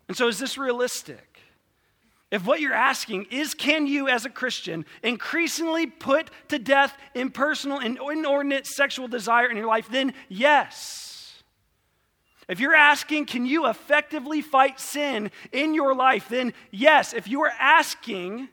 And 0.08 0.16
so, 0.16 0.30
is 0.30 0.40
this 0.40 0.58
realistic? 0.58 1.35
If 2.36 2.46
what 2.46 2.60
you're 2.60 2.74
asking 2.74 3.28
is, 3.32 3.54
can 3.54 3.88
you, 3.88 4.10
as 4.10 4.26
a 4.26 4.30
Christian, 4.30 4.84
increasingly 5.02 5.88
put 5.88 6.30
to 6.50 6.60
death 6.60 6.98
impersonal 7.14 7.80
and 7.80 7.98
inordinate 7.98 8.68
sexual 8.68 9.08
desire 9.08 9.50
in 9.50 9.56
your 9.56 9.68
life, 9.68 9.88
then 9.90 10.14
yes. 10.28 11.42
If 12.50 12.60
you're 12.60 12.76
asking, 12.76 13.28
can 13.28 13.46
you 13.46 13.68
effectively 13.68 14.42
fight 14.42 14.82
sin 14.82 15.32
in 15.54 15.74
your 15.74 15.96
life, 15.96 16.28
then 16.28 16.52
yes. 16.72 17.14
If 17.14 17.30
you 17.30 17.42
are 17.42 17.54
asking, 17.58 18.50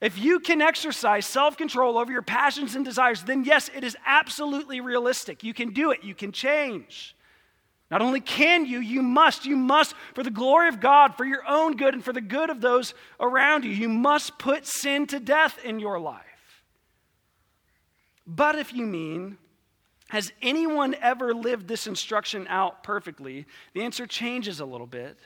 if 0.00 0.18
you 0.18 0.40
can 0.40 0.60
exercise 0.60 1.24
self 1.24 1.56
control 1.56 1.98
over 1.98 2.10
your 2.10 2.22
passions 2.22 2.74
and 2.74 2.84
desires, 2.84 3.22
then 3.22 3.44
yes, 3.44 3.70
it 3.72 3.84
is 3.84 3.96
absolutely 4.04 4.80
realistic. 4.80 5.44
You 5.44 5.54
can 5.54 5.72
do 5.72 5.92
it, 5.92 6.02
you 6.02 6.16
can 6.16 6.32
change. 6.32 7.14
Not 7.92 8.00
only 8.00 8.20
can 8.20 8.64
you, 8.64 8.80
you 8.80 9.02
must. 9.02 9.44
You 9.44 9.54
must, 9.54 9.94
for 10.14 10.22
the 10.22 10.30
glory 10.30 10.68
of 10.68 10.80
God, 10.80 11.14
for 11.14 11.26
your 11.26 11.46
own 11.46 11.76
good, 11.76 11.92
and 11.92 12.02
for 12.02 12.14
the 12.14 12.22
good 12.22 12.48
of 12.48 12.62
those 12.62 12.94
around 13.20 13.64
you. 13.64 13.70
You 13.70 13.90
must 13.90 14.38
put 14.38 14.66
sin 14.66 15.06
to 15.08 15.20
death 15.20 15.62
in 15.62 15.78
your 15.78 16.00
life. 16.00 16.64
But 18.26 18.58
if 18.58 18.72
you 18.72 18.86
mean, 18.86 19.36
has 20.08 20.32
anyone 20.40 20.96
ever 21.02 21.34
lived 21.34 21.68
this 21.68 21.86
instruction 21.86 22.46
out 22.48 22.82
perfectly? 22.82 23.44
The 23.74 23.82
answer 23.82 24.06
changes 24.06 24.60
a 24.60 24.64
little 24.64 24.86
bit. 24.86 25.18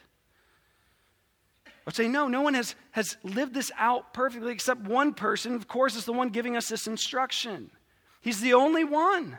I 1.66 1.70
would 1.84 1.94
say, 1.94 2.08
no, 2.08 2.26
no 2.26 2.40
one 2.40 2.54
has, 2.54 2.74
has 2.90 3.16
lived 3.22 3.54
this 3.54 3.70
out 3.78 4.12
perfectly 4.12 4.50
except 4.50 4.80
one 4.80 5.14
person. 5.14 5.54
Of 5.54 5.68
course, 5.68 5.94
is 5.94 6.04
the 6.04 6.12
one 6.12 6.30
giving 6.30 6.56
us 6.56 6.68
this 6.68 6.88
instruction. 6.88 7.70
He's 8.22 8.40
the 8.40 8.54
only 8.54 8.82
one. 8.82 9.38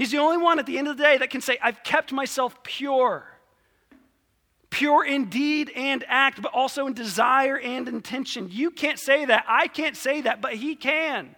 He's 0.00 0.10
the 0.10 0.16
only 0.16 0.38
one 0.38 0.58
at 0.58 0.64
the 0.64 0.78
end 0.78 0.88
of 0.88 0.96
the 0.96 1.02
day 1.02 1.18
that 1.18 1.28
can 1.28 1.42
say, 1.42 1.58
I've 1.62 1.84
kept 1.84 2.10
myself 2.10 2.62
pure. 2.62 3.26
Pure 4.70 5.04
in 5.04 5.26
deed 5.26 5.70
and 5.76 6.02
act, 6.08 6.40
but 6.40 6.54
also 6.54 6.86
in 6.86 6.94
desire 6.94 7.58
and 7.58 7.86
intention. 7.86 8.48
You 8.50 8.70
can't 8.70 8.98
say 8.98 9.26
that. 9.26 9.44
I 9.46 9.68
can't 9.68 9.94
say 9.94 10.22
that, 10.22 10.40
but 10.40 10.54
He 10.54 10.74
can. 10.74 11.36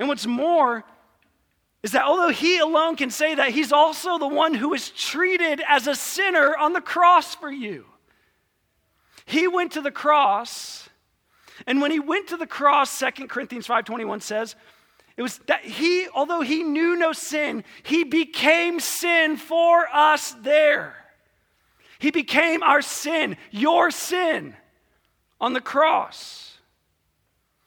And 0.00 0.08
what's 0.08 0.26
more, 0.26 0.82
is 1.84 1.92
that 1.92 2.02
although 2.02 2.30
he 2.30 2.58
alone 2.58 2.96
can 2.96 3.10
say 3.10 3.36
that, 3.36 3.50
he's 3.50 3.70
also 3.70 4.18
the 4.18 4.26
one 4.26 4.52
who 4.54 4.70
was 4.70 4.90
treated 4.90 5.62
as 5.68 5.86
a 5.86 5.94
sinner 5.94 6.56
on 6.56 6.72
the 6.72 6.80
cross 6.80 7.36
for 7.36 7.52
you. 7.52 7.84
He 9.26 9.46
went 9.46 9.70
to 9.72 9.80
the 9.80 9.92
cross, 9.92 10.88
and 11.68 11.80
when 11.80 11.92
he 11.92 12.00
went 12.00 12.30
to 12.30 12.36
the 12.36 12.48
cross, 12.48 12.98
2 12.98 13.28
Corinthians 13.28 13.68
5:21 13.68 14.22
says, 14.22 14.56
it 15.16 15.22
was 15.22 15.38
that 15.46 15.64
he, 15.64 16.08
although 16.14 16.40
he 16.40 16.62
knew 16.62 16.96
no 16.96 17.12
sin, 17.12 17.64
he 17.82 18.04
became 18.04 18.80
sin 18.80 19.36
for 19.36 19.86
us 19.92 20.32
there. 20.42 20.96
He 21.98 22.10
became 22.10 22.62
our 22.62 22.82
sin, 22.82 23.36
your 23.50 23.90
sin, 23.90 24.56
on 25.40 25.52
the 25.52 25.60
cross. 25.60 26.58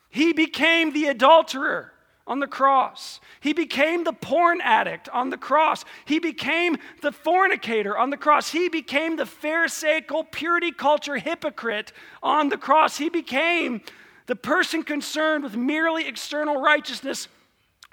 He 0.10 0.34
became 0.34 0.92
the 0.92 1.06
adulterer 1.06 1.94
on 2.28 2.40
the 2.40 2.48
cross. 2.48 3.20
He 3.40 3.54
became 3.54 4.04
the 4.04 4.14
porn 4.14 4.60
addict 4.62 5.08
on 5.10 5.30
the 5.30 5.38
cross. 5.38 5.86
He 6.06 6.20
became 6.20 6.78
the 7.02 7.12
fornicator 7.12 7.98
on 7.98 8.10
the 8.10 8.18
cross. 8.18 8.52
He 8.52 8.68
became 8.68 9.16
the 9.16 9.26
Pharisaical 9.26 10.24
purity 10.24 10.72
culture 10.72 11.18
hypocrite 11.18 11.92
on 12.24 12.50
the 12.50 12.58
cross. 12.58 12.98
He 12.98 13.10
became 13.10 13.82
the 14.26 14.36
person 14.36 14.82
concerned 14.82 15.44
with 15.44 15.56
merely 15.56 16.08
external 16.08 16.60
righteousness 16.60 17.28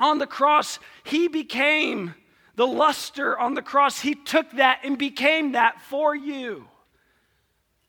on 0.02 0.18
the 0.18 0.26
cross. 0.26 0.78
He 1.04 1.28
became 1.28 2.14
the 2.56 2.66
luster 2.66 3.38
on 3.38 3.54
the 3.54 3.62
cross. 3.62 4.00
He 4.00 4.14
took 4.14 4.50
that 4.52 4.80
and 4.82 4.98
became 4.98 5.52
that 5.52 5.80
for 5.80 6.14
you 6.14 6.68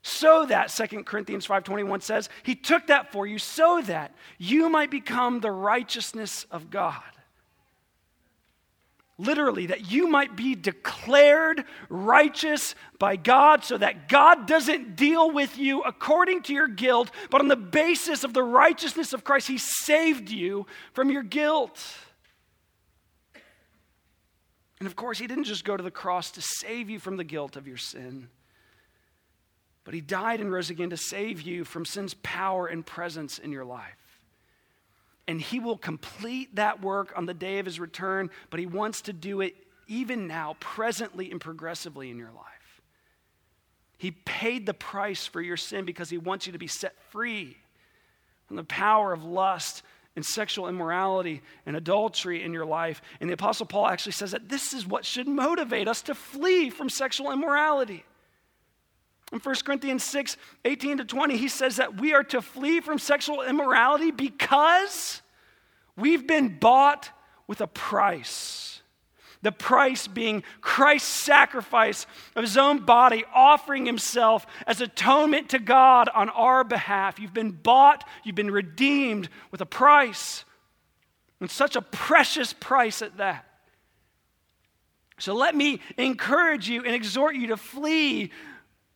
so 0.04 0.46
that 0.46 0.68
2 0.68 1.04
corinthians 1.04 1.48
5.21 1.48 2.02
says 2.02 2.30
he 2.44 2.56
took 2.56 2.88
that 2.88 3.12
for 3.12 3.26
you 3.26 3.40
so 3.40 3.82
that 3.84 4.14
you 4.38 4.70
might 4.70 4.92
become 4.92 5.40
the 5.40 5.50
righteousness 5.50 6.46
of 6.52 6.70
god 6.70 7.02
literally 9.26 9.68
that 9.68 9.92
you 9.92 10.08
might 10.08 10.36
be 10.36 10.56
declared 10.56 11.64
righteous 11.90 12.76
by 13.00 13.16
god 13.16 13.64
so 13.64 13.78
that 13.78 14.08
god 14.08 14.48
doesn't 14.48 14.96
deal 14.96 15.32
with 15.32 15.58
you 15.58 15.82
according 15.82 16.42
to 16.42 16.54
your 16.54 16.68
guilt 16.68 17.10
but 17.30 17.42
on 17.42 17.48
the 17.48 17.56
basis 17.56 18.24
of 18.24 18.34
the 18.34 18.44
righteousness 18.44 19.14
of 19.14 19.24
christ 19.24 19.48
he 19.48 19.58
saved 19.58 20.30
you 20.30 20.66
from 20.94 21.10
your 21.10 21.24
guilt 21.24 21.98
and 24.80 24.88
of 24.88 24.96
course 24.96 25.20
he 25.20 25.28
didn't 25.28 25.46
just 25.46 25.66
go 25.66 25.78
to 25.78 25.84
the 25.84 25.92
cross 25.92 26.32
to 26.32 26.42
save 26.42 26.90
you 26.90 27.00
from 27.00 27.18
the 27.18 27.24
guilt 27.24 27.56
of 27.56 27.68
your 27.68 27.78
sin 27.78 28.28
but 29.84 29.94
he 29.94 30.02
died 30.02 30.40
and 30.40 30.52
rose 30.52 30.70
again 30.70 30.90
to 30.92 30.98
save 30.98 31.42
you 31.42 31.64
from 31.64 31.86
sin's 31.86 32.14
power 32.16 32.68
and 32.68 32.86
presence 32.86 33.38
in 33.38 33.52
your 33.52 33.66
life. 33.66 34.03
And 35.28 35.40
he 35.40 35.60
will 35.60 35.78
complete 35.78 36.56
that 36.56 36.82
work 36.82 37.14
on 37.16 37.26
the 37.26 37.34
day 37.34 37.60
of 37.60 37.66
his 37.66 37.80
return, 37.80 38.30
but 38.50 38.60
he 38.60 38.66
wants 38.66 39.02
to 39.04 39.14
do 39.14 39.42
it 39.42 39.56
even 39.88 40.28
now, 40.28 40.56
presently 40.60 41.32
and 41.32 41.40
progressively 41.40 42.10
in 42.10 42.18
your 42.18 42.32
life. 42.32 42.82
He 43.98 44.12
paid 44.12 44.66
the 44.66 44.74
price 44.74 45.26
for 45.26 45.42
your 45.42 45.58
sin 45.58 45.86
because 45.86 46.10
he 46.10 46.18
wants 46.18 46.46
you 46.46 46.54
to 46.54 46.60
be 46.60 46.68
set 46.68 47.02
free 47.10 47.58
from 48.48 48.58
the 48.58 48.64
power 48.64 49.14
of 49.14 49.24
lust 49.24 49.82
and 50.16 50.26
sexual 50.26 50.68
immorality 50.68 51.42
and 51.66 51.76
adultery 51.76 52.44
in 52.44 52.54
your 52.54 52.66
life. 52.66 53.02
And 53.20 53.30
the 53.30 53.34
Apostle 53.34 53.66
Paul 53.66 53.88
actually 53.88 54.12
says 54.12 54.32
that 54.32 54.50
this 54.50 54.74
is 54.74 54.86
what 54.86 55.06
should 55.06 55.28
motivate 55.28 55.88
us 55.88 56.02
to 56.04 56.16
flee 56.16 56.70
from 56.70 56.90
sexual 56.90 57.32
immorality. 57.32 58.04
In 59.34 59.40
1 59.40 59.56
Corinthians 59.66 60.04
6 60.04 60.38
18 60.64 60.98
to 61.00 61.06
20, 61.06 61.38
he 61.38 61.48
says 61.48 61.78
that 61.78 62.00
we 62.00 62.14
are 62.14 62.24
to 62.26 62.42
flee 62.42 62.80
from 62.80 63.00
sexual 63.00 63.42
immorality 63.42 64.12
because 64.12 65.24
we've 65.98 66.28
been 66.28 66.60
bought 66.60 67.10
with 67.48 67.60
a 67.60 67.66
price. 67.66 68.82
The 69.42 69.52
price 69.52 70.08
being 70.08 70.44
Christ's 70.62 71.10
sacrifice 71.10 72.06
of 72.36 72.44
his 72.44 72.58
own 72.58 72.86
body, 72.86 73.26
offering 73.34 73.88
himself 73.88 74.46
as 74.68 74.80
atonement 74.80 75.50
to 75.50 75.60
God 75.60 76.10
on 76.14 76.30
our 76.30 76.64
behalf. 76.64 77.20
You've 77.20 77.34
been 77.34 77.52
bought, 77.52 78.08
you've 78.24 78.36
been 78.36 78.52
redeemed 78.52 79.30
with 79.50 79.62
a 79.62 79.66
price, 79.66 80.46
and 81.40 81.50
such 81.50 81.76
a 81.76 81.82
precious 81.82 82.54
price 82.54 83.02
at 83.02 83.18
that. 83.18 83.46
So 85.18 85.34
let 85.34 85.56
me 85.56 85.80
encourage 85.98 86.70
you 86.70 86.84
and 86.84 86.94
exhort 86.94 87.36
you 87.36 87.48
to 87.48 87.58
flee 87.58 88.32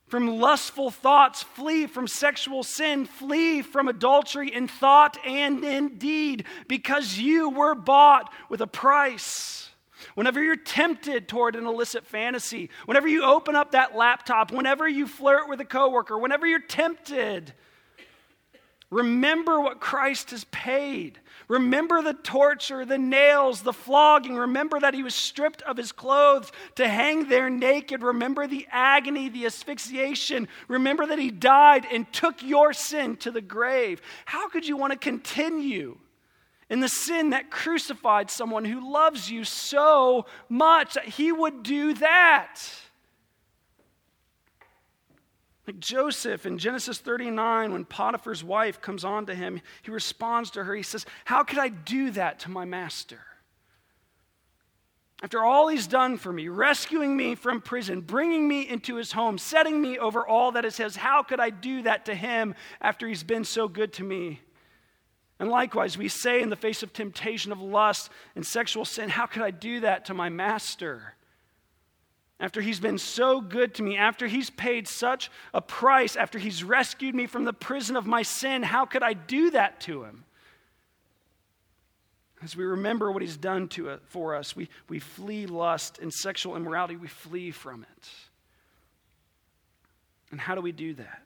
from 0.08 0.38
lustful 0.40 0.90
thoughts, 0.90 1.42
flee 1.42 1.86
from 1.86 2.08
sexual 2.08 2.62
sin, 2.62 3.04
flee 3.04 3.62
from 3.62 3.88
adultery 3.88 4.52
in 4.52 4.66
thought 4.66 5.18
and 5.24 5.62
in 5.64 5.98
deed, 5.98 6.44
because 6.66 7.18
you 7.18 7.50
were 7.50 7.74
bought 7.74 8.32
with 8.48 8.60
a 8.60 8.66
price. 8.66 9.70
Whenever 10.14 10.42
you're 10.42 10.56
tempted 10.56 11.28
toward 11.28 11.56
an 11.56 11.66
illicit 11.66 12.06
fantasy, 12.06 12.70
whenever 12.86 13.06
you 13.06 13.22
open 13.22 13.54
up 13.54 13.72
that 13.72 13.94
laptop, 13.94 14.50
whenever 14.50 14.88
you 14.88 15.06
flirt 15.06 15.48
with 15.48 15.60
a 15.60 15.64
coworker, 15.64 16.18
whenever 16.18 16.46
you're 16.46 16.58
tempted, 16.58 17.52
remember 18.90 19.60
what 19.60 19.80
Christ 19.80 20.30
has 20.30 20.44
paid. 20.44 21.20
Remember 21.48 22.02
the 22.02 22.12
torture, 22.12 22.84
the 22.84 22.98
nails, 22.98 23.62
the 23.62 23.72
flogging. 23.72 24.36
Remember 24.36 24.78
that 24.78 24.94
he 24.94 25.02
was 25.02 25.14
stripped 25.14 25.62
of 25.62 25.78
his 25.78 25.92
clothes 25.92 26.52
to 26.74 26.86
hang 26.86 27.28
there 27.28 27.48
naked. 27.48 28.02
Remember 28.02 28.46
the 28.46 28.66
agony, 28.70 29.30
the 29.30 29.46
asphyxiation. 29.46 30.46
Remember 30.68 31.06
that 31.06 31.18
he 31.18 31.30
died 31.30 31.86
and 31.90 32.10
took 32.12 32.42
your 32.42 32.74
sin 32.74 33.16
to 33.16 33.30
the 33.30 33.40
grave. 33.40 34.02
How 34.26 34.48
could 34.48 34.68
you 34.68 34.76
want 34.76 34.92
to 34.92 34.98
continue? 34.98 35.98
in 36.70 36.80
the 36.80 36.88
sin 36.88 37.30
that 37.30 37.50
crucified 37.50 38.30
someone 38.30 38.64
who 38.64 38.92
loves 38.92 39.30
you 39.30 39.42
so 39.42 40.26
much 40.48 40.94
that 40.94 41.06
he 41.06 41.32
would 41.32 41.62
do 41.62 41.94
that. 41.94 42.60
Like 45.68 45.80
Joseph 45.80 46.46
in 46.46 46.56
Genesis 46.56 46.96
39, 46.96 47.72
when 47.72 47.84
Potiphar's 47.84 48.42
wife 48.42 48.80
comes 48.80 49.04
on 49.04 49.26
to 49.26 49.34
him, 49.34 49.60
he 49.82 49.90
responds 49.90 50.50
to 50.52 50.64
her. 50.64 50.74
He 50.74 50.82
says, 50.82 51.04
How 51.26 51.44
could 51.44 51.58
I 51.58 51.68
do 51.68 52.10
that 52.12 52.38
to 52.40 52.50
my 52.50 52.64
master? 52.64 53.20
After 55.22 55.44
all 55.44 55.68
he's 55.68 55.86
done 55.86 56.16
for 56.16 56.32
me, 56.32 56.48
rescuing 56.48 57.14
me 57.14 57.34
from 57.34 57.60
prison, 57.60 58.00
bringing 58.00 58.48
me 58.48 58.62
into 58.62 58.94
his 58.94 59.12
home, 59.12 59.36
setting 59.36 59.78
me 59.78 59.98
over 59.98 60.26
all 60.26 60.52
that 60.52 60.64
is 60.64 60.78
his, 60.78 60.96
how 60.96 61.22
could 61.22 61.38
I 61.38 61.50
do 61.50 61.82
that 61.82 62.06
to 62.06 62.14
him 62.14 62.54
after 62.80 63.06
he's 63.06 63.22
been 63.22 63.44
so 63.44 63.68
good 63.68 63.92
to 63.94 64.04
me? 64.04 64.40
And 65.38 65.50
likewise, 65.50 65.98
we 65.98 66.08
say 66.08 66.40
in 66.40 66.48
the 66.48 66.56
face 66.56 66.82
of 66.82 66.94
temptation 66.94 67.52
of 67.52 67.60
lust 67.60 68.08
and 68.34 68.46
sexual 68.46 68.86
sin, 68.86 69.10
how 69.10 69.26
could 69.26 69.42
I 69.42 69.50
do 69.50 69.80
that 69.80 70.06
to 70.06 70.14
my 70.14 70.30
master? 70.30 71.14
After 72.40 72.60
he's 72.60 72.78
been 72.78 72.98
so 72.98 73.40
good 73.40 73.74
to 73.74 73.82
me, 73.82 73.96
after 73.96 74.28
he's 74.28 74.48
paid 74.48 74.86
such 74.86 75.30
a 75.52 75.60
price, 75.60 76.14
after 76.14 76.38
he's 76.38 76.62
rescued 76.62 77.14
me 77.14 77.26
from 77.26 77.44
the 77.44 77.52
prison 77.52 77.96
of 77.96 78.06
my 78.06 78.22
sin, 78.22 78.62
how 78.62 78.84
could 78.84 79.02
I 79.02 79.12
do 79.12 79.50
that 79.50 79.80
to 79.82 80.04
him? 80.04 80.24
As 82.40 82.56
we 82.56 82.64
remember 82.64 83.10
what 83.10 83.22
he's 83.22 83.36
done 83.36 83.66
to 83.68 83.88
it, 83.88 84.00
for 84.06 84.36
us, 84.36 84.54
we, 84.54 84.68
we 84.88 85.00
flee 85.00 85.46
lust 85.46 85.98
and 85.98 86.14
sexual 86.14 86.54
immorality, 86.54 86.94
we 86.94 87.08
flee 87.08 87.50
from 87.50 87.82
it. 87.82 88.08
And 90.30 90.40
how 90.40 90.54
do 90.54 90.60
we 90.60 90.70
do 90.70 90.94
that? 90.94 91.22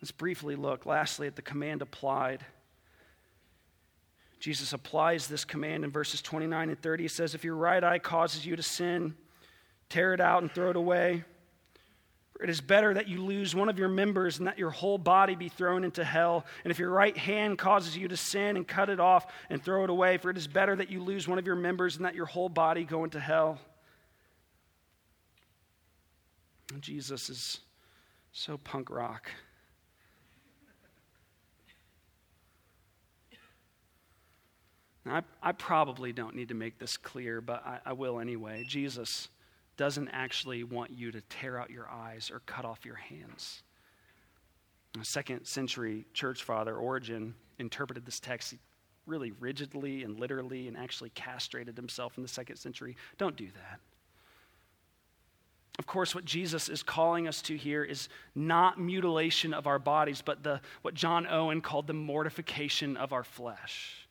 Let's 0.00 0.10
briefly 0.10 0.56
look, 0.56 0.84
lastly, 0.84 1.28
at 1.28 1.36
the 1.36 1.42
command 1.42 1.80
applied. 1.80 2.44
Jesus 4.40 4.72
applies 4.72 5.28
this 5.28 5.44
command 5.44 5.84
in 5.84 5.92
verses 5.92 6.20
29 6.20 6.70
and 6.70 6.82
30. 6.82 7.04
He 7.04 7.08
says, 7.08 7.36
If 7.36 7.44
your 7.44 7.54
right 7.54 7.84
eye 7.84 8.00
causes 8.00 8.44
you 8.44 8.56
to 8.56 8.62
sin, 8.64 9.14
tear 9.92 10.14
it 10.14 10.20
out 10.20 10.42
and 10.42 10.50
throw 10.50 10.70
it 10.70 10.76
away. 10.76 11.22
It 12.42 12.50
is 12.50 12.60
better 12.60 12.92
that 12.94 13.08
you 13.08 13.22
lose 13.22 13.54
one 13.54 13.68
of 13.68 13.78
your 13.78 13.88
members 13.88 14.38
and 14.38 14.48
that 14.48 14.58
your 14.58 14.70
whole 14.70 14.98
body 14.98 15.36
be 15.36 15.48
thrown 15.48 15.84
into 15.84 16.02
hell. 16.02 16.44
And 16.64 16.70
if 16.70 16.78
your 16.78 16.90
right 16.90 17.16
hand 17.16 17.58
causes 17.58 17.96
you 17.96 18.08
to 18.08 18.16
sin 18.16 18.56
and 18.56 18.66
cut 18.66 18.88
it 18.88 18.98
off 18.98 19.26
and 19.48 19.62
throw 19.62 19.84
it 19.84 19.90
away, 19.90 20.16
for 20.16 20.30
it 20.30 20.36
is 20.36 20.48
better 20.48 20.74
that 20.74 20.90
you 20.90 21.02
lose 21.02 21.28
one 21.28 21.38
of 21.38 21.46
your 21.46 21.54
members 21.54 21.96
and 21.96 22.04
that 22.04 22.16
your 22.16 22.26
whole 22.26 22.48
body 22.48 22.84
go 22.84 23.04
into 23.04 23.20
hell. 23.20 23.60
And 26.72 26.82
Jesus 26.82 27.30
is 27.30 27.60
so 28.32 28.56
punk 28.56 28.90
rock. 28.90 29.30
Now, 35.04 35.16
I, 35.16 35.48
I, 35.48 35.52
probably 35.52 36.12
don't 36.12 36.34
need 36.34 36.48
to 36.48 36.54
make 36.54 36.78
this 36.78 36.96
clear, 36.96 37.40
but 37.40 37.64
I, 37.66 37.80
I 37.86 37.92
will 37.92 38.20
anyway. 38.20 38.64
Jesus 38.66 39.28
doesn't 39.76 40.08
actually 40.08 40.64
want 40.64 40.90
you 40.90 41.10
to 41.10 41.20
tear 41.22 41.58
out 41.58 41.70
your 41.70 41.88
eyes 41.88 42.30
or 42.32 42.40
cut 42.46 42.64
off 42.64 42.84
your 42.84 42.96
hands. 42.96 43.62
A 45.00 45.04
second 45.04 45.46
century 45.46 46.04
church 46.12 46.42
father, 46.42 46.76
Origen, 46.76 47.34
interpreted 47.58 48.04
this 48.04 48.20
text 48.20 48.54
really 49.06 49.32
rigidly 49.32 50.04
and 50.04 50.20
literally 50.20 50.68
and 50.68 50.76
actually 50.76 51.10
castrated 51.10 51.76
himself 51.76 52.16
in 52.16 52.22
the 52.22 52.28
second 52.28 52.56
century. 52.56 52.96
Don't 53.18 53.36
do 53.36 53.46
that. 53.46 53.80
Of 55.78 55.86
course, 55.86 56.14
what 56.14 56.24
Jesus 56.24 56.68
is 56.68 56.82
calling 56.82 57.26
us 57.26 57.40
to 57.42 57.56
here 57.56 57.82
is 57.82 58.08
not 58.34 58.78
mutilation 58.78 59.54
of 59.54 59.66
our 59.66 59.78
bodies, 59.78 60.22
but 60.22 60.42
the, 60.42 60.60
what 60.82 60.94
John 60.94 61.26
Owen 61.26 61.62
called 61.62 61.86
the 61.86 61.94
mortification 61.94 62.96
of 62.96 63.12
our 63.12 63.24
flesh. 63.24 64.06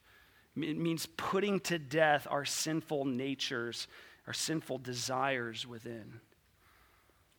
It 0.58 0.78
means 0.78 1.08
putting 1.18 1.60
to 1.62 1.80
death 1.80 2.28
our 2.30 2.46
sinful 2.46 3.06
natures 3.06 3.88
our 4.28 4.34
sinful 4.34 4.80
desires 4.80 5.66
within. 5.68 6.20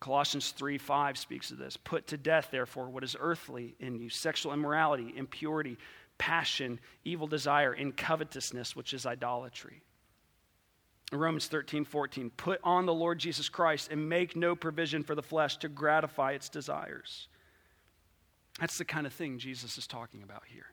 Colossians 0.01 0.51
3 0.51 0.79
5 0.79 1.17
speaks 1.17 1.51
of 1.51 1.59
this. 1.59 1.77
Put 1.77 2.09
to 2.09 2.17
death, 2.17 2.49
therefore, 2.51 2.91
what 2.91 3.05
is 3.05 3.17
earthly 3.19 3.77
in 3.79 4.01
you 4.01 4.11
sexual 4.11 4.53
immorality, 4.53 5.13
impurity, 5.17 5.79
passion, 6.19 6.81
evil 7.05 7.27
desire, 7.27 7.73
and 7.73 7.97
covetousness, 7.97 8.75
which 8.75 8.95
is 8.95 9.07
idolatry. 9.07 9.83
Romans 11.13 11.47
13 11.47 11.85
14. 11.85 12.31
Put 12.31 12.61
on 12.65 12.87
the 12.87 12.95
Lord 12.95 13.19
Jesus 13.19 13.49
Christ 13.49 13.91
and 13.91 14.09
make 14.09 14.35
no 14.35 14.57
provision 14.57 15.05
for 15.05 15.15
the 15.15 15.23
flesh 15.23 15.57
to 15.59 15.69
gratify 15.69 16.33
its 16.33 16.49
desires. 16.49 17.29
That's 18.61 18.79
the 18.79 18.85
kind 18.85 19.07
of 19.07 19.13
thing 19.13 19.39
Jesus 19.39 19.79
is 19.79 19.87
talking 19.87 20.23
about 20.23 20.43
here. 20.47 20.67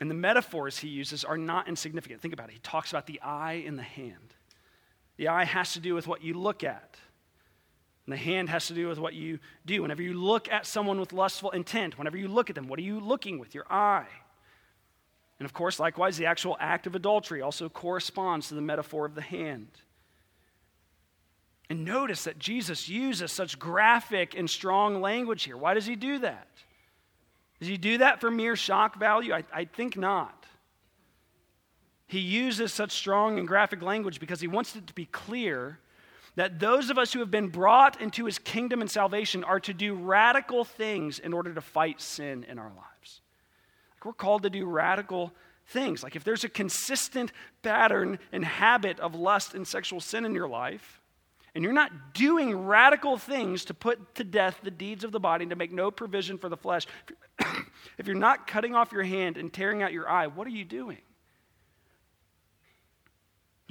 And 0.00 0.10
the 0.10 0.14
metaphors 0.14 0.78
he 0.78 0.88
uses 0.88 1.24
are 1.24 1.38
not 1.38 1.68
insignificant. 1.68 2.22
Think 2.22 2.34
about 2.34 2.48
it. 2.48 2.54
He 2.54 2.60
talks 2.60 2.90
about 2.90 3.06
the 3.06 3.20
eye 3.20 3.64
and 3.66 3.78
the 3.78 3.82
hand. 3.82 4.34
The 5.20 5.28
eye 5.28 5.44
has 5.44 5.74
to 5.74 5.80
do 5.80 5.94
with 5.94 6.06
what 6.06 6.24
you 6.24 6.32
look 6.32 6.64
at. 6.64 6.96
And 8.06 8.12
the 8.14 8.16
hand 8.16 8.48
has 8.48 8.68
to 8.68 8.72
do 8.72 8.88
with 8.88 8.98
what 8.98 9.12
you 9.12 9.38
do. 9.66 9.82
Whenever 9.82 10.00
you 10.00 10.14
look 10.14 10.50
at 10.50 10.64
someone 10.64 10.98
with 10.98 11.12
lustful 11.12 11.50
intent, 11.50 11.98
whenever 11.98 12.16
you 12.16 12.26
look 12.26 12.48
at 12.48 12.56
them, 12.56 12.68
what 12.68 12.78
are 12.78 12.82
you 12.82 13.00
looking 13.00 13.38
with? 13.38 13.54
Your 13.54 13.70
eye. 13.70 14.06
And 15.38 15.44
of 15.44 15.52
course, 15.52 15.78
likewise, 15.78 16.16
the 16.16 16.24
actual 16.24 16.56
act 16.58 16.86
of 16.86 16.94
adultery 16.94 17.42
also 17.42 17.68
corresponds 17.68 18.48
to 18.48 18.54
the 18.54 18.62
metaphor 18.62 19.04
of 19.04 19.14
the 19.14 19.20
hand. 19.20 19.68
And 21.68 21.84
notice 21.84 22.24
that 22.24 22.38
Jesus 22.38 22.88
uses 22.88 23.30
such 23.30 23.58
graphic 23.58 24.34
and 24.34 24.48
strong 24.48 25.02
language 25.02 25.42
here. 25.42 25.58
Why 25.58 25.74
does 25.74 25.84
he 25.84 25.96
do 25.96 26.20
that? 26.20 26.48
Does 27.58 27.68
he 27.68 27.76
do 27.76 27.98
that 27.98 28.22
for 28.22 28.30
mere 28.30 28.56
shock 28.56 28.98
value? 28.98 29.34
I, 29.34 29.44
I 29.52 29.66
think 29.66 29.98
not. 29.98 30.46
He 32.10 32.18
uses 32.18 32.74
such 32.74 32.90
strong 32.90 33.38
and 33.38 33.46
graphic 33.46 33.82
language 33.82 34.18
because 34.18 34.40
he 34.40 34.48
wants 34.48 34.74
it 34.74 34.84
to 34.88 34.92
be 34.92 35.06
clear 35.06 35.78
that 36.34 36.58
those 36.58 36.90
of 36.90 36.98
us 36.98 37.12
who 37.12 37.20
have 37.20 37.30
been 37.30 37.46
brought 37.46 38.00
into 38.00 38.24
his 38.24 38.36
kingdom 38.36 38.80
and 38.80 38.90
salvation 38.90 39.44
are 39.44 39.60
to 39.60 39.72
do 39.72 39.94
radical 39.94 40.64
things 40.64 41.20
in 41.20 41.32
order 41.32 41.54
to 41.54 41.60
fight 41.60 42.00
sin 42.00 42.44
in 42.48 42.58
our 42.58 42.70
lives. 42.70 43.20
Like 43.94 44.04
we're 44.04 44.12
called 44.12 44.42
to 44.42 44.50
do 44.50 44.66
radical 44.66 45.32
things. 45.68 46.02
Like 46.02 46.16
if 46.16 46.24
there's 46.24 46.42
a 46.42 46.48
consistent 46.48 47.30
pattern 47.62 48.18
and 48.32 48.44
habit 48.44 48.98
of 48.98 49.14
lust 49.14 49.54
and 49.54 49.64
sexual 49.64 50.00
sin 50.00 50.24
in 50.24 50.34
your 50.34 50.48
life, 50.48 51.00
and 51.54 51.62
you're 51.62 51.72
not 51.72 52.12
doing 52.12 52.66
radical 52.66 53.18
things 53.18 53.66
to 53.66 53.74
put 53.74 54.16
to 54.16 54.24
death 54.24 54.58
the 54.64 54.72
deeds 54.72 55.04
of 55.04 55.12
the 55.12 55.20
body 55.20 55.44
and 55.44 55.50
to 55.50 55.56
make 55.56 55.70
no 55.70 55.92
provision 55.92 56.38
for 56.38 56.48
the 56.48 56.56
flesh, 56.56 56.88
if 57.98 58.08
you're 58.08 58.16
not 58.16 58.48
cutting 58.48 58.74
off 58.74 58.90
your 58.90 59.04
hand 59.04 59.36
and 59.36 59.52
tearing 59.52 59.80
out 59.80 59.92
your 59.92 60.10
eye, 60.10 60.26
what 60.26 60.44
are 60.48 60.50
you 60.50 60.64
doing? 60.64 60.98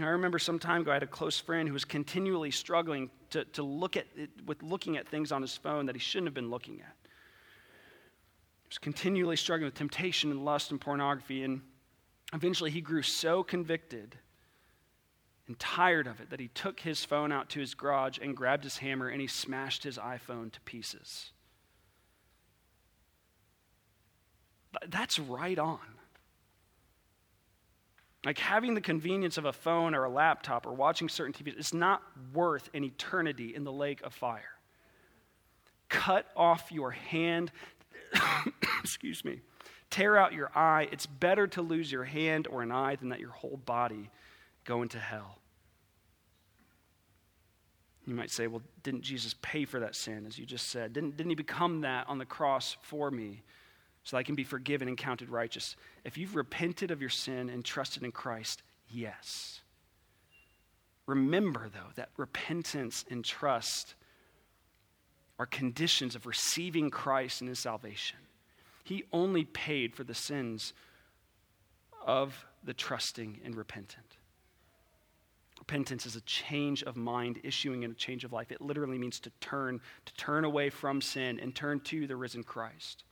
I 0.05 0.09
remember 0.09 0.39
some 0.39 0.59
time 0.59 0.81
ago, 0.81 0.91
I 0.91 0.95
had 0.95 1.03
a 1.03 1.07
close 1.07 1.39
friend 1.39 1.67
who 1.67 1.73
was 1.73 1.85
continually 1.85 2.51
struggling 2.51 3.09
to, 3.31 3.45
to 3.45 3.63
look 3.63 3.97
at 3.97 4.05
it, 4.15 4.29
with 4.45 4.61
looking 4.63 4.97
at 4.97 5.07
things 5.07 5.31
on 5.31 5.41
his 5.41 5.55
phone 5.55 5.85
that 5.87 5.95
he 5.95 5.99
shouldn't 5.99 6.27
have 6.27 6.33
been 6.33 6.49
looking 6.49 6.81
at. 6.81 6.95
He 7.03 8.69
was 8.69 8.77
continually 8.77 9.35
struggling 9.35 9.65
with 9.65 9.75
temptation 9.75 10.31
and 10.31 10.45
lust 10.45 10.71
and 10.71 10.79
pornography, 10.79 11.43
and 11.43 11.61
eventually 12.33 12.71
he 12.71 12.81
grew 12.81 13.01
so 13.01 13.43
convicted 13.43 14.15
and 15.47 15.57
tired 15.59 16.05
of 16.05 16.21
it 16.21 16.29
that 16.29 16.39
he 16.39 16.47
took 16.49 16.79
his 16.79 17.03
phone 17.03 17.31
out 17.31 17.49
to 17.49 17.59
his 17.59 17.73
garage 17.73 18.19
and 18.21 18.37
grabbed 18.37 18.63
his 18.63 18.77
hammer 18.77 19.09
and 19.09 19.19
he 19.19 19.25
smashed 19.25 19.83
his 19.83 19.97
iPhone 19.97 20.51
to 20.51 20.61
pieces. 20.61 21.31
That's 24.87 25.17
right 25.17 25.57
on. 25.57 25.79
Like 28.26 28.38
having 28.38 28.74
the 28.74 28.82
convenience 28.82 29.38
of 29.38 29.45
a 29.45 29.53
phone 29.53 29.95
or 29.95 30.03
a 30.03 30.09
laptop 30.09 30.65
or 30.65 30.74
watching 30.74 31.07
certain 31.07 31.34
TVs 31.34 31.57
is 31.57 31.74
not 31.74 32.01
worth 32.34 32.70
an 32.74 32.84
eternity 32.84 33.55
in 33.55 33.63
the 33.63 33.72
lake 33.72 34.01
of 34.01 34.13
fire. 34.13 34.59
Cut 35.88 36.28
off 36.36 36.72
your 36.72 36.91
hand, 36.91 37.51
excuse 38.84 39.24
me, 39.24 39.39
tear 39.89 40.17
out 40.17 40.34
your 40.34 40.51
eye. 40.53 40.89
It's 40.91 41.05
better 41.05 41.47
to 41.47 41.61
lose 41.61 41.91
your 41.91 42.03
hand 42.03 42.47
or 42.47 42.61
an 42.61 42.72
eye 42.72 42.95
than 42.97 43.09
that 43.09 43.20
your 43.20 43.32
whole 43.32 43.59
body 43.65 44.09
go 44.65 44.82
into 44.82 44.99
hell. 44.99 45.39
You 48.05 48.15
might 48.15 48.32
say, 48.32 48.47
well, 48.47 48.63
didn't 48.84 49.03
Jesus 49.03 49.36
pay 49.41 49.65
for 49.65 49.80
that 49.80 49.95
sin, 49.95 50.26
as 50.26 50.38
you 50.38 50.45
just 50.45 50.70
said? 50.70 50.93
Didn't, 50.93 51.15
didn't 51.15 51.30
he 51.30 51.36
become 51.36 51.82
that 51.82 52.09
on 52.09 52.17
the 52.17 52.26
cross 52.26 52.76
for 52.82 53.11
me? 53.11 53.43
So 54.10 54.18
I 54.18 54.24
can 54.24 54.34
be 54.34 54.43
forgiven 54.43 54.88
and 54.88 54.97
counted 54.97 55.30
righteous. 55.30 55.76
If 56.03 56.18
you've 56.18 56.36
repented 56.36 56.89
of 56.89 56.99
your 56.99 57.12
sin 57.12 57.47
and 57.47 57.64
trusted 57.64 58.01
in 58.01 58.12
Christ, 58.12 58.64
yes. 58.89 59.62
Remember, 61.05 61.70
though, 61.72 61.91
that 61.93 62.10
repentance 62.18 63.05
and 63.12 63.24
trust 63.24 63.93
are 65.38 65.45
conditions 65.45 66.16
of 66.16 66.26
receiving 66.26 66.89
Christ 66.89 67.41
and 67.41 67.49
his 67.49 67.60
salvation. 67.60 68.18
He 68.84 69.03
only 69.14 69.45
paid 69.45 69.95
for 69.95 70.03
the 70.03 70.16
sins 70.16 70.74
of 72.03 72.47
the 72.64 72.74
trusting 72.74 73.41
and 73.45 73.55
repentant. 73.55 74.18
Repentance 75.60 76.07
is 76.07 76.16
a 76.16 76.22
change 76.22 76.82
of 76.82 76.97
mind, 76.97 77.39
issuing 77.43 77.84
in 77.84 77.91
a 77.91 77.93
change 77.93 78.24
of 78.24 78.34
life. 78.34 78.51
It 78.51 78.60
literally 78.60 78.97
means 78.97 79.20
to 79.20 79.30
turn, 79.39 79.82
to 80.05 80.14
turn 80.16 80.45
away 80.45 80.72
from 80.72 80.99
sin 80.99 81.39
and 81.39 81.53
turn 81.53 81.80
to 81.82 82.07
the 82.07 82.16
risen 82.16 82.41
Christ. 82.41 83.03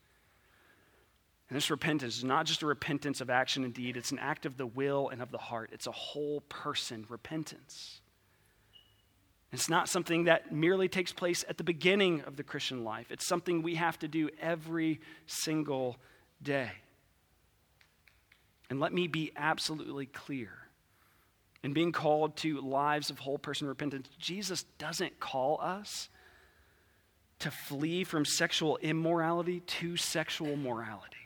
And 1.50 1.56
this 1.56 1.70
repentance 1.70 2.18
is 2.18 2.24
not 2.24 2.46
just 2.46 2.62
a 2.62 2.66
repentance 2.66 3.22
of 3.22 3.30
action 3.30 3.64
and 3.64 3.74
deed, 3.74 3.96
it's 3.96 4.12
an 4.12 4.20
act 4.20 4.46
of 4.46 4.58
the 4.58 4.66
will 4.66 5.10
and 5.10 5.22
of 5.22 5.32
the 5.32 5.38
heart. 5.38 5.70
It's 5.72 5.88
a 5.88 5.92
whole 5.92 6.42
person 6.50 7.06
repentance. 7.08 8.02
It's 9.54 9.70
not 9.70 9.88
something 9.88 10.26
that 10.26 10.52
merely 10.52 10.90
takes 10.90 11.14
place 11.14 11.46
at 11.48 11.58
the 11.58 11.64
beginning 11.64 12.22
of 12.22 12.36
the 12.36 12.44
Christian 12.44 12.84
life, 12.84 13.12
it's 13.12 13.26
something 13.26 13.62
we 13.62 13.76
have 13.76 13.98
to 14.00 14.08
do 14.08 14.30
every 14.42 15.00
single 15.26 15.98
day. 16.44 16.72
And 18.70 18.82
let 18.82 18.94
me 18.94 19.08
be 19.08 19.32
absolutely 19.38 20.08
clear. 20.08 20.52
In 21.64 21.74
being 21.74 21.92
called 21.92 22.36
to 22.38 22.62
lives 22.62 23.10
of 23.10 23.20
whole 23.20 23.38
person 23.38 23.68
repentance, 23.68 24.10
Jesus 24.20 24.64
doesn't 24.78 25.20
call 25.20 25.60
us 25.62 26.10
to 27.40 27.52
flee 27.52 28.04
from 28.04 28.26
sexual 28.26 28.78
immorality 28.78 29.62
to 29.62 29.96
sexual 29.96 30.56
morality. 30.58 31.17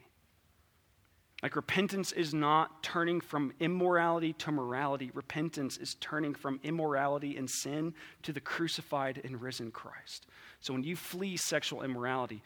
Like 1.42 1.56
repentance 1.56 2.12
is 2.12 2.34
not 2.34 2.84
turning 2.84 3.20
from 3.20 3.54
immorality 3.60 4.34
to 4.34 4.52
morality. 4.52 5.10
Repentance 5.14 5.78
is 5.78 5.96
turning 5.96 6.36
from 6.36 6.60
immorality 6.64 7.36
and 7.36 7.50
sin 7.50 7.96
to 8.24 8.32
the 8.32 8.40
crucified 8.40 9.22
and 9.24 9.42
risen 9.42 9.72
Christ. 9.72 10.28
So 10.60 10.74
when 10.74 10.84
you 10.84 10.96
flee 10.96 11.38
sexual 11.38 11.82
immorality, 11.82 12.44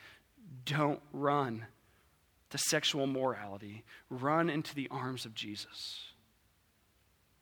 don't 0.66 1.02
run 1.12 1.66
to 2.52 2.58
sexual 2.58 3.06
morality. 3.06 3.84
Run 4.10 4.50
into 4.50 4.74
the 4.74 4.88
arms 4.89 5.26
of 5.26 5.34
Jesus. 5.36 6.04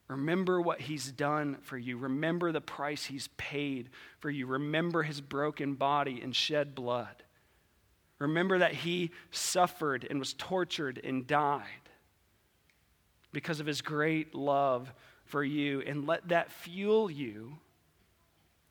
Remember 0.08 0.60
what 0.60 0.82
he's 0.82 1.12
done 1.12 1.58
for 1.62 1.78
you. 1.78 1.97
Remember 1.97 2.51
the 2.51 2.62
price 2.62 3.06
he's 3.06 3.30
paid 3.38 3.89
for 4.20 4.30
you. 4.30 4.45
Remember 4.45 5.04
his 5.04 5.22
broken 5.22 5.76
body 5.76 6.20
and 6.22 6.36
shed 6.36 6.76
blood. 6.76 7.22
Remember 8.20 8.59
that 8.59 8.74
he 8.74 9.11
suffered 9.32 10.07
and 10.09 10.20
was 10.20 10.34
tortured 10.34 10.99
and 11.03 11.28
died 11.28 11.64
because 13.32 13.59
of 13.59 13.66
his 13.66 13.82
great 13.82 14.34
love 14.34 14.93
for 15.26 15.43
you. 15.43 15.82
And 15.82 16.07
let 16.07 16.30
that 16.30 16.51
fuel 16.51 17.09
you 17.09 17.57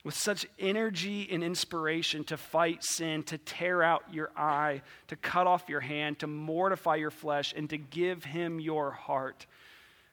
with 0.05 0.15
such 0.15 0.47
energy 0.59 1.29
and 1.31 1.45
inspiration 1.45 2.25
to 2.25 2.37
fight 2.37 2.83
sin, 2.83 3.23
to 3.25 3.39
tear 3.39 3.83
out 3.83 4.03
your 4.13 4.31
eye, 4.37 4.83
to 5.09 5.17
cut 5.17 5.47
off 5.47 5.69
your 5.69 5.81
hand, 5.81 6.19
to 6.21 6.27
mortify 6.27 6.97
your 6.97 7.11
flesh, 7.11 7.55
and 7.57 7.71
to 7.71 7.79
give 7.79 8.25
him 8.25 8.59
your 8.59 8.91
heart 8.91 9.47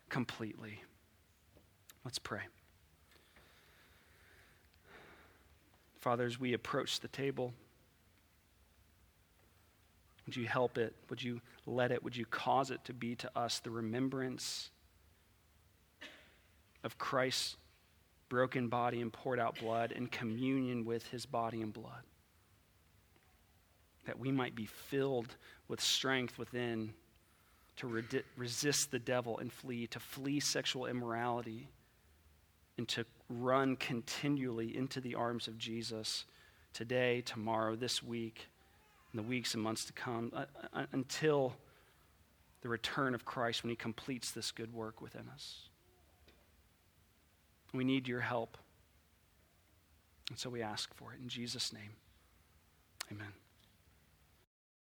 completely. 0.09 0.83
Let's 2.05 2.19
pray. 2.19 2.41
Fathers, 5.99 6.39
we 6.39 6.53
approach 6.53 6.99
the 6.99 7.07
table, 7.07 7.53
would 10.29 10.37
you 10.37 10.45
help 10.45 10.77
it? 10.77 10.93
Would 11.09 11.23
you 11.23 11.41
let 11.65 11.91
it? 11.91 12.03
Would 12.03 12.15
you 12.15 12.23
cause 12.23 12.69
it 12.69 12.85
to 12.85 12.93
be 12.93 13.15
to 13.15 13.31
us 13.35 13.57
the 13.57 13.71
remembrance 13.71 14.69
of 16.83 16.99
Christ's 16.99 17.57
broken 18.29 18.67
body 18.67 19.01
and 19.01 19.11
poured 19.11 19.39
out 19.39 19.59
blood 19.59 19.91
and 19.91 20.11
communion 20.11 20.85
with 20.85 21.07
his 21.07 21.25
body 21.25 21.63
and 21.63 21.73
blood? 21.73 22.03
That 24.05 24.19
we 24.19 24.31
might 24.31 24.53
be 24.53 24.67
filled 24.67 25.35
with 25.67 25.81
strength 25.81 26.37
within 26.37 26.93
to 27.77 27.87
re- 27.87 28.03
resist 28.37 28.91
the 28.91 28.99
devil 28.99 29.39
and 29.39 29.51
flee, 29.51 29.87
to 29.87 29.99
flee 29.99 30.39
sexual 30.39 30.85
immorality, 30.85 31.69
and 32.77 32.87
to 32.89 33.03
run 33.31 33.75
continually 33.75 34.77
into 34.77 35.01
the 35.01 35.15
arms 35.15 35.47
of 35.47 35.57
Jesus 35.57 36.25
today, 36.71 37.21
tomorrow, 37.21 37.75
this 37.75 38.03
week 38.03 38.47
in 39.13 39.17
the 39.17 39.23
weeks 39.23 39.53
and 39.53 39.63
months 39.63 39.85
to 39.85 39.93
come 39.93 40.31
uh, 40.35 40.45
uh, 40.73 40.85
until 40.91 41.55
the 42.61 42.69
return 42.69 43.15
of 43.15 43.25
Christ 43.25 43.63
when 43.63 43.69
he 43.69 43.75
completes 43.75 44.31
this 44.31 44.51
good 44.51 44.73
work 44.73 45.01
within 45.01 45.27
us. 45.33 45.69
We 47.73 47.83
need 47.83 48.07
your 48.07 48.21
help. 48.21 48.57
And 50.29 50.37
so 50.37 50.49
we 50.49 50.61
ask 50.61 50.93
for 50.93 51.13
it 51.13 51.19
in 51.21 51.29
Jesus' 51.29 51.73
name. 51.73 51.91